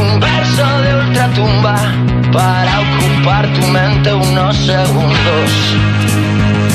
[0.00, 5.76] un verso de ultratumba para ocupar tu mente unos segundos.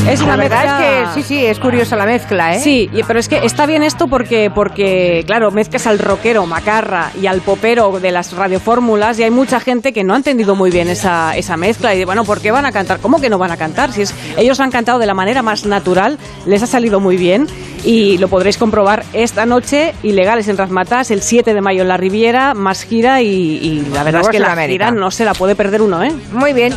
[0.10, 2.60] Es La una verdad mezcla- es que sí, sí, es curiosa la mezcla, ¿eh?
[2.60, 7.10] Sí, y- pero es que está bien esto porque, porque, claro, mezclas al rockero macarra
[7.20, 10.70] y al popero de las radiofórmulas y hay mucha gente que no ha entendido muy
[10.70, 13.00] bien esa, esa mezcla y bueno, ¿por qué van a cantar?
[13.00, 13.92] ¿Cómo que no van a cantar?
[13.94, 17.48] Si es, ellos han cantado de la manera más natural, les ha salido muy bien
[17.84, 21.98] y lo podréis comprobar esta noche, Ilegales en Razmataz, el 7 de mayo en la
[21.98, 24.86] Riviera, más gira y, y la verdad Luego es que la Sudamérica.
[24.86, 26.12] gira no se la puede perder uno, ¿eh?
[26.32, 26.74] Muy bien.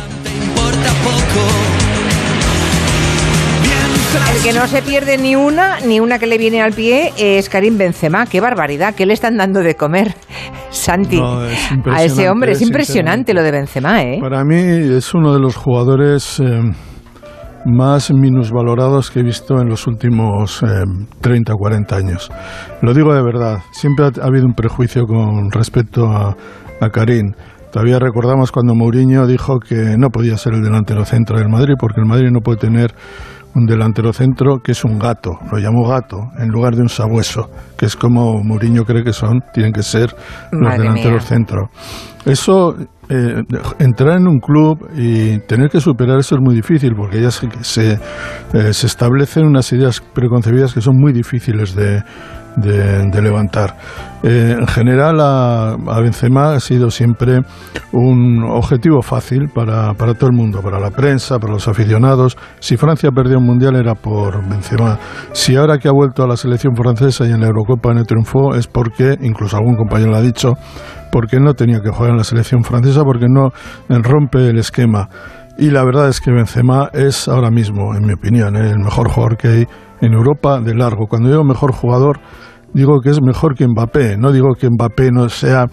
[4.35, 7.49] El que no se pierde ni una, ni una que le viene al pie es
[7.49, 8.25] Karim Benzema.
[8.25, 10.15] Qué barbaridad, ¿qué le están dando de comer,
[10.69, 11.17] Santi?
[11.17, 11.59] No, es
[11.91, 14.17] a ese hombre, es es impresionante lo de Benzema, ¿eh?
[14.19, 16.59] Para mí es uno de los jugadores eh,
[17.65, 20.67] más minusvalorados que he visto en los últimos eh,
[21.21, 22.31] 30 o 40 años.
[22.81, 26.35] Lo digo de verdad, siempre ha, ha habido un prejuicio con respecto a,
[26.81, 27.33] a Karim.
[27.71, 32.01] Todavía recordamos cuando Mourinho dijo que no podía ser el delantero centro del Madrid porque
[32.01, 32.95] el Madrid no puede tener
[33.55, 37.49] un delantero centro que es un gato, lo llamó gato, en lugar de un sabueso,
[37.77, 40.15] que es como Mourinho cree que son, tienen que ser
[40.51, 41.29] los Madre delanteros mía.
[41.29, 41.69] centro.
[42.25, 42.75] Eso,
[43.09, 43.43] eh,
[43.79, 47.49] entrar en un club y tener que superar eso es muy difícil porque ya se,
[47.61, 47.93] se,
[48.53, 52.03] eh, se establecen unas ideas preconcebidas que son muy difíciles de,
[52.59, 53.75] de, levantar.
[54.23, 57.39] Eh, en general, a, a Benzema ha sido siempre
[57.91, 62.37] un objetivo fácil para, para todo el mundo, para la prensa, para los aficionados.
[62.59, 64.97] Si Francia perdió un mundial era por Benzema.
[65.31, 68.55] Si ahora que ha vuelto a la selección francesa y en la Eurocopa no triunfó
[68.55, 70.53] es porque, incluso algún compañero lo ha dicho,
[71.11, 73.49] porque no tenía que jugar en la selección francesa, porque no
[73.89, 75.09] rompe el esquema.
[75.57, 79.37] Y la verdad es que Benzema es ahora mismo, en mi opinión, el mejor jugador
[79.37, 79.67] que hay
[80.01, 81.07] en Europa de largo.
[81.07, 82.19] Cuando digo mejor jugador,
[82.73, 84.17] digo que es mejor que Mbappé.
[84.17, 85.65] No digo que Mbappé no sea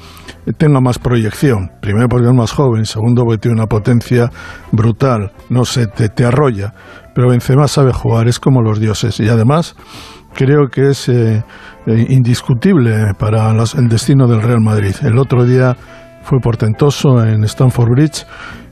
[0.58, 1.70] tenga más proyección.
[1.80, 4.30] Primero porque es más joven, segundo porque tiene una potencia
[4.72, 5.32] brutal.
[5.50, 6.72] No sé, te, arrolla.
[7.14, 9.18] Pero Benzema sabe jugar, es como los dioses.
[9.20, 9.74] Y además
[10.34, 11.42] creo que es eh,
[11.86, 14.94] eh, indiscutible para las- el destino del Real Madrid.
[15.02, 15.76] El otro día
[16.22, 18.26] fue portentoso en Stamford Bridge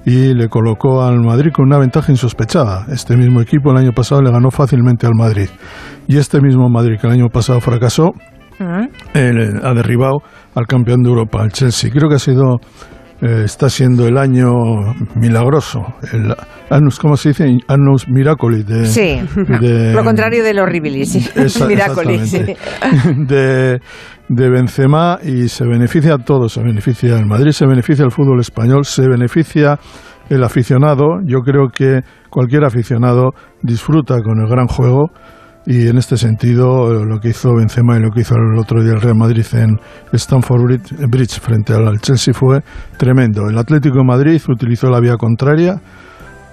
[0.05, 2.87] y le colocó al Madrid con una ventaja insospechada.
[2.91, 5.49] Este mismo equipo el año pasado le ganó fácilmente al Madrid.
[6.07, 8.13] Y este mismo Madrid que el año pasado fracasó,
[9.15, 10.23] eh, ha derribado
[10.55, 11.91] al campeón de Europa, al Chelsea.
[11.91, 12.61] Creo que ha sido,
[13.23, 14.51] eh, está siendo el año
[15.15, 15.81] milagroso,
[16.12, 16.35] el
[16.70, 17.59] annus, ¿cómo se dice?
[17.69, 19.20] Annus miracoli de, Sí,
[19.61, 21.28] de- lo contrario del horribilis, sí.
[21.36, 22.36] Esa- Miracoli, sí.
[22.39, 23.35] exactamente.
[23.35, 23.81] de,
[24.28, 28.41] de Benzema y se beneficia a todos, se beneficia el Madrid, se beneficia el fútbol
[28.41, 29.78] español, se beneficia
[30.28, 31.20] el aficionado.
[31.24, 32.01] Yo creo que
[32.31, 33.31] cualquier aficionado
[33.62, 35.11] disfruta con el gran juego
[35.66, 38.82] y en este sentido eh, lo que hizo Benzema y lo que hizo el otro
[38.82, 39.78] día el Real Madrid en
[40.12, 40.62] Stamford
[41.09, 42.61] Bridge- frente al Chelsea fue
[42.99, 43.49] tremendo.
[43.49, 45.81] El Atlético de Madrid utilizó la vía contraria,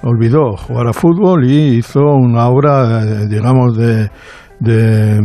[0.04, 4.10] olvidó jugar a fútbol y hizo una obra, eh, digamos, de,
[4.62, 5.20] de,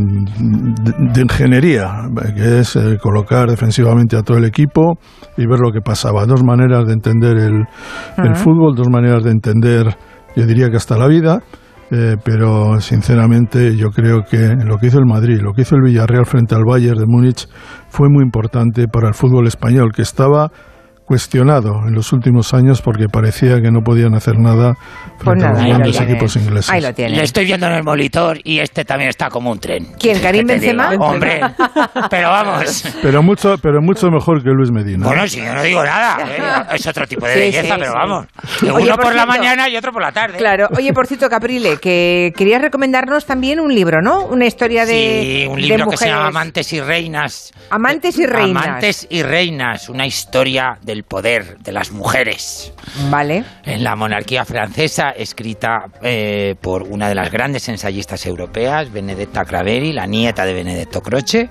[1.20, 1.86] ingeniería,
[2.34, 4.98] que es eh, colocar defensivamente a todo el equipo
[5.36, 6.26] y ver lo que pasaba.
[6.26, 7.64] Dos maneras de entender el,
[8.18, 9.96] el fútbol, dos maneras de entender,
[10.34, 11.40] yo diría que hasta la vida.
[11.90, 15.82] Eh, pero sinceramente yo creo que lo que hizo el Madrid, lo que hizo el
[15.82, 17.48] Villarreal frente al Bayern de Múnich
[17.88, 20.50] fue muy importante para el fútbol español, que estaba
[21.06, 25.48] cuestionado en los últimos años porque parecía que no podían hacer nada Pues frente a
[25.48, 26.12] nada, los ahí lo grandes tiene.
[26.12, 26.70] equipos ingleses.
[26.70, 27.16] Ahí lo tiene.
[27.16, 29.86] Le estoy viendo en el monitor y este también está como un tren.
[29.98, 30.90] ¿Quién, Karim ¿Qué te Benzema?
[30.98, 31.40] Hombre,
[32.10, 32.84] pero vamos.
[33.02, 35.06] Pero mucho, pero mucho mejor que Luis Medina.
[35.06, 36.18] Bueno, si yo no digo nada,
[36.70, 36.74] ¿eh?
[36.76, 37.96] es otro tipo de Sí, belleza, sí, pero sí.
[37.96, 38.26] vamos.
[38.62, 40.38] Oye, uno por por, la mañana y otro por la tarde.
[40.38, 40.68] Claro.
[40.76, 44.24] Oye, por cierto, Caprile, que querías recomendarnos también un libro, ¿no?
[44.26, 46.26] Una historia de, Sí, un de libro que se llama.
[46.28, 47.52] Amantes y Reinas.
[47.70, 48.66] Amantes y reinas.
[48.66, 52.72] Amantes y Reinas, una historia del poder de las mujeres.
[53.10, 53.44] Vale.
[53.64, 59.92] En la monarquía francesa, escrita eh, por una de las grandes ensayistas europeas, Benedetta Craveri,
[59.92, 61.50] la nieta de Benedetto Croce.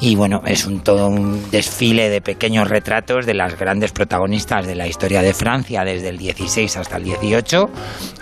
[0.00, 4.74] Y bueno, es un, todo un desfile de pequeños retratos de las grandes protagonistas de
[4.74, 7.70] la historia de Francia desde el 16 hasta el 18.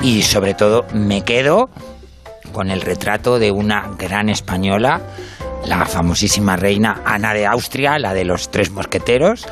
[0.03, 1.69] Y sobre todo me quedo
[2.53, 5.01] con el retrato de una gran española,
[5.67, 9.47] la famosísima reina Ana de Austria, la de los tres mosqueteros,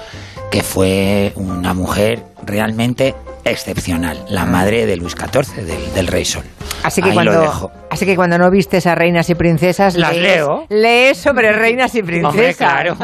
[0.53, 6.45] que fue una mujer realmente excepcional, la madre de Luis XIV, del, del Rey Sol.
[6.85, 7.71] Así que, Ahí cuando, dejo.
[7.91, 10.67] así que cuando no vistes a reinas y princesas, Las lees, leo.
[10.69, 12.31] lees sobre reinas y princesas.
[12.35, 12.97] Hombre, claro.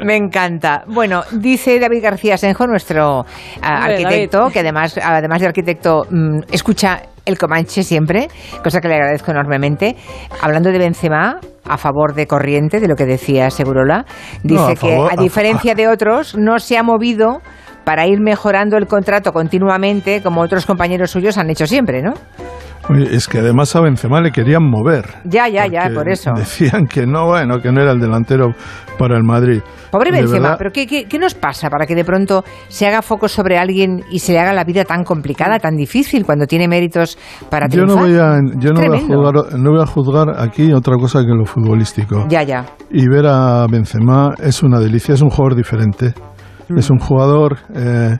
[0.04, 0.84] Me encanta.
[0.86, 3.26] Bueno, dice David García Senjo, nuestro
[3.60, 4.52] ah, Hombre, arquitecto, David.
[4.52, 8.28] que además, además de arquitecto, mm, escucha el Comanche siempre,
[8.62, 9.96] cosa que le agradezco enormemente.
[10.40, 14.04] Hablando de Benzema, a favor de corriente, de lo que decía Segurola,
[14.42, 17.40] dice No, a que favor- a- diferencia de otros, no se ha movido
[17.84, 22.14] para ir mejorando el contrato continuamente, como otros compañeros suyos han hecho siempre, ¿no?
[22.90, 25.04] Es que además a Benzema le querían mover.
[25.24, 26.32] Ya, ya, ya, por eso.
[26.36, 28.54] Decían que no, bueno, que no era el delantero
[28.98, 29.62] para el Madrid.
[29.90, 32.86] Pobre De Benzema, verdad, pero ¿qué, qué, qué nos pasa para que de pronto se
[32.86, 36.46] haga foco sobre alguien y se le haga la vida tan complicada, tan difícil, cuando
[36.46, 37.18] tiene méritos
[37.48, 38.08] para yo no triunfar?
[38.08, 41.34] voy a, yo no voy a, juzgar, no voy a juzgar aquí otra cosa que
[41.34, 42.26] lo futbolístico.
[42.28, 42.66] Ya, ya.
[42.90, 46.14] Y ver a Benzema es una delicia, es un jugador diferente.
[46.68, 46.78] Mm.
[46.78, 48.16] Es un jugador eh,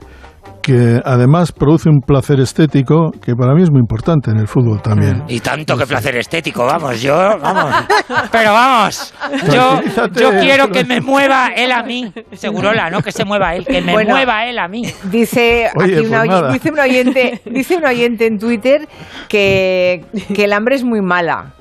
[0.63, 4.81] que además produce un placer estético que para mí es muy importante en el fútbol
[4.81, 5.25] también.
[5.29, 7.75] Y tanto que placer estético, vamos, yo, vamos.
[8.33, 9.13] Pero vamos,
[9.53, 9.81] yo,
[10.15, 12.13] yo quiero que me mueva él a mí.
[12.33, 13.03] Segurola, ¿no?
[13.03, 14.15] Que se mueva él, que me Bueno.
[14.15, 14.83] mueva él a mí.
[15.05, 18.89] Dice, Oye, aquí una pues dice un oyente, dice un oyente en Twitter
[19.29, 21.53] que, que el hambre es muy mala.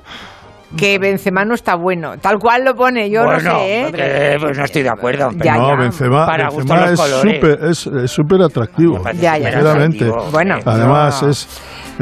[0.76, 2.16] Que Benzema no está bueno.
[2.18, 3.92] Tal cual lo pone, yo bueno, no sé, ¿eh?
[3.94, 5.30] eh, pues no estoy de acuerdo.
[5.42, 5.76] Ya, no, ya.
[5.76, 9.02] Benzema, Para Benzema es súper es, es súper atractivo.
[9.14, 9.52] Ya, ya.
[9.52, 10.10] sinceramente.
[10.30, 11.28] Bueno, Además no.
[11.28, 11.48] es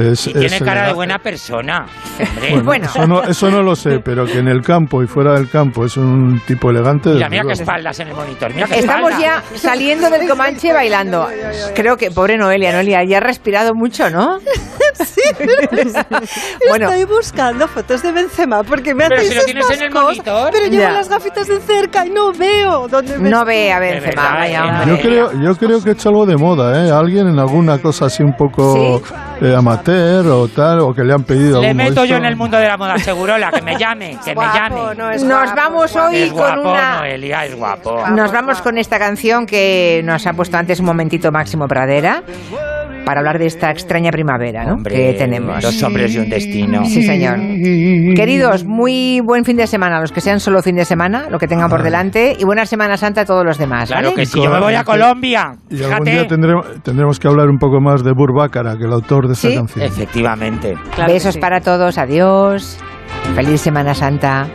[0.00, 1.86] Es, Y tiene es cara de buena persona.
[2.18, 2.60] hombre.
[2.62, 5.48] Bueno, Eso, no, eso no lo sé, pero que en el campo y fuera del
[5.50, 7.10] campo es un tipo elegante.
[7.10, 7.60] Mira, mira qué luego.
[7.60, 8.54] espaldas en el monitor.
[8.54, 9.42] Mira Estamos espalda.
[9.52, 11.26] ya saliendo del Comanche bailando.
[11.74, 14.38] Creo que, pobre Noelia, Noelia, ya ha respirado mucho, ¿no?
[15.00, 15.20] Sí,
[16.68, 16.90] Bueno.
[16.90, 20.50] Estoy buscando fotos de Benzema porque me Pero hacéis si lo tienes en el monitor.
[20.52, 20.92] Pero llevo Ya.
[20.92, 24.84] las gafitas de cerca y no veo dónde me No ve a Benzema, vaya.
[24.86, 26.90] Yo creo, yo creo que he hecho algo de moda, ¿eh?
[26.90, 29.00] Alguien en alguna cosa así un poco
[29.40, 32.56] eh, amateur o tal, o que le han pedido Le meto yo en el mundo
[32.58, 34.94] de la moda, segurola, que me llame, que me llame.
[35.24, 36.98] Nos vamos hoy es con guapo, una...
[36.98, 38.08] Noelia, es guapo.
[38.10, 42.22] Nos vamos con esta canción que nos ha puesto antes un momentito Máximo Pradera
[43.04, 44.74] para hablar de esta extraña primavera ¿no?
[44.74, 45.62] Hombre, que tenemos.
[45.62, 46.84] Dos hombres y un destino.
[46.84, 47.38] Sí, señor.
[48.14, 51.46] Queridos, muy buen fin de semana, los que sean solo fin de semana, lo que
[51.46, 53.88] tengan por delante, y buena Semana Santa a todos los demás.
[53.90, 54.16] Claro ¿vale?
[54.16, 55.56] que sí, yo me voy a Colombia.
[55.70, 59.26] Y algún día tendremos, tendremos que hablar un poco más de Burbácara, que el autor
[59.26, 59.54] de esta Sí.
[59.56, 59.84] canción.
[59.84, 60.74] Efectivamente.
[61.06, 62.78] Besos para todos, adiós.
[63.34, 64.46] Feliz Semana Santa.